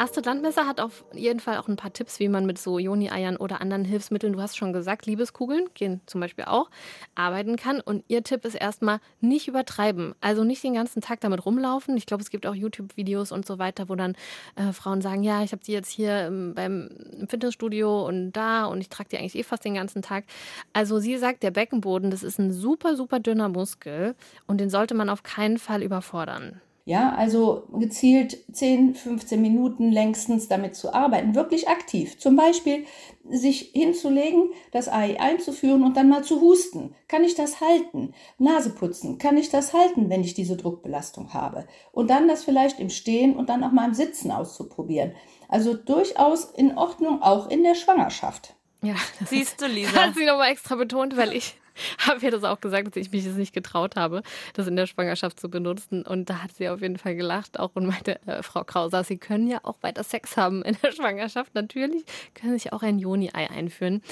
Astrid 0.00 0.24
Landmesser 0.24 0.66
hat 0.66 0.80
auf 0.80 1.04
jeden 1.12 1.40
Fall 1.40 1.58
auch 1.58 1.68
ein 1.68 1.76
paar 1.76 1.92
Tipps, 1.92 2.20
wie 2.20 2.30
man 2.30 2.46
mit 2.46 2.56
so 2.56 2.78
Joni-Eiern 2.78 3.36
oder 3.36 3.60
anderen 3.60 3.84
Hilfsmitteln, 3.84 4.32
du 4.32 4.40
hast 4.40 4.56
schon 4.56 4.72
gesagt, 4.72 5.04
Liebeskugeln 5.04 5.66
gehen 5.74 6.00
zum 6.06 6.22
Beispiel 6.22 6.46
auch, 6.46 6.70
arbeiten 7.14 7.56
kann. 7.56 7.82
Und 7.82 8.02
ihr 8.08 8.22
Tipp 8.22 8.46
ist 8.46 8.54
erstmal 8.54 9.00
nicht 9.20 9.46
übertreiben. 9.46 10.14
Also 10.22 10.42
nicht 10.42 10.64
den 10.64 10.72
ganzen 10.72 11.02
Tag 11.02 11.20
damit 11.20 11.44
rumlaufen. 11.44 11.98
Ich 11.98 12.06
glaube, 12.06 12.22
es 12.22 12.30
gibt 12.30 12.46
auch 12.46 12.54
YouTube-Videos 12.54 13.30
und 13.30 13.44
so 13.44 13.58
weiter, 13.58 13.90
wo 13.90 13.94
dann 13.94 14.16
äh, 14.56 14.72
Frauen 14.72 15.02
sagen, 15.02 15.22
ja, 15.22 15.42
ich 15.42 15.52
habe 15.52 15.62
die 15.62 15.72
jetzt 15.72 15.90
hier 15.90 16.12
ähm, 16.12 16.54
beim 16.54 16.88
Fitnessstudio 17.28 18.06
und 18.06 18.32
da 18.32 18.64
und 18.64 18.80
ich 18.80 18.88
trage 18.88 19.10
die 19.10 19.18
eigentlich 19.18 19.36
eh 19.36 19.42
fast 19.42 19.66
den 19.66 19.74
ganzen 19.74 20.00
Tag. 20.00 20.24
Also 20.72 20.98
sie 20.98 21.18
sagt, 21.18 21.42
der 21.42 21.50
Beckenboden, 21.50 22.10
das 22.10 22.22
ist 22.22 22.38
ein 22.38 22.52
super, 22.52 22.96
super 22.96 23.20
dünner 23.20 23.50
Muskel 23.50 24.14
und 24.46 24.62
den 24.62 24.70
sollte 24.70 24.94
man 24.94 25.10
auf 25.10 25.22
keinen 25.24 25.58
Fall 25.58 25.82
überfordern. 25.82 26.62
Ja, 26.86 27.14
also 27.14 27.64
gezielt 27.78 28.38
10, 28.52 28.94
15 28.94 29.40
Minuten 29.40 29.92
längstens 29.92 30.48
damit 30.48 30.74
zu 30.74 30.94
arbeiten, 30.94 31.34
wirklich 31.34 31.68
aktiv. 31.68 32.18
Zum 32.18 32.36
Beispiel 32.36 32.84
sich 33.28 33.70
hinzulegen, 33.72 34.50
das 34.72 34.88
Ei 34.88 35.20
einzuführen 35.20 35.84
und 35.84 35.96
dann 35.96 36.08
mal 36.08 36.24
zu 36.24 36.40
husten. 36.40 36.94
Kann 37.06 37.22
ich 37.22 37.34
das 37.34 37.60
halten? 37.60 38.14
Nase 38.38 38.70
putzen. 38.70 39.18
Kann 39.18 39.36
ich 39.36 39.50
das 39.50 39.72
halten, 39.72 40.08
wenn 40.08 40.22
ich 40.22 40.34
diese 40.34 40.56
Druckbelastung 40.56 41.34
habe? 41.34 41.66
Und 41.92 42.10
dann 42.10 42.28
das 42.28 42.44
vielleicht 42.44 42.80
im 42.80 42.90
Stehen 42.90 43.36
und 43.36 43.48
dann 43.50 43.62
auch 43.62 43.72
mal 43.72 43.86
im 43.88 43.94
Sitzen 43.94 44.30
auszuprobieren. 44.30 45.12
Also 45.48 45.74
durchaus 45.74 46.44
in 46.44 46.76
Ordnung, 46.78 47.22
auch 47.22 47.50
in 47.50 47.62
der 47.62 47.74
Schwangerschaft. 47.74 48.54
Ja, 48.82 48.94
siehst 49.26 49.60
du, 49.60 49.66
Lisa. 49.66 49.92
Hat 50.06 50.14
sie 50.14 50.24
nochmal 50.24 50.50
extra 50.50 50.74
betont, 50.76 51.16
weil 51.16 51.34
ich 51.34 51.59
habe 51.98 52.24
ihr 52.24 52.30
das 52.30 52.44
auch 52.44 52.60
gesagt, 52.60 52.88
dass 52.88 52.96
ich 52.96 53.10
mich 53.12 53.24
das 53.24 53.34
nicht 53.34 53.52
getraut 53.52 53.96
habe, 53.96 54.22
das 54.54 54.66
in 54.66 54.76
der 54.76 54.86
Schwangerschaft 54.86 55.38
zu 55.38 55.48
benutzen. 55.48 56.04
Und 56.04 56.30
da 56.30 56.42
hat 56.42 56.54
sie 56.54 56.68
auf 56.68 56.80
jeden 56.80 56.98
Fall 56.98 57.14
gelacht, 57.14 57.58
auch 57.58 57.70
und 57.74 57.86
meinte, 57.86 58.20
äh, 58.26 58.42
Frau 58.42 58.64
Krauser, 58.64 59.04
Sie 59.04 59.18
können 59.18 59.48
ja 59.48 59.60
auch 59.62 59.76
weiter 59.82 60.04
Sex 60.04 60.36
haben 60.36 60.62
in 60.62 60.76
der 60.82 60.92
Schwangerschaft. 60.92 61.54
Natürlich 61.54 62.04
können 62.34 62.52
Sie 62.52 62.64
sich 62.64 62.72
auch 62.72 62.82
ein 62.82 62.98
Joni-Ei 62.98 63.50
einführen. 63.50 64.02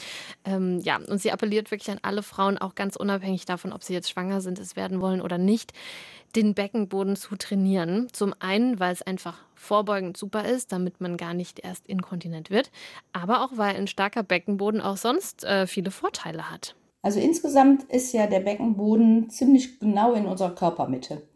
Ähm, 0.45 0.81
ja, 0.81 0.97
und 0.97 1.21
sie 1.21 1.33
appelliert 1.33 1.71
wirklich 1.71 1.91
an 1.91 1.99
alle 2.03 2.23
Frauen, 2.23 2.59
auch 2.59 2.75
ganz 2.75 2.97
unabhängig 2.97 3.45
davon, 3.45 3.73
ob 3.73 3.83
sie 3.83 3.95
jetzt 3.95 4.11
schwanger 4.11 4.41
sind, 4.41 4.59
es 4.59 4.77
werden 4.77 5.01
wollen 5.01 5.21
oder 5.21 5.39
nicht, 5.39 5.73
den 6.37 6.55
Beckenboden 6.55 7.17
zu 7.17 7.37
trainieren. 7.37 8.09
Zum 8.13 8.35
einen, 8.39 8.79
weil 8.81 8.93
es 8.93 9.03
einfach 9.03 9.39
vorbeugend 9.55 10.17
super 10.17 10.45
ist, 10.45 10.73
damit 10.73 11.01
man 11.01 11.17
gar 11.17 11.35
nicht 11.35 11.61
erst 11.61 11.87
inkontinent 11.87 12.51
wird, 12.51 12.71
aber 13.13 13.45
auch, 13.45 13.53
weil 13.57 13.77
ein 13.77 13.87
starker 13.87 14.23
Beckenboden 14.23 14.81
auch 14.81 14.97
sonst 14.97 15.45
äh, 15.45 15.67
viele 15.67 15.91
Vorteile 15.91 16.51
hat. 16.51 16.75
Also 17.03 17.21
insgesamt 17.21 17.85
ist 17.85 18.13
ja 18.13 18.27
der 18.27 18.41
Beckenboden 18.41 19.31
ziemlich 19.31 19.79
genau 19.79 20.15
in 20.15 20.27
unserer 20.27 20.55
Körpermitte. 20.55 21.29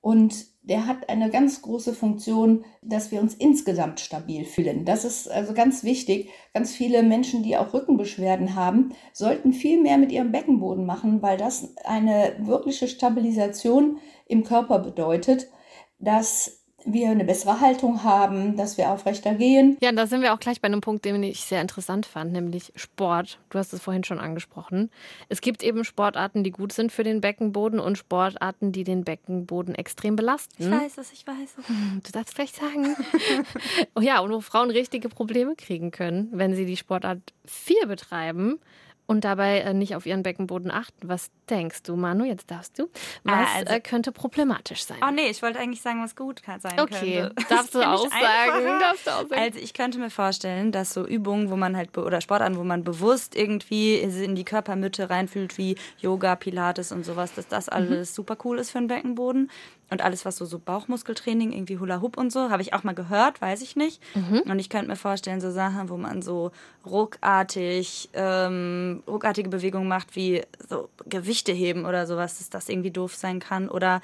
Und 0.00 0.46
der 0.62 0.86
hat 0.86 1.08
eine 1.08 1.30
ganz 1.30 1.62
große 1.62 1.92
Funktion, 1.92 2.64
dass 2.82 3.10
wir 3.10 3.20
uns 3.20 3.34
insgesamt 3.34 4.00
stabil 4.00 4.44
fühlen. 4.44 4.84
Das 4.84 5.04
ist 5.04 5.28
also 5.28 5.54
ganz 5.54 5.82
wichtig. 5.82 6.30
Ganz 6.54 6.72
viele 6.72 7.02
Menschen, 7.02 7.42
die 7.42 7.56
auch 7.56 7.72
Rückenbeschwerden 7.72 8.54
haben, 8.54 8.94
sollten 9.12 9.52
viel 9.52 9.80
mehr 9.80 9.98
mit 9.98 10.12
ihrem 10.12 10.30
Beckenboden 10.30 10.86
machen, 10.86 11.20
weil 11.22 11.36
das 11.36 11.76
eine 11.84 12.36
wirkliche 12.40 12.86
Stabilisation 12.86 13.98
im 14.26 14.44
Körper 14.44 14.78
bedeutet, 14.78 15.50
dass 15.98 16.57
wir 16.84 17.10
eine 17.10 17.24
bessere 17.24 17.60
Haltung 17.60 18.04
haben, 18.04 18.56
dass 18.56 18.78
wir 18.78 18.90
aufrechter 18.90 19.34
gehen. 19.34 19.76
Ja, 19.80 19.90
da 19.92 20.06
sind 20.06 20.22
wir 20.22 20.32
auch 20.32 20.38
gleich 20.38 20.60
bei 20.60 20.66
einem 20.66 20.80
Punkt, 20.80 21.04
den 21.04 21.22
ich 21.22 21.40
sehr 21.40 21.60
interessant 21.60 22.06
fand, 22.06 22.32
nämlich 22.32 22.72
Sport. 22.76 23.38
Du 23.50 23.58
hast 23.58 23.72
es 23.72 23.80
vorhin 23.82 24.04
schon 24.04 24.20
angesprochen. 24.20 24.90
Es 25.28 25.40
gibt 25.40 25.62
eben 25.62 25.84
Sportarten, 25.84 26.44
die 26.44 26.50
gut 26.50 26.72
sind 26.72 26.92
für 26.92 27.02
den 27.02 27.20
Beckenboden 27.20 27.80
und 27.80 27.98
Sportarten, 27.98 28.72
die 28.72 28.84
den 28.84 29.04
Beckenboden 29.04 29.74
extrem 29.74 30.16
belasten. 30.16 30.62
Ich 30.62 30.70
weiß 30.70 30.98
es, 30.98 31.12
ich 31.12 31.26
weiß 31.26 31.56
es. 31.58 31.66
Du 31.66 32.12
darfst 32.12 32.34
vielleicht 32.34 32.56
sagen. 32.56 32.96
oh 33.94 34.00
ja, 34.00 34.20
und 34.20 34.32
wo 34.32 34.40
Frauen 34.40 34.70
richtige 34.70 35.08
Probleme 35.08 35.56
kriegen 35.56 35.90
können, 35.90 36.28
wenn 36.32 36.54
sie 36.54 36.64
die 36.64 36.76
Sportart 36.76 37.20
viel 37.44 37.86
betreiben 37.86 38.60
und 39.08 39.24
dabei 39.24 39.60
äh, 39.60 39.72
nicht 39.72 39.96
auf 39.96 40.04
ihren 40.04 40.22
Beckenboden 40.22 40.70
achten. 40.70 41.08
Was 41.08 41.30
denkst 41.48 41.82
du, 41.82 41.96
Manu? 41.96 42.24
Jetzt 42.24 42.50
darfst 42.50 42.78
du. 42.78 42.90
Was 43.24 43.34
ah, 43.34 43.46
also, 43.56 43.72
äh, 43.72 43.80
könnte 43.80 44.12
problematisch 44.12 44.84
sein? 44.84 44.98
Oh 45.02 45.10
nee, 45.10 45.28
ich 45.30 45.40
wollte 45.42 45.58
eigentlich 45.58 45.80
sagen, 45.80 46.02
was 46.02 46.14
gut 46.14 46.42
sein 46.44 46.78
okay. 46.78 47.22
könnte. 47.22 47.34
Darfst 47.48 47.74
du, 47.74 47.80
auch 47.80 48.06
sagen, 48.10 48.80
darfst 48.80 49.06
du 49.06 49.10
auch 49.10 49.28
sagen? 49.28 49.34
Also 49.34 49.58
ich 49.58 49.72
könnte 49.72 49.98
mir 49.98 50.10
vorstellen, 50.10 50.72
dass 50.72 50.92
so 50.92 51.06
Übungen, 51.06 51.50
wo 51.50 51.56
man 51.56 51.74
halt 51.74 51.96
oder 51.96 52.20
Sportarten, 52.20 52.58
wo 52.58 52.64
man 52.64 52.84
bewusst 52.84 53.34
irgendwie 53.34 53.94
in 53.94 54.34
die 54.34 54.44
Körpermitte 54.44 55.08
reinfühlt, 55.08 55.56
wie 55.56 55.76
Yoga, 55.98 56.36
Pilates 56.36 56.92
und 56.92 57.06
sowas, 57.06 57.32
dass 57.32 57.48
das 57.48 57.68
mhm. 57.68 57.72
alles 57.72 58.10
mhm. 58.10 58.14
super 58.14 58.36
cool 58.44 58.58
ist 58.58 58.72
für 58.72 58.78
den 58.78 58.88
Beckenboden. 58.88 59.50
Und 59.90 60.02
alles, 60.02 60.24
was 60.24 60.36
so, 60.36 60.44
so 60.44 60.58
Bauchmuskeltraining, 60.58 61.52
irgendwie 61.52 61.78
Hula 61.78 62.02
Hoop 62.02 62.18
und 62.18 62.30
so, 62.30 62.50
habe 62.50 62.60
ich 62.60 62.74
auch 62.74 62.84
mal 62.84 62.94
gehört, 62.94 63.40
weiß 63.40 63.62
ich 63.62 63.74
nicht. 63.74 64.02
Mhm. 64.14 64.42
Und 64.46 64.58
ich 64.58 64.68
könnte 64.68 64.88
mir 64.88 64.96
vorstellen, 64.96 65.40
so 65.40 65.50
Sachen, 65.50 65.88
wo 65.88 65.96
man 65.96 66.20
so 66.20 66.50
ruckartig, 66.84 68.10
ähm, 68.12 69.02
ruckartige 69.06 69.48
Bewegungen 69.48 69.88
macht, 69.88 70.14
wie 70.14 70.42
so 70.68 70.90
Gewichte 71.06 71.52
heben 71.52 71.86
oder 71.86 72.06
sowas, 72.06 72.38
dass 72.38 72.50
das 72.50 72.68
irgendwie 72.68 72.90
doof 72.90 73.14
sein 73.14 73.40
kann. 73.40 73.68
Oder 73.70 74.02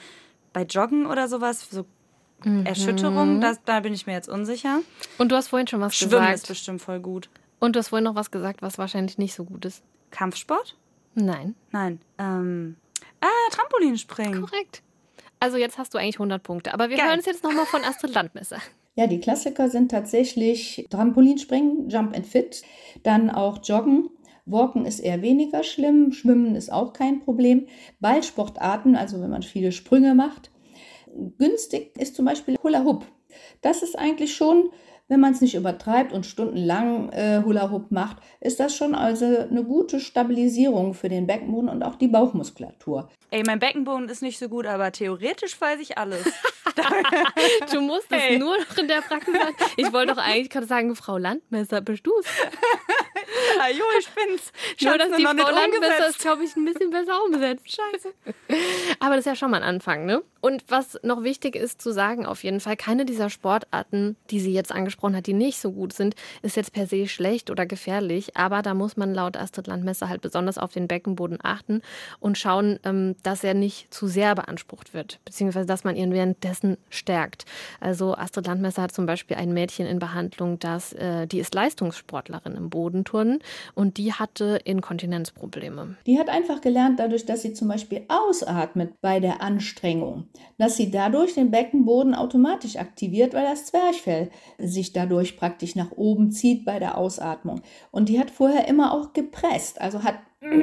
bei 0.55 0.63
Joggen 0.63 1.05
oder 1.07 1.29
sowas, 1.29 1.69
so 1.71 1.85
mhm. 2.45 2.65
Erschütterung, 2.65 3.43
das, 3.43 3.63
da 3.65 3.81
bin 3.81 3.93
ich 3.93 4.07
mir 4.07 4.15
jetzt 4.15 4.29
unsicher. 4.29 4.81
Und 5.19 5.33
du 5.33 5.37
hast 5.37 5.49
vorhin 5.49 5.67
schon 5.67 5.81
was 5.81 5.95
Schwimmen 5.95 6.11
gesagt. 6.13 6.25
Schwimmen 6.25 6.35
ist 6.35 6.49
bestimmt 6.49 6.81
voll 6.81 7.01
gut. 7.01 7.29
Und 7.59 7.77
du 7.77 7.79
hast 7.79 7.89
vorhin 7.89 8.05
noch 8.05 8.15
was 8.15 8.31
gesagt, 8.31 8.63
was 8.63 8.79
wahrscheinlich 8.79 9.19
nicht 9.19 9.35
so 9.35 9.45
gut 9.45 9.67
ist. 9.67 9.83
Kampfsport? 10.11 10.77
Nein. 11.15 11.55
Nein. 11.73 12.01
Ähm, 12.19 12.77
ah, 13.21 13.51
Trampolinspringen. 13.51 14.41
Korrekt. 14.41 14.83
Also 15.45 15.59
jetzt 15.59 15.77
hast 15.77 15.93
du 15.93 15.99
eigentlich 15.99 16.15
100 16.17 16.43
Punkte. 16.43 16.73
Aber 16.73 16.89
wir 16.89 16.97
Geil. 16.97 17.07
hören 17.07 17.19
es 17.19 17.27
jetzt 17.27 17.45
nochmal 17.45 17.67
von 17.67 17.85
Astrid 17.85 18.15
Landmesser. 18.15 18.59
Ja, 18.97 19.09
die 19.09 19.19
Klassiker 19.19 19.69
sind 19.69 19.91
tatsächlich 19.91 20.87
Trampolinspringen, 20.89 21.89
Jump 21.89 22.15
and 22.15 22.25
Fit, 22.25 22.63
dann 23.03 23.29
auch 23.29 23.59
Joggen. 23.65 24.09
Walken 24.47 24.87
ist 24.87 25.01
eher 25.01 25.21
weniger 25.21 25.65
schlimm, 25.65 26.13
Schwimmen 26.13 26.55
ist 26.55 26.73
auch 26.73 26.93
kein 26.93 27.19
Problem. 27.19 27.67
Ballsportarten, 27.99 28.95
also 28.95 29.21
wenn 29.21 29.31
man 29.31 29.43
viele 29.43 29.73
Sprünge 29.73 30.15
macht. 30.15 30.53
Günstig 31.39 31.99
ist 31.99 32.15
zum 32.15 32.25
Beispiel 32.25 32.57
Hula 32.63 32.85
Hoop. 32.85 33.05
Das 33.63 33.83
ist 33.83 33.99
eigentlich 33.99 34.37
schon 34.37 34.71
wenn 35.09 35.21
man 35.21 35.33
es 35.33 35.41
nicht 35.41 35.55
übertreibt 35.55 36.13
und 36.13 36.25
stundenlang 36.27 37.11
äh, 37.11 37.43
Hula 37.45 37.71
Hoop 37.71 37.91
macht, 37.91 38.19
ist 38.41 38.61
das 38.61 38.75
schon 38.77 38.95
also 38.95 39.25
eine 39.25 39.65
gute 39.65 40.01
Stabilisierung 40.01 40.95
für 40.95 41.09
den 41.09 41.27
Beckenboden 41.27 41.69
und 41.69 41.83
auch 41.83 41.97
die 41.97 42.09
Bauchmuskulatur. 42.09 43.11
Ey, 43.31 43.43
mein 43.45 43.59
Beckenboden 43.59 44.09
ist 44.09 44.23
nicht 44.23 44.39
so 44.39 44.49
gut, 44.49 44.67
aber 44.67 44.93
theoretisch 44.93 45.61
weiß 45.61 45.81
ich 45.81 45.99
alles. 45.99 46.25
du 47.73 47.81
musst 47.81 48.07
es 48.11 48.23
hey. 48.23 48.39
nur 48.39 48.59
noch 48.59 48.77
in 48.79 48.89
der 48.89 49.01
Praxis 49.01 49.35
sagen. 49.35 49.57
Ich 49.77 49.93
wollte 49.93 50.15
doch 50.15 50.23
eigentlich 50.23 50.51
gerade 50.51 50.67
sagen, 50.67 50.95
Frau 50.97 51.19
Landmesser, 51.19 51.81
bist 51.81 52.07
du's? 52.07 52.27
ja, 53.59 53.69
jo, 53.77 53.85
ich 53.99 54.09
bin's. 54.09 54.53
Ich 54.77 54.85
Nur, 54.85 54.99
dass 54.99 55.17
die 55.17 55.25
Frau 55.25 55.33
Landmesser 55.33 56.09
ist, 56.09 56.19
glaube 56.19 56.45
ich, 56.45 56.57
ein 56.57 56.65
bisschen 56.65 56.91
besser 56.91 57.23
umsetzt. 57.25 57.65
Scheiße. 57.71 58.15
Aber 59.01 59.11
das 59.11 59.21
ist 59.21 59.27
ja 59.27 59.37
schon 59.37 59.51
mal 59.51 59.59
ein 59.59 59.69
Anfang, 59.69 60.07
ne? 60.07 60.23
Und 60.45 60.63
was 60.69 60.99
noch 61.03 61.23
wichtig 61.23 61.57
ist 61.57 61.81
zu 61.81 61.91
sagen, 61.91 62.27
auf 62.27 62.45
jeden 62.45 62.61
Fall, 62.61 62.77
keine 62.77 63.07
dieser 63.07 63.31
Sportarten, 63.31 64.15
die 64.29 64.41
sie 64.41 64.53
jetzt 64.53 64.73
angesprochen 64.73 65.17
hat, 65.17 65.27
die 65.27 65.33
nicht 65.33 65.59
so 65.59 65.73
gut 65.73 65.95
sind, 65.95 66.17
ist 66.43 66.57
jetzt 66.57 66.75
per 66.75 66.87
se 66.87 67.09
schlecht 67.09 67.51
oder 67.51 67.65
gefährlich. 67.65 68.37
Aber 68.37 68.61
da 68.61 68.75
muss 68.75 68.99
man 68.99 69.15
laut 69.15 69.39
Astrid 69.39 69.69
Landmesser 69.69 70.11
halt 70.11 70.21
besonders 70.21 70.59
auf 70.59 70.71
den 70.71 70.87
Beckenboden 70.87 71.39
achten 71.43 71.81
und 72.21 72.37
schauen, 72.37 72.79
ähm, 72.85 73.17
dass 73.23 73.43
er 73.43 73.55
nicht 73.55 73.95
zu 73.95 74.07
sehr 74.07 74.35
beansprucht 74.35 74.93
wird, 74.93 75.19
beziehungsweise 75.25 75.65
dass 75.65 75.83
man 75.83 75.97
ihn 75.97 76.13
währenddessen 76.13 76.77
stärkt. 76.91 77.47
Also 77.81 78.15
Astrid 78.15 78.47
Landmesser 78.47 78.83
hat 78.83 78.93
zum 78.93 79.07
Beispiel 79.07 79.39
ein 79.39 79.55
Mädchen 79.55 79.87
in 79.87 79.99
Behandlung, 79.99 80.59
das, 80.59 80.93
äh, 80.93 81.27
die 81.27 81.39
ist 81.39 81.55
Leistungssportlerin 81.55 82.55
im 82.55 82.69
Bodenturnen 82.69 83.39
und 83.75 83.97
die 83.97 84.13
hatte 84.13 84.61
Inkontinenzprobleme. 84.63 85.97
Die 86.05 86.19
hat 86.19 86.29
einfach 86.29 86.61
gelernt, 86.61 87.01
dadurch, 87.01 87.25
dass 87.25 87.41
sie 87.41 87.55
zum 87.55 87.69
Beispiel 87.69 88.03
ausatmet 88.09 89.01
bei 89.01 89.21
der 89.21 89.41
Anstrengung 89.41 90.29
dass 90.59 90.77
sie 90.77 90.91
dadurch 90.91 91.35
den 91.35 91.51
Beckenboden 91.51 92.15
automatisch 92.15 92.77
aktiviert, 92.77 93.35
weil 93.35 93.45
das 93.45 93.67
Zwerchfell 93.67 94.31
sich 94.59 94.93
dadurch 94.93 95.37
praktisch 95.37 95.77
nach 95.77 95.93
oben 95.93 96.31
zieht 96.31 96.65
bei 96.65 96.79
der 96.79 96.99
Ausatmung. 96.99 97.63
Und 97.91 98.09
die 98.09 98.19
hat 98.19 98.31
vorher 98.31 98.69
immer 98.69 98.93
auch 98.93 99.13
gepresst, 99.13 99.81
also 99.81 100.03
hat 100.03 100.19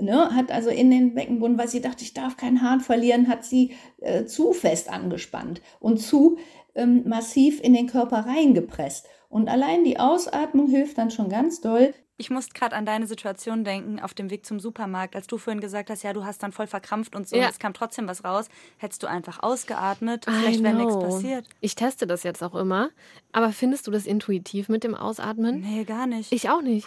Ne, 0.00 0.32
hat 0.32 0.52
also 0.52 0.70
in 0.70 0.92
den 0.92 1.14
Beckenboden, 1.14 1.58
weil 1.58 1.66
sie 1.66 1.80
dachte, 1.80 2.04
ich 2.04 2.14
darf 2.14 2.36
keinen 2.36 2.62
Hahn 2.62 2.80
verlieren, 2.80 3.26
hat 3.26 3.44
sie 3.44 3.72
äh, 4.00 4.26
zu 4.26 4.52
fest 4.52 4.88
angespannt 4.88 5.60
und 5.80 5.98
zu 5.98 6.38
ähm, 6.76 7.02
massiv 7.08 7.60
in 7.60 7.74
den 7.74 7.88
Körper 7.88 8.18
reingepresst. 8.18 9.08
Und 9.28 9.48
allein 9.48 9.82
die 9.82 9.98
Ausatmung 9.98 10.68
hilft 10.68 10.98
dann 10.98 11.10
schon 11.10 11.28
ganz 11.28 11.60
doll, 11.60 11.94
ich 12.18 12.30
musste 12.30 12.52
gerade 12.52 12.74
an 12.74 12.84
deine 12.84 13.06
Situation 13.06 13.64
denken 13.64 14.00
auf 14.00 14.12
dem 14.12 14.28
Weg 14.28 14.44
zum 14.44 14.58
Supermarkt, 14.58 15.14
als 15.14 15.28
du 15.28 15.38
vorhin 15.38 15.60
gesagt 15.60 15.88
hast, 15.88 16.02
ja, 16.02 16.12
du 16.12 16.24
hast 16.24 16.42
dann 16.42 16.52
voll 16.52 16.66
verkrampft 16.66 17.14
und 17.14 17.28
so, 17.28 17.36
ja. 17.36 17.44
und 17.44 17.50
es 17.52 17.60
kam 17.60 17.72
trotzdem 17.72 18.08
was 18.08 18.24
raus. 18.24 18.48
Hättest 18.76 19.04
du 19.04 19.06
einfach 19.06 19.42
ausgeatmet, 19.42 20.24
vielleicht 20.24 20.62
wäre 20.62 20.74
nichts 20.74 20.98
passiert. 20.98 21.46
Ich 21.60 21.76
teste 21.76 22.08
das 22.08 22.24
jetzt 22.24 22.42
auch 22.42 22.56
immer. 22.56 22.90
Aber 23.32 23.52
findest 23.52 23.86
du 23.86 23.92
das 23.92 24.04
intuitiv 24.04 24.68
mit 24.68 24.82
dem 24.82 24.96
Ausatmen? 24.96 25.60
Nee, 25.60 25.84
gar 25.84 26.08
nicht. 26.08 26.32
Ich 26.32 26.50
auch 26.50 26.60
nicht. 26.60 26.86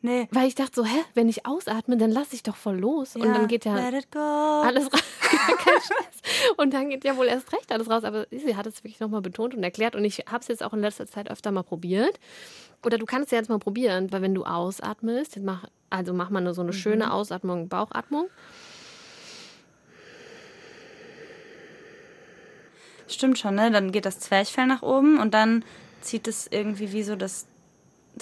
Nee. 0.00 0.28
Weil 0.30 0.46
ich 0.46 0.54
dachte 0.54 0.72
so, 0.76 0.84
hä, 0.84 0.98
wenn 1.14 1.28
ich 1.28 1.44
ausatme, 1.44 1.96
dann 1.96 2.10
lasse 2.10 2.34
ich 2.34 2.44
doch 2.44 2.56
voll 2.56 2.78
los. 2.78 3.14
Ja, 3.14 3.24
und 3.24 3.34
dann 3.34 3.48
geht 3.48 3.64
ja 3.64 3.74
alles 3.74 4.06
raus. 4.14 4.90
und 6.56 6.72
dann 6.72 6.88
geht 6.88 7.04
ja 7.04 7.16
wohl 7.16 7.26
erst 7.26 7.52
recht 7.52 7.72
alles 7.72 7.90
raus. 7.90 8.04
Aber 8.04 8.26
sie 8.30 8.56
hat 8.56 8.66
es 8.66 8.76
wirklich 8.84 9.00
nochmal 9.00 9.22
betont 9.22 9.54
und 9.54 9.64
erklärt. 9.64 9.96
Und 9.96 10.04
ich 10.04 10.24
habe 10.30 10.38
es 10.38 10.48
jetzt 10.48 10.62
auch 10.62 10.72
in 10.72 10.80
letzter 10.80 11.06
Zeit 11.06 11.28
öfter 11.30 11.50
mal 11.50 11.64
probiert. 11.64 12.20
Oder 12.84 12.98
du 12.98 13.06
kannst 13.06 13.26
es 13.26 13.30
ja 13.32 13.38
jetzt 13.38 13.48
mal 13.48 13.58
probieren, 13.58 14.12
weil 14.12 14.22
wenn 14.22 14.34
du 14.34 14.44
ausatmest, 14.44 15.38
mach, 15.40 15.64
also 15.90 16.12
mach 16.12 16.30
mal 16.30 16.54
so 16.54 16.62
eine 16.62 16.72
mhm. 16.72 16.76
schöne 16.76 17.12
Ausatmung, 17.12 17.68
Bauchatmung. 17.68 18.28
Stimmt 23.08 23.38
schon, 23.38 23.54
ne? 23.54 23.70
Dann 23.70 23.90
geht 23.90 24.04
das 24.04 24.20
Zwerchfell 24.20 24.66
nach 24.66 24.82
oben 24.82 25.18
und 25.18 25.32
dann 25.32 25.64
zieht 26.02 26.28
es 26.28 26.46
irgendwie 26.46 26.92
wie 26.92 27.02
so 27.02 27.16
das 27.16 27.46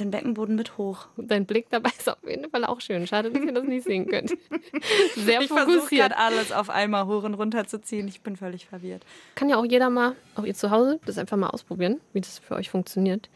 den 0.01 0.11
Beckenboden 0.11 0.57
mit 0.57 0.79
hoch. 0.79 1.07
Dein 1.17 1.47
Blick 1.47 1.69
dabei 1.71 1.91
ist 1.99 2.09
auf 2.09 2.19
jeden 2.27 2.51
Fall 2.51 2.65
auch 2.65 2.81
schön. 2.81 3.07
Schade, 3.07 3.31
dass 3.31 3.43
ihr 3.43 3.53
das 3.53 3.65
nicht 3.65 3.85
sehen 3.85 4.07
könnt. 4.07 4.31
Sehr 5.17 5.41
ich 5.41 5.49
fokussiert. 5.49 6.17
alles 6.17 6.53
auf 6.53 6.71
einmal 6.71 7.07
hoch 7.07 7.25
und 7.25 7.35
runter 7.35 7.67
zu 7.67 7.81
ziehen. 7.81 8.09
Ich 8.09 8.21
bin 8.21 8.37
völlig 8.37 8.67
verwirrt. 8.67 9.05
Kann 9.35 9.49
ja 9.49 9.57
auch 9.57 9.65
jeder 9.65 9.91
mal, 9.91 10.15
auch 10.35 10.45
ihr 10.45 10.55
zu 10.55 10.71
Hause, 10.71 11.01
das 11.05 11.19
einfach 11.19 11.37
mal 11.37 11.51
ausprobieren, 11.51 12.01
wie 12.13 12.21
das 12.21 12.39
für 12.39 12.55
euch 12.55 12.71
funktioniert. 12.71 13.29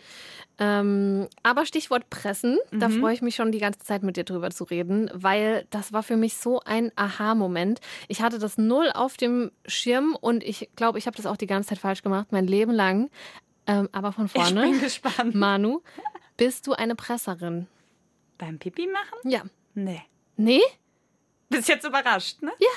Ähm, 0.63 1.27
aber 1.43 1.65
Stichwort 1.65 2.11
Pressen, 2.11 2.59
mhm. 2.71 2.81
da 2.81 2.91
freue 2.91 3.15
ich 3.15 3.23
mich 3.23 3.35
schon 3.35 3.51
die 3.51 3.61
ganze 3.61 3.81
Zeit 3.81 4.03
mit 4.03 4.19
dir 4.19 4.25
drüber 4.25 4.51
zu 4.51 4.65
reden, 4.65 5.11
weil 5.15 5.67
das 5.71 5.95
war 5.95 6.03
für 6.03 6.17
mich 6.17 6.37
so 6.37 6.61
ein 6.61 6.93
Aha-Moment. 6.97 7.81
Ich 8.09 8.21
hatte 8.21 8.39
das 8.39 8.59
null 8.59 8.91
auf 8.93 9.17
dem 9.17 9.51
Schirm 9.65 10.15
und 10.21 10.45
ich 10.45 10.69
glaube, 10.77 10.99
ich 10.99 11.07
habe 11.07 11.17
das 11.17 11.25
auch 11.25 11.39
die 11.39 11.47
ganze 11.47 11.71
Zeit 11.71 11.79
falsch 11.79 12.03
gemacht, 12.03 12.29
mein 12.31 12.47
Leben 12.47 12.73
lang. 12.73 13.11
Ähm, 13.67 13.89
aber 13.93 14.13
von 14.13 14.29
vorne. 14.29 14.67
Ich 14.67 14.71
bin 14.73 14.81
gespannt. 14.81 15.35
Manu, 15.35 15.81
bist 16.41 16.67
du 16.67 16.73
eine 16.73 16.95
Presserin? 16.95 17.67
Beim 18.39 18.59
Pipi 18.59 18.87
machen? 18.87 19.31
Ja. 19.31 19.43
Nee. 19.75 20.01
Nee? 20.39 20.63
Bist 21.51 21.69
jetzt 21.69 21.85
überrascht, 21.85 22.41
ne? 22.41 22.51
Ja. 22.59 22.69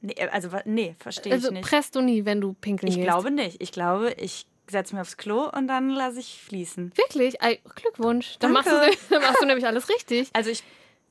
Nee, 0.00 0.28
also, 0.32 0.48
nee, 0.64 0.96
verstehe 0.98 1.32
also, 1.32 1.48
ich 1.48 1.54
nicht. 1.54 1.68
presst 1.68 1.94
du 1.94 2.00
nie, 2.00 2.24
wenn 2.24 2.40
du 2.40 2.54
pinkeln 2.54 2.88
ich 2.88 2.96
gehst? 2.96 3.06
Ich 3.06 3.12
glaube 3.12 3.30
nicht. 3.30 3.62
Ich 3.62 3.70
glaube, 3.70 4.12
ich 4.18 4.46
setze 4.68 4.92
mich 4.92 5.00
aufs 5.00 5.16
Klo 5.16 5.48
und 5.48 5.68
dann 5.68 5.90
lasse 5.90 6.18
ich 6.18 6.42
fließen. 6.42 6.94
Wirklich? 6.96 7.36
Glückwunsch. 7.76 8.38
Dann 8.40 8.50
machst, 8.50 8.72
du, 8.72 8.74
dann 9.10 9.22
machst, 9.22 9.40
du, 9.40 9.46
nämlich 9.46 9.66
alles 9.66 9.88
richtig. 9.88 10.28
Also 10.32 10.50
ich 10.50 10.64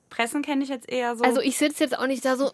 pressen 0.09 0.41
kenne 0.41 0.63
ich 0.63 0.69
jetzt 0.69 0.89
eher 0.89 1.15
so. 1.15 1.23
Also 1.23 1.39
ich 1.39 1.57
sitze 1.57 1.81
jetzt 1.81 1.97
auch 1.97 2.07
nicht 2.07 2.25
da 2.25 2.35
so 2.35 2.51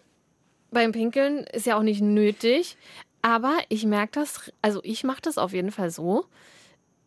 beim 0.70 0.92
Pinkeln, 0.92 1.38
ist 1.52 1.66
ja 1.66 1.76
auch 1.76 1.82
nicht 1.82 2.00
nötig. 2.00 2.76
Aber 3.22 3.58
ich 3.68 3.86
merke 3.86 4.20
das, 4.20 4.52
also 4.62 4.80
ich 4.84 5.02
mache 5.02 5.22
das 5.22 5.36
auf 5.36 5.52
jeden 5.52 5.72
Fall 5.72 5.90
so, 5.90 6.26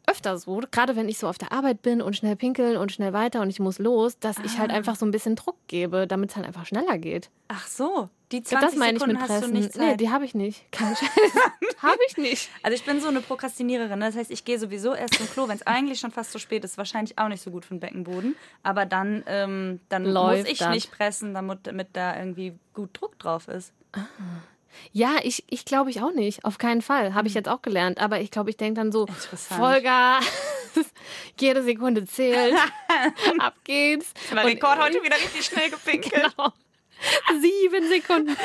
öfter 0.07 0.37
so, 0.37 0.61
gerade 0.71 0.95
wenn 0.95 1.09
ich 1.09 1.17
so 1.17 1.27
auf 1.27 1.37
der 1.37 1.51
Arbeit 1.51 1.81
bin 1.81 2.01
und 2.01 2.15
schnell 2.15 2.35
pinkeln 2.35 2.77
und 2.77 2.91
schnell 2.91 3.13
weiter 3.13 3.41
und 3.41 3.49
ich 3.49 3.59
muss 3.59 3.79
los, 3.79 4.19
dass 4.19 4.37
ah. 4.37 4.43
ich 4.45 4.57
halt 4.57 4.71
ah. 4.71 4.75
einfach 4.75 4.95
so 4.95 5.05
ein 5.05 5.11
bisschen 5.11 5.35
Druck 5.35 5.57
gebe, 5.67 6.07
damit 6.07 6.31
es 6.31 6.35
halt 6.35 6.45
einfach 6.45 6.65
schneller 6.65 6.97
geht. 6.97 7.29
Ach 7.47 7.67
so, 7.67 8.09
die 8.31 8.41
20 8.41 8.69
das 8.69 8.77
meine 8.77 8.97
Sekunden 8.97 9.15
ich 9.15 9.21
mit 9.21 9.27
Pressen. 9.27 9.43
Hast 9.43 9.53
du 9.53 9.57
nicht 9.57 9.77
nee, 9.77 9.97
die 9.97 10.09
habe 10.09 10.25
ich 10.25 10.33
nicht. 10.33 10.71
Kein 10.71 10.95
Scheiß. 10.95 11.09
habe 11.81 11.99
ich 12.07 12.17
nicht. 12.17 12.49
Also 12.63 12.75
ich 12.75 12.83
bin 12.83 12.99
so 12.99 13.07
eine 13.07 13.21
Prokrastiniererin. 13.21 13.99
Ne? 13.99 14.05
Das 14.05 14.15
heißt, 14.15 14.31
ich 14.31 14.45
gehe 14.45 14.57
sowieso 14.57 14.93
erst 14.93 15.15
zum 15.15 15.29
Klo, 15.29 15.47
wenn 15.47 15.55
es 15.55 15.67
eigentlich 15.67 15.99
schon 15.99 16.11
fast 16.11 16.31
zu 16.31 16.39
spät 16.39 16.63
ist. 16.63 16.77
Wahrscheinlich 16.77 17.17
auch 17.19 17.27
nicht 17.27 17.43
so 17.43 17.51
gut 17.51 17.65
für 17.65 17.75
den 17.75 17.79
Beckenboden. 17.79 18.35
Aber 18.63 18.85
dann, 18.85 19.23
ähm, 19.27 19.79
dann 19.89 20.11
muss 20.11 20.45
ich 20.45 20.59
das. 20.59 20.69
nicht 20.69 20.91
pressen, 20.91 21.33
damit, 21.33 21.59
damit 21.63 21.89
da 21.93 22.17
irgendwie 22.17 22.57
gut 22.73 22.89
Druck 22.99 23.19
drauf 23.19 23.47
ist. 23.47 23.73
Ah. 23.91 24.05
Ja, 24.91 25.15
ich, 25.23 25.43
ich 25.49 25.65
glaube 25.65 25.89
ich 25.89 26.01
auch 26.01 26.11
nicht. 26.11 26.45
Auf 26.45 26.57
keinen 26.57 26.81
Fall. 26.81 27.13
Habe 27.13 27.27
ich 27.27 27.33
hm. 27.33 27.39
jetzt 27.39 27.49
auch 27.49 27.61
gelernt. 27.61 27.99
Aber 27.99 28.19
ich 28.21 28.31
glaube, 28.31 28.49
ich 28.49 28.57
denke 28.57 28.79
dann 28.79 28.91
so, 28.91 29.07
Vollgas, 29.07 30.25
jede 31.39 31.63
Sekunde 31.63 32.05
zählt, 32.05 32.55
ab 33.39 33.55
geht's. 33.63 34.13
Mein 34.33 34.47
Rekord 34.47 34.79
heute 34.79 35.03
wieder 35.03 35.15
richtig 35.15 35.45
schnell 35.45 35.69
gepinkelt. 35.69 36.13
Genau. 36.37 36.53
Sieben 37.41 37.89
Sekunden. 37.89 38.37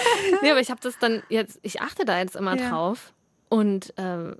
Nee, 0.43 0.51
aber 0.51 0.61
ich 0.61 0.71
habe 0.71 0.81
das 0.83 0.99
dann 0.99 1.23
jetzt, 1.29 1.61
ich 1.63 1.81
achte 1.81 2.05
da 2.05 2.19
jetzt 2.19 2.35
immer 2.35 2.59
ja. 2.59 2.69
drauf 2.69 3.13
und 3.49 3.95
ähm, 3.97 4.37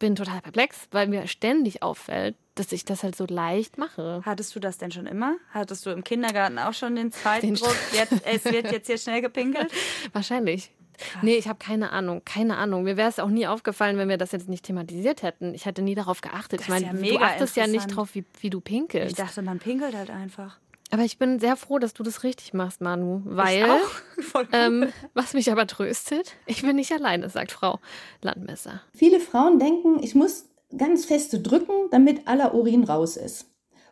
bin 0.00 0.16
total 0.16 0.40
perplex, 0.40 0.88
weil 0.90 1.06
mir 1.06 1.28
ständig 1.28 1.82
auffällt, 1.82 2.34
dass 2.56 2.72
ich 2.72 2.84
das 2.84 3.04
halt 3.04 3.14
so 3.14 3.26
leicht 3.26 3.78
mache. 3.78 4.22
Hattest 4.24 4.56
du 4.56 4.60
das 4.60 4.78
denn 4.78 4.90
schon 4.90 5.06
immer? 5.06 5.36
Hattest 5.52 5.86
du 5.86 5.90
im 5.90 6.02
Kindergarten 6.02 6.58
auch 6.58 6.74
schon 6.74 6.96
den 6.96 7.12
Zeitdruck, 7.12 7.76
jetzt, 7.92 8.14
es 8.24 8.44
wird 8.46 8.72
jetzt 8.72 8.86
hier 8.86 8.98
schnell 8.98 9.20
gepinkelt? 9.20 9.70
Wahrscheinlich. 10.12 10.72
Krass. 11.00 11.22
Nee, 11.22 11.36
ich 11.36 11.48
habe 11.48 11.58
keine 11.58 11.90
Ahnung, 11.90 12.22
keine 12.24 12.56
Ahnung. 12.56 12.84
Mir 12.84 12.96
wäre 12.96 13.08
es 13.08 13.18
auch 13.18 13.28
nie 13.28 13.46
aufgefallen, 13.46 13.96
wenn 13.96 14.08
wir 14.08 14.18
das 14.18 14.32
jetzt 14.32 14.48
nicht 14.48 14.64
thematisiert 14.64 15.22
hätten. 15.22 15.54
Ich 15.54 15.66
hätte 15.66 15.82
nie 15.82 15.94
darauf 15.94 16.20
geachtet. 16.20 16.60
Das 16.60 16.66
ich 16.66 16.68
meine, 16.68 16.86
ja 16.86 16.92
du 16.92 17.18
achtest 17.18 17.56
ja 17.56 17.66
nicht 17.66 17.88
drauf, 17.88 18.14
wie, 18.14 18.24
wie 18.40 18.50
du 18.50 18.60
pinkelst. 18.60 19.18
Ich 19.18 19.24
dachte, 19.24 19.42
man 19.42 19.58
pinkelt 19.58 19.94
halt 19.94 20.10
einfach. 20.10 20.58
Aber 20.90 21.04
ich 21.04 21.18
bin 21.18 21.38
sehr 21.38 21.56
froh, 21.56 21.78
dass 21.78 21.94
du 21.94 22.02
das 22.02 22.24
richtig 22.24 22.52
machst, 22.52 22.80
Manu, 22.80 23.22
weil 23.24 23.64
ähm, 24.52 24.92
was 25.14 25.34
mich 25.34 25.50
aber 25.52 25.66
tröstet, 25.66 26.34
ich 26.46 26.62
bin 26.62 26.76
nicht 26.76 26.92
alleine, 26.92 27.30
sagt 27.30 27.52
Frau 27.52 27.78
Landmesser. 28.22 28.82
Viele 28.92 29.20
Frauen 29.20 29.60
denken, 29.60 30.02
ich 30.02 30.16
muss 30.16 30.46
ganz 30.76 31.04
feste 31.04 31.40
drücken, 31.40 31.88
damit 31.90 32.26
aller 32.26 32.54
Urin 32.54 32.84
raus 32.84 33.16
ist. 33.16 33.46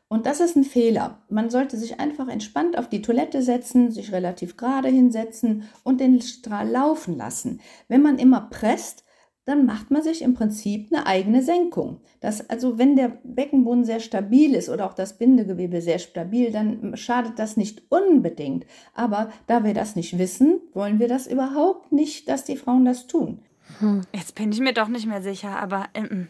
Und 0.09 0.25
das 0.25 0.41
ist 0.41 0.57
ein 0.57 0.65
Fehler. 0.65 1.23
Man 1.29 1.51
sollte 1.51 1.77
sich 1.77 2.01
einfach 2.01 2.29
entspannt 2.29 2.79
auf 2.79 2.89
die 2.89 3.03
Toilette 3.03 3.43
setzen, 3.43 3.91
sich 3.91 4.11
relativ 4.11 4.57
gerade 4.57 4.89
hinsetzen 4.89 5.65
und 5.85 6.01
den 6.01 6.21
Strahl 6.23 6.69
laufen 6.69 7.17
lassen. 7.17 7.61
Wenn 7.89 8.03
man 8.03 8.19
immer 8.19 8.49
presst, 8.51 9.05
dann 9.49 9.65
macht 9.65 9.91
man 9.91 10.03
sich 10.03 10.21
im 10.21 10.35
Prinzip 10.35 10.93
eine 10.93 11.07
eigene 11.07 11.43
Senkung. 11.43 12.01
Das, 12.21 12.51
also 12.51 12.79
wenn 12.79 12.97
der 12.97 13.19
Beckenboden 13.25 13.85
sehr 13.85 14.01
stabil 14.01 14.55
ist 14.55 14.69
oder 14.69 14.85
auch 14.85 14.93
das 14.93 15.17
Bindegewebe 15.17 15.81
sehr 15.81 15.99
stabil, 15.99 16.53
dann 16.53 16.97
schadet 16.99 17.39
das 17.39 17.57
nicht 17.57 17.83
unbedingt. 17.89 18.67
Aber 18.95 19.31
da 19.47 19.65
wir 19.65 19.73
das 19.73 19.97
nicht 19.97 20.19
wissen, 20.19 20.61
wollen 20.75 20.99
wir 20.99 21.09
das 21.09 21.27
überhaupt 21.27 21.93
nicht, 21.93 22.29
dass 22.29 22.45
die 22.45 22.57
Frauen 22.57 22.85
das 22.85 23.07
tun. 23.07 23.41
Hm. 23.79 24.03
Jetzt 24.15 24.35
bin 24.35 24.53
ich 24.53 24.61
mir 24.61 24.75
doch 24.75 24.89
nicht 24.89 25.07
mehr 25.07 25.23
sicher, 25.23 25.59
aber 25.59 25.87
ähm, 25.95 26.29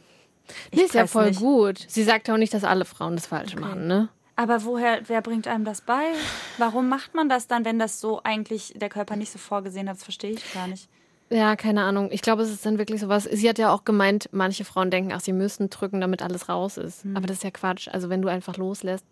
ich 0.71 0.81
ist 0.83 0.95
ja 0.95 1.07
voll 1.07 1.29
nicht. 1.29 1.41
gut. 1.41 1.85
Sie 1.89 2.03
sagt 2.03 2.29
auch 2.31 2.37
nicht, 2.37 2.55
dass 2.55 2.65
alle 2.65 2.85
Frauen 2.85 3.17
das 3.17 3.27
falsch 3.27 3.55
okay. 3.55 3.61
machen, 3.61 3.87
ne? 3.87 4.09
Aber 4.37 4.65
woher, 4.65 5.01
wer 5.09 5.21
bringt 5.21 5.49
einem 5.49 5.65
das 5.65 5.81
bei? 5.81 6.13
Warum 6.59 6.89
macht 6.89 7.15
man 7.15 7.29
das 7.29 7.49
dann, 7.49 7.65
wenn 7.65 7.81
das 7.81 8.01
so 8.01 8.21
eigentlich 8.23 8.73
der 8.77 8.89
Körper 8.89 9.17
nicht 9.17 9.33
so 9.33 9.39
vorgesehen 9.39 9.89
hat? 9.89 9.97
Das 9.97 10.05
verstehe 10.05 10.31
ich 10.31 10.55
gar 10.55 10.69
nicht. 10.69 10.89
Ja, 11.31 11.57
keine 11.57 11.83
Ahnung. 11.83 12.09
Ich 12.13 12.23
glaube, 12.23 12.43
es 12.43 12.51
ist 12.51 12.65
dann 12.65 12.79
wirklich 12.79 13.01
sowas. 13.01 13.25
Sie 13.25 13.49
hat 13.49 13.59
ja 13.59 13.73
auch 13.73 13.85
gemeint, 13.85 14.29
manche 14.33 14.65
Frauen 14.65 14.91
denken, 14.91 15.13
ach, 15.13 15.21
sie 15.21 15.33
müssen 15.33 15.71
drücken, 15.71 16.01
damit 16.01 16.23
alles 16.23 16.49
raus 16.49 16.77
ist. 16.77 17.05
Mhm. 17.05 17.17
Aber 17.17 17.27
das 17.27 17.39
ist 17.39 17.43
ja 17.43 17.51
Quatsch. 17.51 17.89
Also 17.89 18.09
wenn 18.09 18.23
du 18.23 18.29
einfach 18.29 18.57
loslässt, 18.57 19.05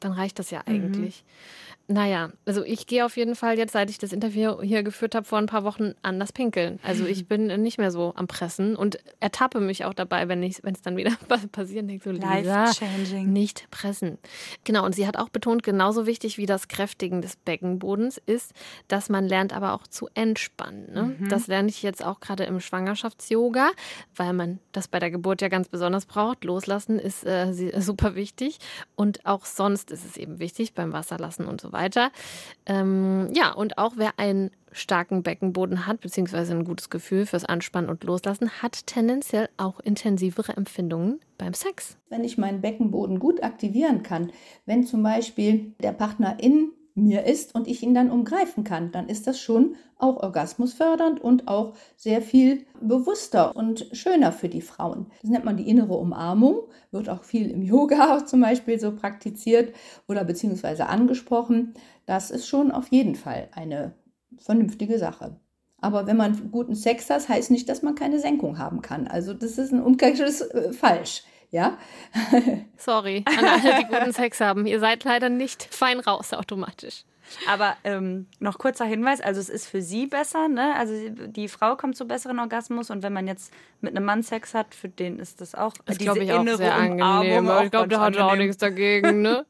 dann 0.00 0.12
reicht 0.12 0.38
das 0.38 0.50
ja 0.50 0.62
mhm. 0.66 0.74
eigentlich. 0.74 1.24
Mhm. 1.24 1.71
Naja, 1.92 2.30
also 2.46 2.64
ich 2.64 2.86
gehe 2.86 3.04
auf 3.04 3.18
jeden 3.18 3.34
Fall 3.34 3.58
jetzt, 3.58 3.72
seit 3.72 3.90
ich 3.90 3.98
das 3.98 4.12
Interview 4.12 4.62
hier 4.62 4.82
geführt 4.82 5.14
habe, 5.14 5.26
vor 5.26 5.36
ein 5.38 5.46
paar 5.46 5.62
Wochen 5.62 5.92
anders 6.00 6.32
pinkeln. 6.32 6.80
Also 6.82 7.04
ich 7.04 7.28
bin 7.28 7.48
nicht 7.62 7.76
mehr 7.76 7.90
so 7.90 8.14
am 8.16 8.26
Pressen 8.26 8.76
und 8.76 8.98
ertappe 9.20 9.60
mich 9.60 9.84
auch 9.84 9.92
dabei, 9.92 10.26
wenn 10.28 10.42
es 10.42 10.60
dann 10.82 10.96
wieder 10.96 11.12
passiert, 11.52 11.90
denke 11.90 12.02
so, 12.02 12.10
Lisa, 12.10 12.70
nicht 13.24 13.70
pressen. 13.70 14.16
Genau, 14.64 14.86
und 14.86 14.94
sie 14.94 15.06
hat 15.06 15.18
auch 15.18 15.28
betont, 15.28 15.62
genauso 15.62 16.06
wichtig 16.06 16.38
wie 16.38 16.46
das 16.46 16.68
Kräftigen 16.68 17.20
des 17.20 17.36
Beckenbodens 17.36 18.18
ist, 18.24 18.52
dass 18.88 19.10
man 19.10 19.26
lernt 19.28 19.52
aber 19.52 19.74
auch 19.74 19.86
zu 19.86 20.08
entspannen. 20.14 20.92
Ne? 20.94 21.16
Mhm. 21.18 21.28
Das 21.28 21.46
lerne 21.46 21.68
ich 21.68 21.82
jetzt 21.82 22.02
auch 22.02 22.20
gerade 22.20 22.44
im 22.44 22.60
Schwangerschafts-Yoga, 22.60 23.70
weil 24.16 24.32
man 24.32 24.60
das 24.72 24.88
bei 24.88 24.98
der 24.98 25.10
Geburt 25.10 25.42
ja 25.42 25.48
ganz 25.48 25.68
besonders 25.68 26.06
braucht. 26.06 26.44
Loslassen 26.44 26.98
ist 26.98 27.26
äh, 27.26 27.52
super 27.80 28.14
wichtig 28.14 28.58
und 28.96 29.26
auch 29.26 29.44
sonst 29.44 29.90
ist 29.90 30.06
es 30.06 30.16
eben 30.16 30.38
wichtig 30.38 30.72
beim 30.72 30.94
Wasserlassen 30.94 31.46
und 31.46 31.60
so 31.60 31.72
weiter. 31.72 31.81
Ähm, 32.66 33.28
ja, 33.34 33.52
und 33.52 33.78
auch 33.78 33.94
wer 33.96 34.18
einen 34.18 34.50
starken 34.72 35.22
Beckenboden 35.22 35.86
hat, 35.86 36.00
beziehungsweise 36.00 36.54
ein 36.54 36.64
gutes 36.64 36.90
Gefühl 36.90 37.26
fürs 37.26 37.44
Anspannen 37.44 37.90
und 37.90 38.04
Loslassen, 38.04 38.50
hat 38.62 38.86
tendenziell 38.86 39.48
auch 39.56 39.80
intensivere 39.80 40.56
Empfindungen 40.56 41.20
beim 41.38 41.54
Sex. 41.54 41.96
Wenn 42.08 42.24
ich 42.24 42.38
meinen 42.38 42.60
Beckenboden 42.60 43.18
gut 43.18 43.42
aktivieren 43.42 44.02
kann, 44.02 44.32
wenn 44.66 44.84
zum 44.84 45.02
Beispiel 45.02 45.74
der 45.82 45.92
Partner 45.92 46.38
in 46.40 46.72
mir 46.94 47.24
ist 47.24 47.54
und 47.54 47.68
ich 47.68 47.82
ihn 47.82 47.94
dann 47.94 48.10
umgreifen 48.10 48.64
kann, 48.64 48.92
dann 48.92 49.08
ist 49.08 49.26
das 49.26 49.40
schon 49.40 49.76
auch 49.98 50.22
orgasmusfördernd 50.22 51.20
und 51.20 51.48
auch 51.48 51.74
sehr 51.96 52.22
viel 52.22 52.66
bewusster 52.80 53.54
und 53.56 53.88
schöner 53.92 54.32
für 54.32 54.48
die 54.48 54.60
Frauen. 54.60 55.06
Das 55.22 55.30
nennt 55.30 55.44
man 55.44 55.56
die 55.56 55.68
innere 55.68 55.94
Umarmung, 55.94 56.60
wird 56.90 57.08
auch 57.08 57.24
viel 57.24 57.50
im 57.50 57.62
Yoga 57.62 58.24
zum 58.26 58.40
Beispiel 58.40 58.78
so 58.78 58.94
praktiziert 58.94 59.74
oder 60.08 60.24
beziehungsweise 60.24 60.86
angesprochen. 60.86 61.74
Das 62.06 62.30
ist 62.30 62.46
schon 62.46 62.72
auf 62.72 62.88
jeden 62.88 63.14
Fall 63.14 63.48
eine 63.52 63.94
vernünftige 64.38 64.98
Sache. 64.98 65.36
Aber 65.80 66.06
wenn 66.06 66.16
man 66.16 66.50
guten 66.52 66.76
Sex 66.76 67.10
hat, 67.10 67.28
heißt 67.28 67.50
nicht, 67.50 67.68
dass 67.68 67.82
man 67.82 67.96
keine 67.96 68.20
Senkung 68.20 68.58
haben 68.58 68.82
kann. 68.82 69.08
Also 69.08 69.34
das 69.34 69.58
ist 69.58 69.72
ein 69.72 69.82
Umkehrschluss 69.82 70.40
äh, 70.40 70.72
falsch. 70.72 71.24
Ja? 71.52 71.78
Sorry 72.76 73.24
an 73.26 73.44
alle, 73.44 73.78
die 73.78 73.86
guten 73.86 74.12
Sex 74.12 74.40
haben. 74.40 74.66
Ihr 74.66 74.80
seid 74.80 75.04
leider 75.04 75.28
nicht 75.28 75.68
fein 75.70 76.00
raus 76.00 76.32
automatisch. 76.32 77.04
Aber 77.48 77.76
ähm, 77.84 78.26
noch 78.40 78.58
kurzer 78.58 78.84
Hinweis, 78.84 79.20
also 79.20 79.40
es 79.40 79.48
ist 79.48 79.66
für 79.66 79.80
sie 79.80 80.06
besser, 80.06 80.48
ne? 80.48 80.74
Also 80.76 80.92
die 81.08 81.48
Frau 81.48 81.76
kommt 81.76 81.96
zu 81.96 82.06
besseren 82.06 82.38
Orgasmus 82.38 82.90
und 82.90 83.02
wenn 83.02 83.12
man 83.12 83.26
jetzt 83.26 83.52
mit 83.80 83.96
einem 83.96 84.04
Mann 84.04 84.22
Sex 84.22 84.54
hat, 84.54 84.74
für 84.74 84.88
den 84.88 85.18
ist 85.18 85.40
das 85.40 85.54
auch 85.54 85.72
das 85.84 85.98
glaube 85.98 86.24
ich 86.24 86.32
auch 86.32 86.44
sehr 86.56 86.74
angenehm. 86.74 87.48
Auch 87.48 87.62
ich 87.62 87.70
glaube, 87.70 87.88
der 87.88 88.00
hat 88.00 88.18
auch 88.18 88.36
nichts 88.36 88.58
dagegen, 88.58 89.22
ne? 89.22 89.46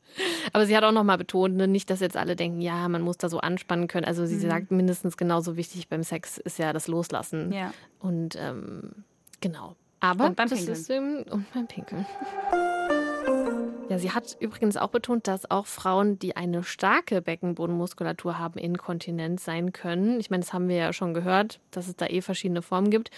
Aber 0.53 0.67
sie 0.67 0.77
hat 0.77 0.85
auch 0.85 0.93
nochmal 0.93 1.19
betont, 1.19 1.57
ne? 1.57 1.67
nicht, 1.67 1.89
dass 1.89 2.01
jetzt 2.01 2.17
alle 2.17 2.37
denken, 2.37 2.61
ja, 2.61 2.89
man 2.89 3.03
muss 3.03 3.17
da 3.17 3.29
so 3.29 3.39
anspannen 3.39 3.89
können. 3.89 4.05
Also 4.05 4.27
sie 4.27 4.37
mhm. 4.37 4.51
sagt 4.51 4.71
mindestens 4.71 5.17
genauso 5.17 5.57
wichtig 5.57 5.89
beim 5.89 6.03
Sex 6.03 6.39
ist 6.39 6.59
ja 6.59 6.73
das 6.73 6.89
Loslassen. 6.89 7.53
Ja. 7.53 7.73
Und 7.99 8.37
ähm, 8.37 9.05
genau. 9.41 9.77
Aber 10.03 10.27
und 10.27 10.37
beim 10.37 10.49
das 10.49 10.59
Pinkeln. 10.59 10.77
ist 10.77 10.91
ähm, 10.91 11.25
und 11.31 11.53
beim 11.55 11.67
Pinkeln. 11.69 12.05
Ja, 13.89 13.99
sie 13.99 14.11
hat 14.11 14.37
übrigens 14.41 14.77
auch 14.77 14.89
betont, 14.89 15.29
dass 15.29 15.49
auch 15.51 15.67
Frauen, 15.67 16.19
die 16.19 16.35
eine 16.35 16.65
starke 16.65 17.23
Beckenbodenmuskulatur 17.23 18.39
haben, 18.39 18.59
inkontinent 18.59 19.39
sein 19.39 19.73
können. 19.73 20.19
Ich 20.19 20.29
meine, 20.29 20.43
das 20.43 20.53
haben 20.53 20.69
wir 20.69 20.77
ja 20.77 20.93
schon 20.93 21.15
gehört, 21.15 21.61
dass 21.71 21.89
es 21.89 21.97
da 21.97 22.07
eh 22.07 22.21
verschiedene 22.21 22.63
Formen 22.63 22.91
gibt. 22.91 23.11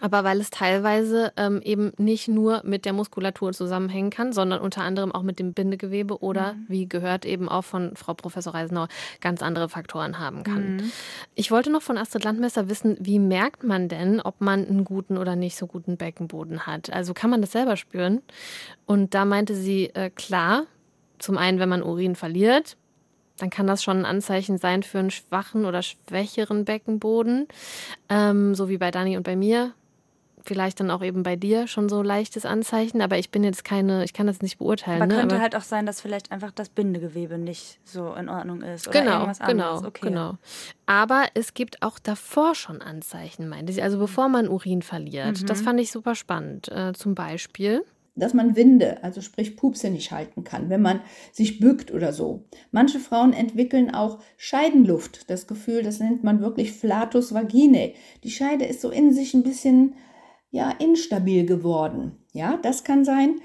Aber 0.00 0.24
weil 0.24 0.40
es 0.40 0.50
teilweise 0.50 1.32
ähm, 1.36 1.60
eben 1.62 1.92
nicht 1.96 2.28
nur 2.28 2.62
mit 2.64 2.84
der 2.84 2.92
Muskulatur 2.92 3.52
zusammenhängen 3.52 4.10
kann, 4.10 4.32
sondern 4.32 4.60
unter 4.60 4.82
anderem 4.82 5.12
auch 5.12 5.22
mit 5.22 5.38
dem 5.38 5.54
Bindegewebe 5.54 6.22
oder, 6.22 6.54
mhm. 6.54 6.64
wie 6.68 6.88
gehört 6.88 7.24
eben 7.24 7.48
auch 7.48 7.64
von 7.64 7.96
Frau 7.96 8.14
Professor 8.14 8.54
Reisenauer, 8.54 8.88
ganz 9.20 9.42
andere 9.42 9.68
Faktoren 9.68 10.18
haben 10.18 10.42
kann. 10.42 10.76
Mhm. 10.76 10.92
Ich 11.34 11.50
wollte 11.50 11.70
noch 11.70 11.82
von 11.82 11.98
Astrid 11.98 12.24
Landmesser 12.24 12.68
wissen, 12.68 12.96
wie 13.00 13.18
merkt 13.18 13.64
man 13.64 13.88
denn, 13.88 14.20
ob 14.20 14.40
man 14.40 14.66
einen 14.66 14.84
guten 14.84 15.16
oder 15.16 15.36
nicht 15.36 15.56
so 15.56 15.66
guten 15.66 15.96
Beckenboden 15.96 16.66
hat? 16.66 16.92
Also 16.92 17.14
kann 17.14 17.30
man 17.30 17.40
das 17.40 17.52
selber 17.52 17.76
spüren? 17.76 18.22
Und 18.84 19.14
da 19.14 19.24
meinte 19.24 19.54
sie, 19.54 19.86
äh, 19.94 20.10
klar, 20.10 20.64
zum 21.18 21.38
einen, 21.38 21.58
wenn 21.58 21.68
man 21.68 21.82
Urin 21.82 22.16
verliert, 22.16 22.76
dann 23.38 23.50
kann 23.50 23.66
das 23.66 23.82
schon 23.82 23.98
ein 23.98 24.06
Anzeichen 24.06 24.58
sein 24.58 24.82
für 24.82 24.98
einen 24.98 25.10
schwachen 25.10 25.64
oder 25.64 25.82
schwächeren 25.82 26.64
Beckenboden, 26.64 27.48
ähm, 28.08 28.54
so 28.54 28.68
wie 28.68 28.78
bei 28.78 28.90
Dani 28.90 29.16
und 29.16 29.24
bei 29.24 29.36
mir 29.36 29.72
vielleicht 30.46 30.80
dann 30.80 30.90
auch 30.90 31.02
eben 31.02 31.22
bei 31.22 31.36
dir 31.36 31.66
schon 31.66 31.88
so 31.88 32.02
leichtes 32.02 32.46
Anzeichen, 32.46 33.00
aber 33.00 33.18
ich 33.18 33.30
bin 33.30 33.44
jetzt 33.44 33.64
keine, 33.64 34.04
ich 34.04 34.12
kann 34.12 34.26
das 34.26 34.42
nicht 34.42 34.58
beurteilen. 34.58 35.02
Aber 35.02 35.12
ne? 35.12 35.20
könnte 35.20 35.34
aber 35.34 35.42
halt 35.42 35.56
auch 35.56 35.62
sein, 35.62 35.86
dass 35.86 36.00
vielleicht 36.00 36.32
einfach 36.32 36.52
das 36.52 36.68
Bindegewebe 36.68 37.38
nicht 37.38 37.78
so 37.84 38.14
in 38.14 38.28
Ordnung 38.28 38.62
ist 38.62 38.88
oder 38.88 39.00
genau, 39.00 39.12
irgendwas 39.12 39.38
genau, 39.40 39.50
anderes. 39.50 39.84
Okay. 39.84 40.08
genau. 40.08 40.38
Aber 40.86 41.24
es 41.34 41.54
gibt 41.54 41.82
auch 41.82 41.98
davor 41.98 42.54
schon 42.54 42.80
Anzeichen, 42.80 43.48
meinte 43.48 43.72
sie, 43.72 43.82
also 43.82 43.98
bevor 43.98 44.28
man 44.28 44.48
Urin 44.48 44.82
verliert. 44.82 45.42
Mhm. 45.42 45.46
Das 45.46 45.60
fand 45.60 45.80
ich 45.80 45.90
super 45.90 46.14
spannend. 46.14 46.68
Äh, 46.68 46.92
zum 46.92 47.14
Beispiel 47.14 47.84
dass 48.16 48.34
man 48.34 48.56
Winde, 48.56 49.02
also 49.04 49.20
sprich 49.20 49.56
Pupse 49.56 49.90
nicht 49.90 50.10
halten 50.10 50.42
kann, 50.42 50.70
wenn 50.70 50.80
man 50.80 51.00
sich 51.32 51.60
bückt 51.60 51.92
oder 51.92 52.12
so. 52.12 52.44
Manche 52.70 52.98
Frauen 52.98 53.32
entwickeln 53.32 53.94
auch 53.94 54.20
Scheidenluft, 54.38 55.30
das 55.30 55.46
Gefühl, 55.46 55.82
das 55.82 56.00
nennt 56.00 56.24
man 56.24 56.40
wirklich 56.40 56.72
Flatus 56.72 57.34
vaginae. 57.34 57.94
Die 58.24 58.30
Scheide 58.30 58.64
ist 58.64 58.80
so 58.80 58.90
in 58.90 59.12
sich 59.12 59.34
ein 59.34 59.42
bisschen 59.42 59.94
ja 60.56 60.70
instabil 60.70 61.46
geworden. 61.46 62.12
Ja, 62.32 62.58
das 62.62 62.82
kann 62.82 63.04
sein. 63.04 63.40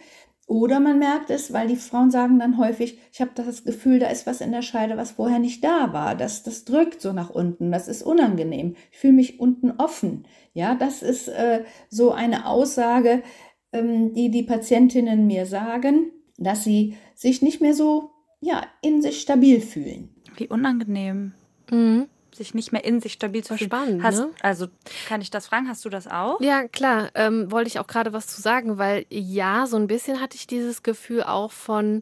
Oder 0.47 0.79
man 0.81 0.99
merkt 0.99 1.29
es, 1.29 1.53
weil 1.53 1.67
die 1.67 1.77
Frauen 1.77 2.11
sagen 2.11 2.39
dann 2.39 2.57
häufig, 2.57 2.97
ich 3.13 3.21
habe 3.21 3.31
das 3.35 3.63
Gefühl, 3.63 3.99
da 3.99 4.07
ist 4.07 4.27
was 4.27 4.41
in 4.41 4.51
der 4.51 4.61
Scheide, 4.61 4.97
was 4.97 5.11
vorher 5.11 5.39
nicht 5.39 5.63
da 5.63 5.93
war. 5.93 6.15
Das, 6.15 6.43
das 6.43 6.65
drückt 6.65 7.01
so 7.01 7.13
nach 7.13 7.29
unten, 7.29 7.71
das 7.71 7.87
ist 7.87 8.03
unangenehm. 8.03 8.75
Ich 8.91 8.97
fühle 8.97 9.13
mich 9.13 9.39
unten 9.39 9.71
offen. 9.71 10.25
Ja, 10.53 10.75
das 10.75 11.03
ist 11.03 11.29
äh, 11.29 11.63
so 11.89 12.11
eine 12.11 12.47
Aussage, 12.47 13.23
ähm, 13.71 14.13
die 14.13 14.29
die 14.29 14.43
Patientinnen 14.43 15.25
mir 15.25 15.45
sagen, 15.45 16.11
dass 16.37 16.63
sie 16.65 16.97
sich 17.15 17.41
nicht 17.41 17.61
mehr 17.61 17.73
so 17.73 18.11
ja, 18.41 18.63
in 18.81 19.01
sich 19.01 19.21
stabil 19.21 19.61
fühlen. 19.61 20.09
Wie 20.35 20.47
unangenehm. 20.47 21.33
mhm. 21.69 22.07
Sich 22.33 22.53
nicht 22.53 22.71
mehr 22.71 22.83
in 22.83 23.01
sich 23.01 23.13
stabil 23.13 23.43
zu 23.43 23.57
fühlen. 23.57 24.03
Hast, 24.03 24.19
ne? 24.19 24.29
Also 24.41 24.67
kann 25.07 25.21
ich 25.21 25.29
das 25.31 25.47
fragen? 25.47 25.67
Hast 25.67 25.83
du 25.83 25.89
das 25.89 26.07
auch? 26.07 26.39
Ja, 26.39 26.67
klar, 26.67 27.09
ähm, 27.15 27.51
wollte 27.51 27.67
ich 27.67 27.79
auch 27.79 27.87
gerade 27.87 28.13
was 28.13 28.27
zu 28.27 28.41
sagen, 28.41 28.77
weil 28.77 29.05
ja, 29.09 29.67
so 29.67 29.77
ein 29.77 29.87
bisschen 29.87 30.21
hatte 30.21 30.35
ich 30.37 30.47
dieses 30.47 30.81
Gefühl 30.81 31.23
auch 31.23 31.51
von 31.51 32.01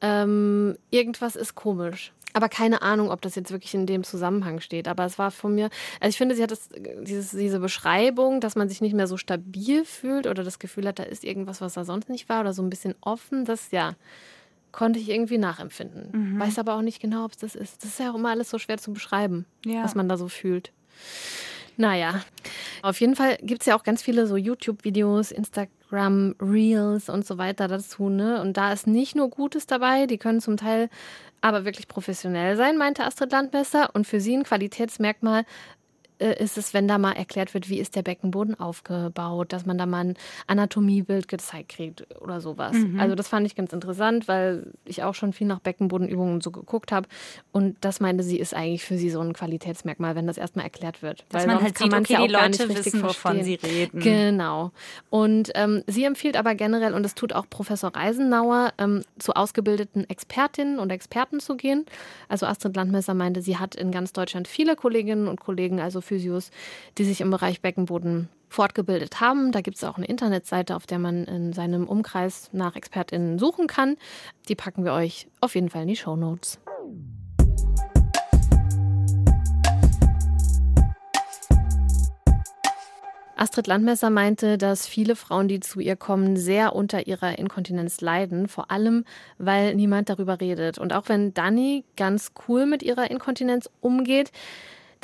ähm, 0.00 0.76
irgendwas 0.90 1.34
ist 1.34 1.54
komisch. 1.54 2.12
Aber 2.36 2.48
keine 2.48 2.82
Ahnung, 2.82 3.10
ob 3.10 3.22
das 3.22 3.36
jetzt 3.36 3.52
wirklich 3.52 3.74
in 3.74 3.86
dem 3.86 4.02
Zusammenhang 4.02 4.60
steht. 4.60 4.88
Aber 4.88 5.04
es 5.04 5.18
war 5.20 5.30
von 5.30 5.54
mir, 5.54 5.70
also 6.00 6.10
ich 6.10 6.18
finde, 6.18 6.34
sie 6.34 6.42
hat 6.42 6.50
das, 6.50 6.68
dieses, 7.02 7.30
diese 7.30 7.60
Beschreibung, 7.60 8.40
dass 8.40 8.56
man 8.56 8.68
sich 8.68 8.80
nicht 8.80 8.94
mehr 8.94 9.06
so 9.06 9.16
stabil 9.16 9.84
fühlt 9.84 10.26
oder 10.26 10.42
das 10.42 10.58
Gefühl 10.58 10.88
hat, 10.88 10.98
da 10.98 11.04
ist 11.04 11.22
irgendwas, 11.22 11.60
was 11.60 11.74
da 11.74 11.84
sonst 11.84 12.08
nicht 12.08 12.28
war 12.28 12.40
oder 12.40 12.52
so 12.52 12.60
ein 12.60 12.70
bisschen 12.70 12.96
offen, 13.00 13.44
das 13.44 13.70
ja, 13.70 13.94
konnte 14.74 14.98
ich 14.98 15.08
irgendwie 15.08 15.38
nachempfinden. 15.38 16.34
Mhm. 16.34 16.40
Weiß 16.40 16.58
aber 16.58 16.74
auch 16.74 16.82
nicht 16.82 17.00
genau, 17.00 17.24
ob 17.24 17.32
es 17.32 17.38
das 17.38 17.54
ist. 17.54 17.82
Das 17.82 17.90
ist 17.90 18.00
ja 18.00 18.10
auch 18.10 18.14
immer 18.16 18.30
alles 18.30 18.50
so 18.50 18.58
schwer 18.58 18.78
zu 18.78 18.92
beschreiben, 18.92 19.46
Ja. 19.64 19.84
was 19.84 19.94
man 19.94 20.08
da 20.08 20.16
so 20.16 20.28
fühlt. 20.28 20.72
Naja, 21.76 22.22
auf 22.82 23.00
jeden 23.00 23.16
Fall 23.16 23.36
gibt 23.42 23.62
es 23.62 23.66
ja 23.66 23.76
auch 23.76 23.82
ganz 23.82 24.00
viele 24.00 24.26
so 24.28 24.36
YouTube-Videos, 24.36 25.32
Instagram, 25.32 26.36
Reels 26.40 27.08
und 27.08 27.26
so 27.26 27.36
weiter 27.36 27.66
dazu. 27.66 28.08
Ne? 28.08 28.40
Und 28.40 28.56
da 28.56 28.72
ist 28.72 28.86
nicht 28.86 29.16
nur 29.16 29.28
Gutes 29.28 29.66
dabei, 29.66 30.06
die 30.06 30.18
können 30.18 30.40
zum 30.40 30.56
Teil 30.56 30.88
aber 31.40 31.64
wirklich 31.64 31.88
professionell 31.88 32.56
sein, 32.56 32.76
meinte 32.78 33.04
Astrid 33.04 33.32
Landmesser. 33.32 33.90
Und 33.94 34.06
für 34.06 34.20
sie 34.20 34.36
ein 34.36 34.44
Qualitätsmerkmal 34.44 35.44
ist 36.18 36.56
es, 36.56 36.72
wenn 36.74 36.86
da 36.86 36.98
mal 36.98 37.12
erklärt 37.12 37.54
wird, 37.54 37.68
wie 37.68 37.80
ist 37.80 37.96
der 37.96 38.02
Beckenboden 38.02 38.58
aufgebaut, 38.58 39.52
dass 39.52 39.66
man 39.66 39.78
da 39.78 39.86
mal 39.86 40.04
ein 40.04 40.14
Anatomiebild 40.46 41.26
gezeigt 41.26 41.70
kriegt 41.70 42.06
oder 42.20 42.40
sowas. 42.40 42.74
Mhm. 42.74 43.00
Also 43.00 43.14
das 43.14 43.28
fand 43.28 43.46
ich 43.46 43.56
ganz 43.56 43.72
interessant, 43.72 44.28
weil 44.28 44.72
ich 44.84 45.02
auch 45.02 45.14
schon 45.14 45.32
viel 45.32 45.46
nach 45.46 45.58
Beckenbodenübungen 45.58 46.40
so 46.40 46.50
geguckt 46.50 46.92
habe. 46.92 47.08
Und 47.50 47.76
das 47.80 48.00
meinte 48.00 48.22
sie, 48.22 48.38
ist 48.38 48.54
eigentlich 48.54 48.84
für 48.84 48.96
sie 48.96 49.10
so 49.10 49.20
ein 49.20 49.32
Qualitätsmerkmal, 49.32 50.14
wenn 50.14 50.26
das 50.26 50.38
erstmal 50.38 50.64
erklärt 50.64 51.02
wird. 51.02 51.24
Dass 51.30 51.42
weil 51.42 51.54
man 51.54 51.62
halt 51.62 51.74
kann 51.74 51.92
okay, 51.92 52.12
ja 52.12 52.26
die 52.26 52.34
auch 52.34 52.40
gar 52.40 52.48
nicht 52.48 52.60
Leute 52.60 52.70
richtig 52.70 52.86
wissen, 52.86 53.02
wovon 53.02 53.36
verstehen. 53.36 53.44
sie 53.44 53.54
reden. 53.54 54.00
Genau. 54.00 54.70
Und 55.10 55.50
ähm, 55.54 55.82
sie 55.88 56.04
empfiehlt 56.04 56.36
aber 56.36 56.54
generell, 56.54 56.94
und 56.94 57.02
das 57.02 57.14
tut 57.14 57.32
auch 57.32 57.48
Professor 57.50 57.94
Reisenauer, 57.94 58.72
ähm, 58.78 59.02
zu 59.18 59.32
ausgebildeten 59.32 60.08
Expertinnen 60.08 60.78
und 60.78 60.90
Experten 60.92 61.40
zu 61.40 61.56
gehen. 61.56 61.86
Also 62.28 62.46
Astrid 62.46 62.76
Landmesser 62.76 63.14
meinte, 63.14 63.42
sie 63.42 63.58
hat 63.58 63.74
in 63.74 63.90
ganz 63.90 64.12
Deutschland 64.12 64.46
viele 64.46 64.76
Kolleginnen 64.76 65.26
und 65.26 65.40
Kollegen, 65.40 65.80
also 65.80 66.03
Physios, 66.04 66.50
die 66.98 67.04
sich 67.04 67.20
im 67.20 67.30
Bereich 67.30 67.60
Beckenboden 67.60 68.28
fortgebildet 68.48 69.20
haben. 69.20 69.50
Da 69.50 69.60
gibt 69.60 69.76
es 69.76 69.84
auch 69.84 69.96
eine 69.96 70.06
Internetseite, 70.06 70.76
auf 70.76 70.86
der 70.86 70.98
man 70.98 71.24
in 71.24 71.52
seinem 71.52 71.88
Umkreis 71.88 72.50
nach 72.52 72.76
ExpertInnen 72.76 73.38
suchen 73.38 73.66
kann. 73.66 73.96
Die 74.48 74.54
packen 74.54 74.84
wir 74.84 74.92
euch 74.92 75.26
auf 75.40 75.54
jeden 75.54 75.70
Fall 75.70 75.82
in 75.82 75.88
die 75.88 75.96
Show 75.96 76.14
Notes. 76.16 76.60
Astrid 83.36 83.66
Landmesser 83.66 84.10
meinte, 84.10 84.56
dass 84.56 84.86
viele 84.86 85.16
Frauen, 85.16 85.48
die 85.48 85.60
zu 85.60 85.80
ihr 85.80 85.96
kommen, 85.96 86.36
sehr 86.36 86.74
unter 86.74 87.06
ihrer 87.06 87.38
Inkontinenz 87.38 88.00
leiden, 88.00 88.48
vor 88.48 88.70
allem 88.70 89.04
weil 89.38 89.74
niemand 89.74 90.08
darüber 90.08 90.40
redet. 90.40 90.78
Und 90.78 90.92
auch 90.92 91.08
wenn 91.08 91.34
Dani 91.34 91.84
ganz 91.96 92.32
cool 92.48 92.64
mit 92.64 92.82
ihrer 92.82 93.10
Inkontinenz 93.10 93.68
umgeht, 93.80 94.30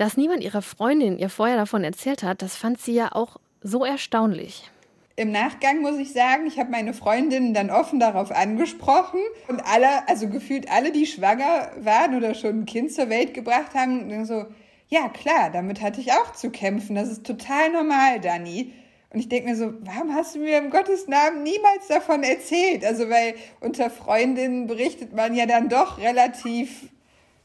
dass 0.01 0.16
niemand 0.16 0.42
ihrer 0.42 0.62
Freundin 0.62 1.18
ihr 1.18 1.28
vorher 1.28 1.59
davon 1.59 1.84
erzählt 1.84 2.22
hat, 2.22 2.40
das 2.40 2.57
fand 2.57 2.80
sie 2.80 2.94
ja 2.94 3.12
auch 3.12 3.36
so 3.61 3.84
erstaunlich. 3.84 4.70
Im 5.14 5.30
Nachgang 5.30 5.82
muss 5.82 5.98
ich 5.98 6.14
sagen, 6.14 6.46
ich 6.46 6.59
habe 6.59 6.70
meine 6.70 6.94
Freundinnen 6.94 7.53
dann 7.53 7.68
offen 7.68 8.01
darauf 8.01 8.30
angesprochen 8.30 9.20
und 9.48 9.61
alle, 9.61 10.09
also 10.09 10.30
gefühlt 10.30 10.70
alle, 10.70 10.90
die 10.90 11.05
schwanger 11.05 11.72
waren 11.80 12.14
oder 12.14 12.34
schon 12.34 12.61
ein 12.61 12.64
Kind 12.64 12.92
zur 12.92 13.11
Welt 13.11 13.34
gebracht 13.34 13.74
haben, 13.74 14.24
so, 14.24 14.46
ja 14.88 15.11
klar, 15.11 15.51
damit 15.51 15.82
hatte 15.82 16.01
ich 16.01 16.12
auch 16.12 16.32
zu 16.32 16.48
kämpfen. 16.48 16.96
Das 16.96 17.11
ist 17.11 17.26
total 17.26 17.70
normal, 17.70 18.20
Dani. 18.20 18.72
Und 19.11 19.20
ich 19.20 19.28
denke 19.28 19.51
mir 19.51 19.57
so, 19.57 19.74
warum 19.80 20.14
hast 20.14 20.34
du 20.34 20.38
mir 20.38 20.57
im 20.57 20.70
Gottes 20.70 21.09
Namen 21.09 21.42
niemals 21.42 21.88
davon 21.88 22.22
erzählt? 22.22 22.86
Also 22.86 23.11
weil 23.11 23.34
unter 23.61 23.90
Freundinnen 23.90 24.66
berichtet 24.66 25.12
man 25.14 25.34
ja 25.34 25.44
dann 25.44 25.68
doch 25.68 25.98
relativ 25.98 26.88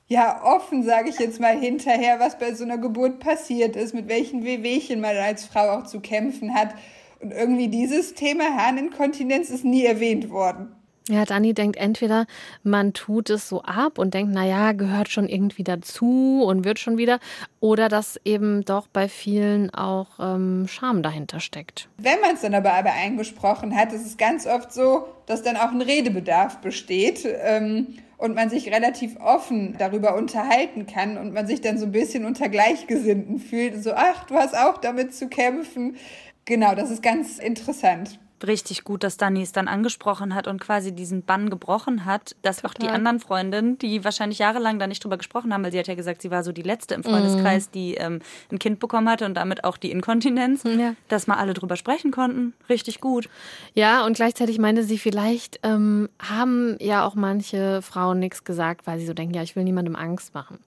ja, 0.07 0.43
offen, 0.43 0.83
sage 0.83 1.09
ich 1.09 1.19
jetzt 1.19 1.39
mal 1.39 1.57
hinterher, 1.57 2.19
was 2.19 2.37
bei 2.37 2.53
so 2.53 2.63
einer 2.63 2.77
Geburt 2.77 3.19
passiert 3.19 3.75
ist, 3.75 3.93
mit 3.93 4.07
welchen 4.07 4.43
Wehwehchen 4.43 5.01
man 5.01 5.17
als 5.17 5.45
Frau 5.45 5.71
auch 5.71 5.83
zu 5.85 5.99
kämpfen 5.99 6.53
hat. 6.53 6.75
Und 7.19 7.31
irgendwie 7.31 7.69
dieses 7.69 8.13
Thema 8.13 8.55
Harninkontinenz 8.55 9.49
ist 9.49 9.65
nie 9.65 9.83
erwähnt 9.83 10.29
worden. 10.29 10.75
Ja, 11.07 11.23
Dani 11.23 11.53
denkt 11.53 11.77
entweder, 11.77 12.25
man 12.63 12.93
tut 12.93 13.29
es 13.29 13.47
so 13.47 13.61
ab 13.61 13.99
und 13.99 14.15
denkt, 14.15 14.33
naja, 14.33 14.71
gehört 14.71 15.09
schon 15.09 15.29
irgendwie 15.29 15.63
dazu 15.63 16.43
und 16.43 16.65
wird 16.65 16.79
schon 16.79 16.97
wieder, 16.97 17.19
oder 17.59 17.89
dass 17.89 18.19
eben 18.25 18.65
doch 18.65 18.87
bei 18.87 19.07
vielen 19.07 19.71
auch 19.71 20.07
ähm, 20.19 20.67
Scham 20.67 21.03
dahinter 21.03 21.39
steckt. 21.39 21.89
Wenn 21.97 22.19
man 22.21 22.33
es 22.33 22.41
dann 22.41 22.55
aber, 22.55 22.73
aber 22.73 22.91
eingesprochen 22.91 23.75
hat, 23.75 23.93
ist 23.93 24.05
es 24.05 24.17
ganz 24.17 24.47
oft 24.47 24.73
so, 24.73 25.05
dass 25.27 25.43
dann 25.43 25.57
auch 25.57 25.71
ein 25.71 25.81
Redebedarf 25.81 26.57
besteht. 26.57 27.23
Ähm, 27.23 27.99
und 28.17 28.35
man 28.35 28.49
sich 28.49 28.71
relativ 28.71 29.17
offen 29.19 29.75
darüber 29.77 30.15
unterhalten 30.15 30.85
kann 30.85 31.17
und 31.17 31.33
man 31.33 31.47
sich 31.47 31.61
dann 31.61 31.77
so 31.77 31.85
ein 31.85 31.91
bisschen 31.91 32.25
unter 32.25 32.49
Gleichgesinnten 32.49 33.39
fühlt. 33.39 33.83
So, 33.83 33.93
ach, 33.93 34.25
du 34.25 34.35
hast 34.35 34.57
auch 34.57 34.77
damit 34.77 35.13
zu 35.13 35.27
kämpfen. 35.27 35.97
Genau, 36.45 36.75
das 36.75 36.91
ist 36.91 37.01
ganz 37.01 37.39
interessant 37.39 38.19
richtig 38.43 38.83
gut, 38.83 39.03
dass 39.03 39.17
Dani 39.17 39.41
es 39.41 39.51
dann 39.51 39.67
angesprochen 39.67 40.35
hat 40.35 40.47
und 40.47 40.59
quasi 40.59 40.91
diesen 40.91 41.23
Bann 41.23 41.49
gebrochen 41.49 42.05
hat, 42.05 42.35
dass 42.41 42.57
Total. 42.57 42.69
auch 42.69 42.73
die 42.73 42.87
anderen 42.89 43.19
Freundinnen, 43.19 43.77
die 43.77 44.03
wahrscheinlich 44.03 44.39
jahrelang 44.39 44.79
da 44.79 44.87
nicht 44.87 45.03
drüber 45.03 45.17
gesprochen 45.17 45.53
haben, 45.53 45.63
weil 45.63 45.71
sie 45.71 45.79
hat 45.79 45.87
ja 45.87 45.95
gesagt, 45.95 46.21
sie 46.21 46.31
war 46.31 46.43
so 46.43 46.51
die 46.51 46.61
letzte 46.61 46.95
im 46.95 47.03
Freundeskreis, 47.03 47.67
mm. 47.67 47.71
die 47.73 47.93
ähm, 47.95 48.19
ein 48.51 48.59
Kind 48.59 48.79
bekommen 48.79 49.09
hatte 49.09 49.25
und 49.25 49.35
damit 49.35 49.63
auch 49.63 49.77
die 49.77 49.91
Inkontinenz, 49.91 50.63
ja. 50.63 50.95
dass 51.07 51.27
mal 51.27 51.37
alle 51.37 51.53
drüber 51.53 51.75
sprechen 51.75 52.11
konnten. 52.11 52.53
Richtig 52.69 53.01
gut. 53.01 53.29
Ja, 53.73 54.05
und 54.05 54.15
gleichzeitig 54.15 54.59
meinte 54.59 54.83
sie, 54.83 54.97
vielleicht 54.97 55.59
ähm, 55.63 56.09
haben 56.19 56.77
ja 56.79 57.05
auch 57.05 57.15
manche 57.15 57.81
Frauen 57.81 58.19
nichts 58.19 58.43
gesagt, 58.43 58.87
weil 58.87 58.99
sie 58.99 59.05
so 59.05 59.13
denken, 59.13 59.33
ja, 59.33 59.43
ich 59.43 59.55
will 59.55 59.63
niemandem 59.63 59.95
Angst 59.95 60.33
machen. 60.33 60.59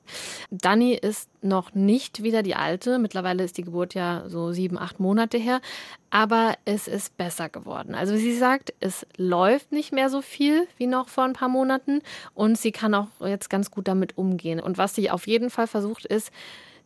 Dani 0.51 0.95
ist 0.95 1.29
noch 1.43 1.75
nicht 1.75 2.23
wieder 2.23 2.43
die 2.43 2.55
alte. 2.55 2.99
Mittlerweile 2.99 3.45
ist 3.45 3.59
die 3.59 3.63
Geburt 3.63 3.95
ja 3.95 4.25
so 4.29 4.53
sieben, 4.53 4.79
acht 4.79 5.01
Monate 5.01 5.39
her. 5.39 5.61
Aber 6.11 6.55
es 6.65 6.89
ist 6.89 7.17
besser 7.17 7.49
geworden. 7.49 7.95
Also 7.95 8.17
sie 8.17 8.35
sagt, 8.35 8.73
es 8.81 9.07
läuft 9.17 9.73
nicht 9.73 9.93
mehr 9.93 10.09
so 10.09 10.23
viel 10.23 10.67
wie 10.77 10.87
noch 10.87 11.09
vor 11.09 11.25
ein 11.25 11.35
paar 11.35 11.49
Monaten. 11.49 12.01
Und 12.35 12.57
sie 12.59 12.73
kann 12.73 12.95
auch 12.95 13.09
jetzt 13.21 13.51
ganz 13.51 13.71
gut 13.71 13.89
damit 13.89 14.17
umgehen. 14.17 14.61
Und 14.61 14.79
was 14.79 14.95
sie 14.95 15.11
auf 15.11 15.27
jeden 15.27 15.51
Fall 15.51 15.67
versucht, 15.67 16.07
ist, 16.07 16.31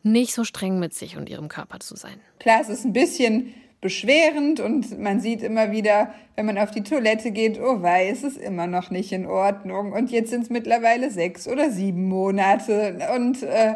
nicht 0.02 0.34
so 0.34 0.44
streng 0.44 0.78
mit 0.80 0.94
sich 0.94 1.16
und 1.16 1.28
ihrem 1.28 1.48
Körper 1.48 1.80
zu 1.80 1.96
sein. 1.96 2.20
Klar, 2.40 2.60
es 2.60 2.68
ist 2.68 2.84
ein 2.84 2.92
bisschen 2.92 3.54
beschwerend 3.80 4.60
und 4.60 4.98
man 5.00 5.20
sieht 5.20 5.42
immer 5.42 5.72
wieder, 5.72 6.14
wenn 6.36 6.46
man 6.46 6.56
auf 6.56 6.70
die 6.70 6.82
Toilette 6.82 7.32
geht, 7.32 7.60
oh 7.60 7.82
wei, 7.82 8.08
es 8.08 8.22
ist 8.22 8.38
immer 8.38 8.66
noch 8.66 8.90
nicht 8.90 9.12
in 9.12 9.26
Ordnung. 9.26 9.92
Und 9.92 10.10
jetzt 10.10 10.30
sind 10.30 10.42
es 10.42 10.50
mittlerweile 10.50 11.10
sechs 11.10 11.48
oder 11.48 11.70
sieben 11.70 12.08
Monate. 12.08 12.98
Und 13.16 13.42
äh, 13.42 13.74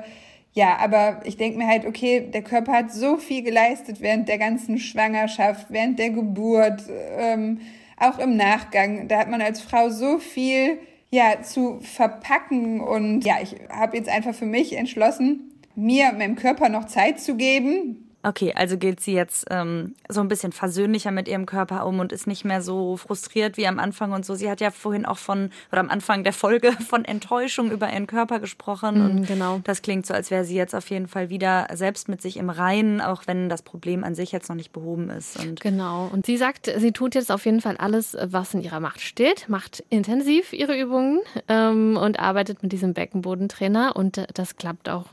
ja, 0.57 0.79
aber 0.79 1.21
ich 1.25 1.37
denke 1.37 1.59
mir 1.59 1.67
halt, 1.67 1.85
okay, 1.85 2.31
der 2.33 2.41
Körper 2.41 2.73
hat 2.73 2.91
so 2.91 3.19
viel 3.19 3.43
geleistet 3.43 4.01
während 4.01 4.27
der 4.27 4.39
ganzen 4.39 4.79
Schwangerschaft, 4.79 5.67
während 5.69 5.99
der 5.99 6.09
Geburt, 6.09 6.83
ähm, 7.19 7.61
auch 7.99 8.19
im 8.19 8.39
Nachgang. 8.39 9.07
Da 9.07 9.19
hat 9.19 9.29
man 9.29 9.43
als 9.43 9.61
Frau 9.61 9.91
so 9.91 10.19
viel 10.19 10.79
ja 11.11 11.43
zu 11.43 11.79
verpacken 11.81 12.81
und 12.81 13.23
ja, 13.23 13.35
ich 13.43 13.57
habe 13.69 13.99
jetzt 13.99 14.09
einfach 14.09 14.35
für 14.35 14.47
mich 14.47 14.75
entschlossen, 14.75 15.53
mir 15.75 16.13
meinem 16.13 16.37
Körper 16.37 16.71
noch 16.71 16.87
Zeit 16.87 17.21
zu 17.21 17.37
geben, 17.37 18.06
Okay, 18.27 18.53
also 18.57 18.77
geht 18.77 18.99
sie 18.99 19.13
jetzt 19.13 19.47
ähm, 19.51 19.95
so 20.09 20.21
ein 20.21 20.27
bisschen 20.27 20.51
versöhnlicher 20.51 21.13
mit 21.13 21.29
ihrem 21.29 21.47
Körper 21.47 21.87
um 21.87 22.01
und 22.01 22.11
ist 22.11 22.27
nicht 22.27 22.45
mehr 22.45 22.61
so 22.61 22.97
frustriert 22.97 23.57
wie 23.57 23.69
am 23.69 23.79
Anfang 23.79 24.11
und 24.11 24.27
so. 24.27 24.35
Sie 24.35 24.51
hat 24.51 24.61
ja 24.61 24.73
vorhin 24.73 25.07
auch 25.07 25.19
von, 25.19 25.51
oder 25.71 25.81
am 25.81 25.91
Anfang 25.91 26.25
der 26.25 26.33
Folge 26.33 26.73
von 26.89 27.05
Enttäuschung 27.05 27.71
über 27.71 27.89
ihren 27.89 28.09
Körper 28.09 28.41
gesprochen. 28.41 28.99
Mm, 28.99 29.11
und 29.11 29.29
genau. 29.29 29.61
das 29.63 29.81
klingt 29.81 30.07
so, 30.07 30.13
als 30.13 30.33
wäre 30.33 30.45
sie 30.45 30.57
jetzt 30.57 30.75
auf 30.75 30.91
jeden 30.91 31.07
Fall 31.07 31.31
wieder 31.31 31.69
selbst 31.75 32.09
mit 32.09 32.21
sich 32.21 32.37
im 32.37 32.51
Reinen, 32.51 33.01
auch 33.01 33.29
wenn 33.29 33.49
das 33.49 33.63
Problem 33.63 34.03
an 34.03 34.17
sich 34.17 34.33
jetzt 34.33 34.49
noch 34.49 34.57
nicht 34.57 34.73
behoben 34.73 35.09
ist. 35.09 35.39
Und 35.39 35.61
genau. 35.61 36.11
Und 36.13 36.27
sie 36.27 36.37
sagt, 36.37 36.69
sie 36.79 36.91
tut 36.91 37.15
jetzt 37.15 37.31
auf 37.31 37.45
jeden 37.45 37.61
Fall 37.61 37.77
alles, 37.77 38.17
was 38.21 38.55
in 38.55 38.61
ihrer 38.61 38.81
Macht 38.81 39.03
steht, 39.03 39.49
macht 39.49 39.85
intensiv 39.89 40.53
ihre 40.53 40.77
Übungen 40.77 41.21
ähm, 41.47 41.97
und 41.97 42.19
arbeitet 42.19 42.61
mit 42.65 42.73
diesem 42.73 42.93
Beckenbodentrainer 42.93 43.95
und 43.95 44.27
das 44.35 44.57
klappt 44.57 44.89
auch 44.89 45.07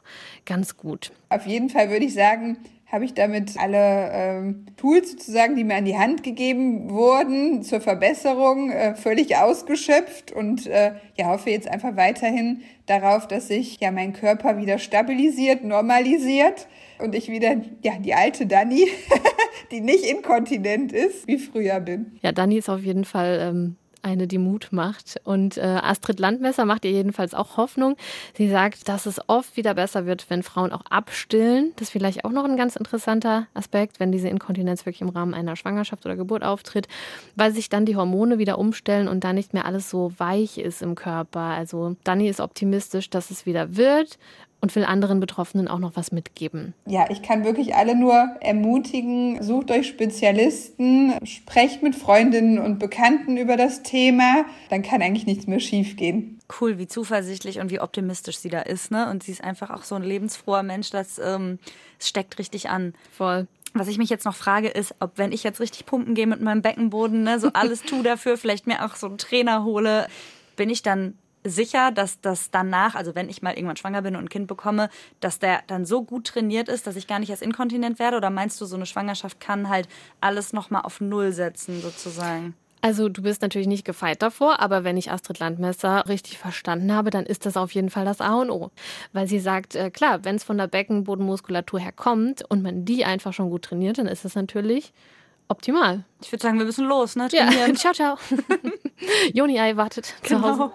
ganz 0.48 0.78
gut. 0.78 1.12
Auf 1.30 1.46
jeden 1.46 1.70
Fall 1.70 1.92
würde 1.92 2.06
ich 2.06 2.16
sagen, 2.16 2.58
habe 2.94 3.06
ich 3.06 3.16
damit 3.16 3.58
alle 3.58 4.12
ähm, 4.12 4.68
Tools 4.78 5.14
sozusagen, 5.14 5.56
die 5.56 5.64
mir 5.64 5.78
an 5.78 5.86
die 5.86 5.98
Hand 5.98 6.22
gegeben 6.22 6.92
wurden 6.92 7.64
zur 7.64 7.82
Verbesserung, 7.82 8.70
äh, 8.70 8.94
völlig 8.94 9.36
ausgeschöpft 9.36 10.32
und 10.32 10.68
äh, 10.68 10.92
ja, 11.16 11.30
hoffe 11.30 11.50
jetzt 11.50 11.68
einfach 11.68 11.96
weiterhin 11.96 12.62
darauf, 12.86 13.28
dass 13.28 13.48
sich 13.48 13.80
ja 13.80 13.92
mein 13.92 14.14
Körper 14.14 14.58
wieder 14.58 14.78
stabilisiert, 14.78 15.64
normalisiert 15.64 16.68
und 17.00 17.16
ich 17.16 17.30
wieder 17.30 17.56
ja 17.82 17.94
die 17.98 18.14
alte 18.14 18.46
Dani, 18.46 18.88
die 19.72 19.82
nicht 19.82 20.06
inkontinent 20.06 20.92
ist, 20.92 21.28
wie 21.28 21.40
früher 21.40 21.80
bin. 21.80 22.20
Ja, 22.22 22.32
Dani 22.32 22.60
ist 22.60 22.70
auf 22.70 22.84
jeden 22.84 23.06
Fall 23.06 23.40
ähm, 23.42 23.76
eine, 24.04 24.28
die 24.28 24.38
Mut 24.38 24.70
macht. 24.72 25.20
Und 25.24 25.58
äh, 25.58 25.62
Astrid 25.62 26.20
Landmesser 26.20 26.66
macht 26.66 26.86
ihr 26.86 26.92
jedenfalls 26.92 27.34
auch 27.34 27.58
Hoffnung. 27.58 27.96
Sie 28.36 28.50
sagt, 28.50 28.88
dass 28.90 29.06
es 29.06 29.20
oft 29.28 29.58
wieder 29.58 29.74
besser 29.74 30.06
wird, 30.06 30.30
wenn 30.30 30.44
Frauen 30.44 30.72
auch 30.72 30.86
abstillen. 30.90 31.72
Das 31.76 31.88
ist 31.88 31.92
vielleicht 31.92 32.26
auch 32.26 32.32
noch 32.32 32.46
ein 32.46 32.58
ganz 32.58 32.76
interessanter 32.76 33.48
Aspekt, 33.54 34.00
wenn 34.00 34.12
diese 34.12 34.28
Inkontinenz 34.28 34.86
wirklich 34.86 35.02
im 35.02 35.10
Rahmen 35.10 35.34
einer 35.34 35.56
Schwangerschaft 35.56 36.06
oder 36.06 36.16
Geburt 36.16 36.44
auftritt, 36.44 36.88
weil 37.36 37.54
sich 37.54 37.70
dann 37.70 37.86
die 37.86 37.96
Hormone 37.96 38.38
wieder 38.38 38.60
umstellen 38.60 39.08
und 39.08 39.24
dann 39.24 39.36
nicht 39.36 39.54
mehr 39.54 39.66
alles 39.66 39.90
so 39.90 40.12
weich 40.18 40.58
ist 40.58 40.82
im 40.82 40.96
Körper. 40.96 41.40
Also 41.40 41.96
Dani 42.04 42.28
ist 42.28 42.40
optimistisch, 42.40 43.10
dass 43.10 43.32
es 43.32 43.46
wieder 43.46 43.76
wird 43.76 44.18
und 44.64 44.74
will 44.78 44.86
anderen 44.86 45.20
Betroffenen 45.20 45.68
auch 45.68 45.78
noch 45.78 45.98
was 45.98 46.14
mitgeben. 46.14 46.74
Ja, 46.86 47.08
ich 47.10 47.22
kann 47.22 47.44
wirklich 47.44 47.76
alle 47.76 47.98
nur 47.98 48.14
ermutigen, 48.40 49.44
sucht 49.44 49.70
euch 49.72 49.86
Spezialisten, 49.86 51.14
sprecht 51.26 51.84
mit 51.84 51.98
Freundinnen 51.98 52.60
und 52.60 52.80
Bekannten 52.80 53.36
über 53.36 53.58
das 53.58 53.84
Thema, 53.84 54.46
dann 54.70 54.82
kann 54.82 55.02
eigentlich 55.02 55.26
nichts 55.26 55.48
mehr 55.48 55.60
schiefgehen. 55.60 56.40
Cool, 56.62 56.78
wie 56.78 56.88
zuversichtlich 56.88 57.60
und 57.60 57.72
wie 57.72 57.82
optimistisch 57.82 58.38
sie 58.38 58.48
da 58.48 58.62
ist, 58.62 58.90
ne? 58.90 59.10
Und 59.10 59.24
sie 59.24 59.34
ist 59.34 59.44
einfach 59.44 59.70
auch 59.70 59.84
so 59.84 59.96
ein 59.96 60.04
lebensfroher 60.04 60.64
Mensch, 60.64 60.92
das 60.92 61.20
ähm, 61.20 61.60
steckt 62.00 62.40
richtig 62.40 62.70
an. 62.70 62.94
Voll. 63.12 63.48
Was 63.74 63.90
ich 63.90 63.98
mich 63.98 64.10
jetzt 64.10 64.24
noch 64.24 64.36
frage, 64.36 64.70
ist, 64.70 64.96
ob 65.02 65.18
wenn 65.18 65.34
ich 65.34 65.44
jetzt 65.44 65.60
richtig 65.60 65.86
pumpen 65.86 66.16
gehe 66.16 66.28
mit 66.28 66.40
meinem 66.40 66.62
Beckenboden, 66.62 67.24
ne, 67.24 67.38
so 67.38 67.50
alles 67.52 67.82
tue 67.86 68.02
dafür, 68.02 68.38
vielleicht 68.38 68.66
mir 68.66 68.86
auch 68.86 68.96
so 68.96 69.08
einen 69.08 69.18
Trainer 69.18 69.66
hole, 69.66 70.08
bin 70.56 70.70
ich 70.70 70.84
dann 70.84 71.18
sicher, 71.44 71.92
dass 71.92 72.22
das 72.22 72.52
danach, 72.52 72.96
also 72.96 73.16
wenn 73.16 73.30
ich 73.30 73.42
mal 73.42 73.54
irgendwann 73.54 73.78
schwanger 73.78 74.02
bin 74.02 74.16
und 74.16 74.26
ein 74.26 74.30
Kind 74.30 74.48
bekomme, 74.48 74.90
dass 75.20 75.40
der 75.40 75.62
dann 75.68 75.86
so 75.86 76.04
gut 76.04 76.28
trainiert 76.28 76.70
ist, 76.70 76.88
dass 76.88 76.96
ich 76.96 77.08
gar 77.08 77.20
nicht 77.20 77.30
erst 77.30 77.42
inkontinent 77.42 78.00
werde? 78.00 78.18
Oder 78.18 78.30
meinst 78.30 78.60
du, 78.62 78.66
so 78.66 78.76
eine 78.76 78.86
Schwangerschaft 78.86 79.40
kann 79.40 79.70
halt 79.70 79.88
alles 80.22 80.54
nochmal 80.54 80.84
auf 80.84 81.02
Null 81.02 81.32
setzen, 81.32 81.82
sozusagen? 81.82 82.56
Also 82.84 83.08
du 83.08 83.22
bist 83.22 83.42
natürlich 83.42 83.70
nicht 83.70 83.86
gefeit 83.86 84.22
davor, 84.22 84.60
aber 84.60 84.84
wenn 84.84 84.98
ich 84.98 85.10
Astrid 85.10 85.40
Landmesser 85.40 86.06
richtig 86.10 86.38
verstanden 86.38 86.94
habe, 86.94 87.12
dann 87.12 87.26
ist 87.26 87.46
das 87.46 87.56
auf 87.56 87.72
jeden 87.72 87.90
Fall 87.90 88.04
das 88.04 88.20
A 88.20 88.42
und 88.42 88.52
O. 88.52 88.72
Weil 89.14 89.26
sie 89.26 89.40
sagt, 89.40 89.76
äh, 89.76 89.90
klar, 89.90 90.26
wenn 90.26 90.36
es 90.36 90.44
von 90.44 90.58
der 90.58 90.68
Beckenbodenmuskulatur 90.68 91.80
her 91.80 91.94
kommt 91.94 92.44
und 92.50 92.62
man 92.62 92.84
die 92.84 93.06
einfach 93.06 93.32
schon 93.32 93.50
gut 93.50 93.64
trainiert, 93.64 94.00
dann 94.00 94.08
ist 94.08 94.26
es 94.26 94.36
natürlich 94.36 94.92
optimal. 95.48 96.04
Ich 96.22 96.32
würde 96.34 96.44
sagen, 96.44 96.58
wir 96.58 96.66
müssen 96.66 96.86
los, 96.86 97.16
ne? 97.16 97.30
Trainieren. 97.30 97.70
Ja, 97.70 97.76
ciao, 97.94 97.94
ciao. 97.94 98.18
Joni 99.34 99.62
Ei 99.62 99.78
wartet 99.78 100.14
genau. 100.22 100.42
zu 100.42 100.60
Hause. 100.60 100.72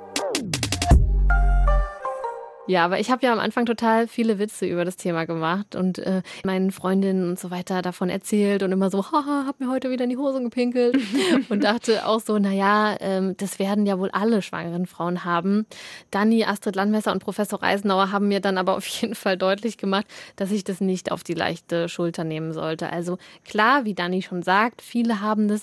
Ja, 2.68 2.84
aber 2.84 3.00
ich 3.00 3.10
habe 3.10 3.24
ja 3.24 3.32
am 3.32 3.38
Anfang 3.38 3.64
total 3.64 4.06
viele 4.06 4.38
Witze 4.38 4.66
über 4.66 4.84
das 4.84 4.98
Thema 4.98 5.24
gemacht 5.24 5.74
und 5.74 5.98
äh, 6.00 6.20
meinen 6.44 6.70
Freundinnen 6.70 7.26
und 7.26 7.38
so 7.38 7.50
weiter 7.50 7.80
davon 7.80 8.10
erzählt 8.10 8.62
und 8.62 8.72
immer 8.72 8.90
so, 8.90 9.10
haha, 9.10 9.44
hab 9.46 9.58
mir 9.58 9.70
heute 9.70 9.88
wieder 9.90 10.04
in 10.04 10.10
die 10.10 10.18
Hose 10.18 10.42
gepinkelt 10.42 10.98
und 11.48 11.64
dachte 11.64 12.06
auch 12.06 12.20
so, 12.20 12.38
naja, 12.38 12.94
ähm, 13.00 13.34
das 13.38 13.58
werden 13.58 13.86
ja 13.86 13.98
wohl 13.98 14.10
alle 14.10 14.42
schwangeren 14.42 14.84
Frauen 14.84 15.24
haben. 15.24 15.64
Dani, 16.10 16.44
Astrid 16.44 16.76
Landmesser 16.76 17.10
und 17.10 17.24
Professor 17.24 17.62
Reisenauer 17.62 18.12
haben 18.12 18.28
mir 18.28 18.40
dann 18.40 18.58
aber 18.58 18.76
auf 18.76 18.86
jeden 18.86 19.14
Fall 19.14 19.38
deutlich 19.38 19.78
gemacht, 19.78 20.06
dass 20.36 20.50
ich 20.50 20.62
das 20.62 20.82
nicht 20.82 21.10
auf 21.10 21.24
die 21.24 21.32
leichte 21.32 21.88
Schulter 21.88 22.24
nehmen 22.24 22.52
sollte. 22.52 22.92
Also 22.92 23.16
klar, 23.46 23.86
wie 23.86 23.94
Dani 23.94 24.20
schon 24.20 24.42
sagt, 24.42 24.82
viele 24.82 25.22
haben 25.22 25.48
das, 25.48 25.62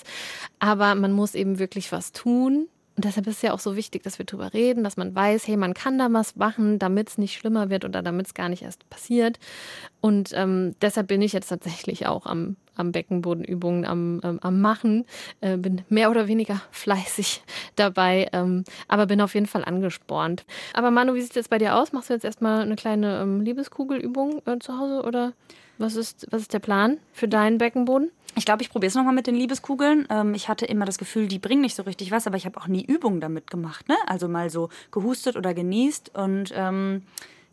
aber 0.58 0.96
man 0.96 1.12
muss 1.12 1.36
eben 1.36 1.60
wirklich 1.60 1.92
was 1.92 2.10
tun 2.10 2.66
und 2.96 3.04
deshalb 3.04 3.26
ist 3.26 3.36
es 3.36 3.42
ja 3.42 3.52
auch 3.52 3.58
so 3.58 3.76
wichtig, 3.76 4.02
dass 4.02 4.18
wir 4.18 4.24
darüber 4.24 4.54
reden, 4.54 4.82
dass 4.82 4.96
man 4.96 5.14
weiß, 5.14 5.46
hey, 5.46 5.58
man 5.58 5.74
kann 5.74 5.98
da 5.98 6.10
was 6.10 6.34
machen, 6.36 6.78
damit 6.78 7.10
es 7.10 7.18
nicht 7.18 7.36
schlimmer 7.36 7.68
wird 7.68 7.84
oder 7.84 8.02
damit 8.02 8.26
es 8.26 8.34
gar 8.34 8.48
nicht 8.48 8.62
erst 8.62 8.88
passiert. 8.88 9.38
Und 10.00 10.30
ähm, 10.34 10.74
deshalb 10.80 11.08
bin 11.08 11.20
ich 11.20 11.34
jetzt 11.34 11.48
tatsächlich 11.48 12.06
auch 12.06 12.24
am, 12.24 12.56
am 12.74 12.92
Beckenbodenübungen 12.92 13.84
am, 13.84 14.20
ähm, 14.24 14.38
am 14.40 14.62
Machen, 14.62 15.04
äh, 15.42 15.58
bin 15.58 15.82
mehr 15.90 16.10
oder 16.10 16.26
weniger 16.26 16.62
fleißig 16.70 17.42
dabei, 17.76 18.28
ähm, 18.32 18.64
aber 18.88 19.04
bin 19.04 19.20
auf 19.20 19.34
jeden 19.34 19.46
Fall 19.46 19.66
angespornt. 19.66 20.46
Aber 20.72 20.90
Manu, 20.90 21.12
wie 21.12 21.20
sieht 21.20 21.30
es 21.30 21.36
jetzt 21.36 21.50
bei 21.50 21.58
dir 21.58 21.76
aus? 21.76 21.92
Machst 21.92 22.08
du 22.08 22.14
jetzt 22.14 22.24
erstmal 22.24 22.62
eine 22.62 22.76
kleine 22.76 23.20
ähm, 23.20 23.42
Liebeskugelübung 23.42 24.40
äh, 24.46 24.58
zu 24.58 24.78
Hause 24.78 25.02
oder 25.06 25.34
was 25.78 25.96
ist, 25.96 26.26
was 26.30 26.42
ist 26.42 26.52
der 26.52 26.58
Plan 26.58 26.98
für 27.12 27.28
deinen 27.28 27.58
Beckenboden? 27.58 28.10
Ich 28.34 28.44
glaube, 28.44 28.62
ich 28.62 28.70
probiere 28.70 28.88
es 28.88 28.94
nochmal 28.94 29.14
mit 29.14 29.26
den 29.26 29.34
Liebeskugeln. 29.34 30.06
Ähm, 30.10 30.34
ich 30.34 30.48
hatte 30.48 30.66
immer 30.66 30.84
das 30.84 30.98
Gefühl, 30.98 31.26
die 31.26 31.38
bringen 31.38 31.62
nicht 31.62 31.74
so 31.74 31.84
richtig 31.84 32.10
was, 32.10 32.26
aber 32.26 32.36
ich 32.36 32.44
habe 32.44 32.60
auch 32.60 32.66
nie 32.66 32.84
Übungen 32.84 33.20
damit 33.20 33.50
gemacht. 33.50 33.88
Ne? 33.88 33.96
Also 34.06 34.28
mal 34.28 34.50
so 34.50 34.68
gehustet 34.90 35.36
oder 35.36 35.54
genießt. 35.54 36.14
Und 36.14 36.52
ähm, 36.54 37.02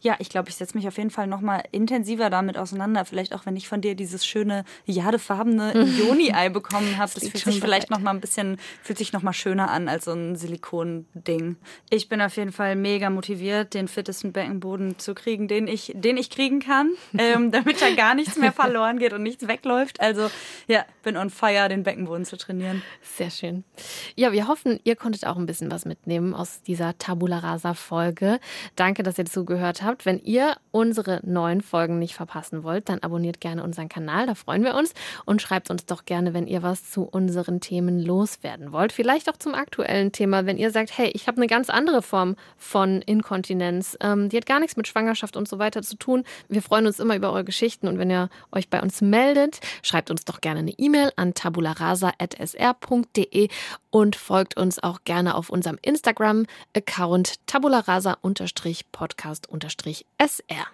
ja, 0.03 0.17
ich 0.19 0.27
glaube, 0.27 0.49
ich 0.49 0.55
setze 0.55 0.77
mich 0.77 0.85
auf 0.85 0.97
jeden 0.97 1.11
Fall 1.11 1.27
nochmal 1.27 1.63
intensiver 1.71 2.29
damit 2.29 2.57
auseinander. 2.57 3.05
Vielleicht 3.05 3.33
auch, 3.33 3.45
wenn 3.45 3.55
ich 3.55 3.69
von 3.69 3.79
dir 3.79 3.95
dieses 3.95 4.25
schöne 4.25 4.65
jadefarbene 4.85 5.71
Joni-Ei 5.97 6.49
bekommen 6.49 6.97
habe. 6.97 7.09
Das, 7.13 7.23
das 7.23 7.29
fühlt 7.29 7.45
sich 7.45 7.61
vielleicht 7.61 7.89
nochmal 7.89 8.13
ein 8.13 8.19
bisschen, 8.19 8.57
fühlt 8.81 8.97
sich 8.97 9.13
nochmal 9.13 9.33
schöner 9.33 9.71
an 9.71 9.87
als 9.87 10.03
so 10.05 10.11
ein 10.11 10.35
Silikon-Ding. 10.35 11.55
Ich 11.89 12.09
bin 12.09 12.21
auf 12.21 12.35
jeden 12.35 12.51
Fall 12.51 12.75
mega 12.75 13.09
motiviert, 13.09 13.73
den 13.73 13.87
fittesten 13.87 14.33
Beckenboden 14.33 14.99
zu 14.99 15.15
kriegen, 15.15 15.47
den 15.47 15.67
ich, 15.67 15.93
den 15.95 16.17
ich 16.17 16.29
kriegen 16.29 16.59
kann, 16.59 16.91
ähm, 17.17 17.51
damit 17.51 17.81
da 17.81 17.89
gar 17.95 18.13
nichts 18.13 18.35
mehr 18.35 18.51
verloren 18.51 18.99
geht 18.99 19.13
und 19.13 19.23
nichts 19.23 19.47
wegläuft. 19.47 20.01
Also 20.01 20.29
ja, 20.67 20.85
bin 21.03 21.15
on 21.15 21.29
fire, 21.29 21.69
den 21.69 21.83
Beckenboden 21.83 22.25
zu 22.25 22.35
trainieren. 22.35 22.81
Sehr 23.01 23.29
schön. 23.29 23.63
Ja, 24.15 24.33
wir 24.33 24.49
hoffen, 24.49 24.81
ihr 24.83 24.97
konntet 24.97 25.25
auch 25.25 25.37
ein 25.37 25.45
bisschen 25.45 25.71
was 25.71 25.85
mitnehmen 25.85 26.33
aus 26.33 26.61
dieser 26.61 26.97
Tabula 26.97 27.37
Rasa-Folge. 27.37 28.41
Danke, 28.75 29.03
dass 29.03 29.17
ihr 29.17 29.25
zugehört 29.25 29.81
habt 29.81 29.92
habt. 29.93 30.05
Wenn 30.05 30.19
ihr 30.19 30.57
unsere 30.71 31.21
neuen 31.23 31.61
Folgen 31.61 31.99
nicht 31.99 32.15
verpassen 32.15 32.63
wollt, 32.63 32.89
dann 32.89 32.99
abonniert 32.99 33.39
gerne 33.39 33.63
unseren 33.63 33.87
Kanal, 33.89 34.25
da 34.25 34.33
freuen 34.35 34.63
wir 34.63 34.75
uns. 34.75 34.93
Und 35.25 35.41
schreibt 35.41 35.69
uns 35.69 35.85
doch 35.85 36.03
gerne, 36.05 36.33
wenn 36.33 36.47
ihr 36.47 36.63
was 36.63 36.89
zu 36.89 37.03
unseren 37.03 37.59
Themen 37.61 37.99
loswerden 37.99 38.73
wollt. 38.73 38.91
Vielleicht 38.91 39.29
auch 39.29 39.37
zum 39.37 39.53
aktuellen 39.53 40.11
Thema, 40.11 40.45
wenn 40.45 40.57
ihr 40.57 40.71
sagt, 40.71 40.97
hey, 40.97 41.11
ich 41.13 41.27
habe 41.27 41.37
eine 41.37 41.47
ganz 41.47 41.69
andere 41.69 42.01
Form 42.01 42.35
von 42.57 43.01
Inkontinenz, 43.03 43.95
ähm, 44.01 44.29
die 44.29 44.37
hat 44.37 44.47
gar 44.47 44.59
nichts 44.59 44.75
mit 44.75 44.87
Schwangerschaft 44.87 45.37
und 45.37 45.47
so 45.47 45.59
weiter 45.59 45.83
zu 45.83 45.95
tun. 45.95 46.23
Wir 46.49 46.63
freuen 46.63 46.87
uns 46.87 46.99
immer 46.99 47.15
über 47.15 47.31
eure 47.31 47.45
Geschichten 47.45 47.87
und 47.87 47.99
wenn 47.99 48.09
ihr 48.09 48.29
euch 48.51 48.69
bei 48.69 48.81
uns 48.81 49.01
meldet, 49.01 49.59
schreibt 49.83 50.09
uns 50.09 50.25
doch 50.25 50.41
gerne 50.41 50.61
eine 50.61 50.71
E-Mail 50.71 51.11
an 51.15 51.35
tabularasa.sr.de 51.35 53.49
und 53.91 54.15
folgt 54.15 54.57
uns 54.57 54.81
auch 54.81 55.01
gerne 55.05 55.35
auf 55.35 55.51
unserem 55.51 55.77
Instagram-Account 55.81 57.45
tabularasa-podcast-sr. 59.83 60.67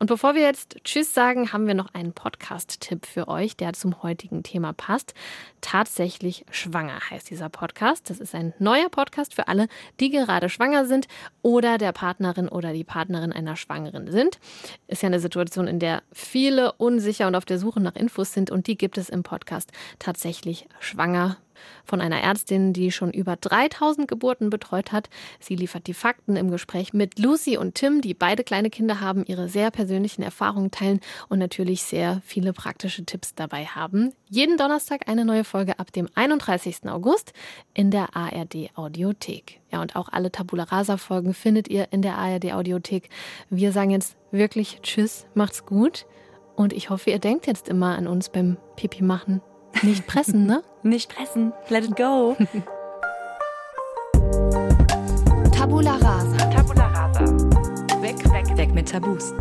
Und 0.00 0.08
bevor 0.08 0.34
wir 0.34 0.42
jetzt 0.42 0.78
Tschüss 0.82 1.14
sagen, 1.14 1.52
haben 1.52 1.68
wir 1.68 1.74
noch 1.74 1.94
einen 1.94 2.12
Podcast-Tipp 2.12 3.06
für 3.06 3.28
euch, 3.28 3.56
der 3.56 3.74
zum 3.74 4.02
heutigen 4.02 4.42
Thema 4.42 4.72
passt. 4.72 5.14
Tatsächlich 5.60 6.44
schwanger 6.50 6.98
heißt 7.10 7.30
dieser 7.30 7.48
Podcast. 7.48 8.10
Das 8.10 8.18
ist 8.18 8.34
ein 8.34 8.54
neuer 8.58 8.88
Podcast 8.88 9.34
für 9.34 9.46
alle, 9.46 9.68
die 10.00 10.10
gerade 10.10 10.48
schwanger 10.48 10.86
sind 10.86 11.06
oder 11.42 11.78
der 11.78 11.92
Partnerin 11.92 12.48
oder 12.48 12.72
die 12.72 12.82
Partnerin 12.82 13.32
einer 13.32 13.54
Schwangeren 13.54 14.10
sind. 14.10 14.40
Ist 14.88 15.02
ja 15.02 15.06
eine 15.06 15.20
Situation, 15.20 15.68
in 15.68 15.78
der 15.78 16.02
viele 16.12 16.72
unsicher 16.72 17.28
und 17.28 17.36
auf 17.36 17.44
der 17.44 17.60
Suche 17.60 17.80
nach 17.80 17.94
Infos 17.94 18.32
sind 18.32 18.50
und 18.50 18.66
die 18.66 18.76
gibt 18.76 18.98
es 18.98 19.08
im 19.08 19.22
Podcast 19.22 19.70
tatsächlich 20.00 20.66
schwanger 20.80 21.36
von 21.84 22.00
einer 22.00 22.20
Ärztin, 22.20 22.72
die 22.72 22.92
schon 22.92 23.10
über 23.12 23.36
3000 23.36 24.08
Geburten 24.08 24.50
betreut 24.50 24.92
hat. 24.92 25.08
Sie 25.40 25.56
liefert 25.56 25.86
die 25.86 25.94
Fakten 25.94 26.36
im 26.36 26.50
Gespräch 26.50 26.92
mit 26.92 27.18
Lucy 27.18 27.56
und 27.56 27.74
Tim, 27.74 28.00
die 28.00 28.14
beide 28.14 28.44
kleine 28.44 28.70
Kinder 28.70 29.00
haben, 29.00 29.24
ihre 29.26 29.48
sehr 29.48 29.70
persönlichen 29.70 30.22
Erfahrungen 30.22 30.70
teilen 30.70 31.00
und 31.28 31.38
natürlich 31.38 31.82
sehr 31.82 32.20
viele 32.24 32.52
praktische 32.52 33.04
Tipps 33.04 33.34
dabei 33.34 33.64
haben. 33.66 34.12
Jeden 34.28 34.56
Donnerstag 34.56 35.08
eine 35.08 35.24
neue 35.24 35.44
Folge 35.44 35.78
ab 35.78 35.92
dem 35.92 36.08
31. 36.14 36.88
August 36.88 37.32
in 37.74 37.90
der 37.90 38.16
ARD 38.16 38.70
Audiothek. 38.74 39.60
Ja, 39.70 39.80
und 39.80 39.96
auch 39.96 40.08
alle 40.10 40.30
Tabula 40.32 40.64
Rasa 40.64 40.96
Folgen 40.96 41.34
findet 41.34 41.68
ihr 41.68 41.88
in 41.92 42.02
der 42.02 42.16
ARD 42.16 42.52
Audiothek. 42.52 43.08
Wir 43.50 43.72
sagen 43.72 43.90
jetzt 43.90 44.16
wirklich 44.30 44.80
Tschüss, 44.82 45.26
macht's 45.34 45.64
gut. 45.66 46.06
Und 46.56 46.72
ich 46.72 46.90
hoffe, 46.90 47.10
ihr 47.10 47.18
denkt 47.18 47.46
jetzt 47.46 47.68
immer 47.68 47.96
an 47.96 48.06
uns 48.06 48.28
beim 48.28 48.56
Pipi 48.76 49.02
machen. 49.02 49.40
Nicht 49.80 50.06
pressen, 50.06 50.46
ne? 50.46 50.62
Nicht 50.82 51.14
pressen. 51.14 51.52
Let 51.68 51.84
it 51.84 51.96
go. 51.96 52.36
Tabula 55.52 55.96
rasa. 55.96 56.36
Tabula 56.50 56.86
rasa. 56.88 57.24
Weg, 58.02 58.18
weg, 58.32 58.56
weg 58.56 58.74
mit 58.74 58.90
Tabus. 58.90 59.32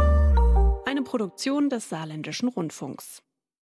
Eine 0.86 1.02
Produktion 1.04 1.70
des 1.70 1.90
Saarländischen 1.90 2.50
Rundfunks. 2.50 3.22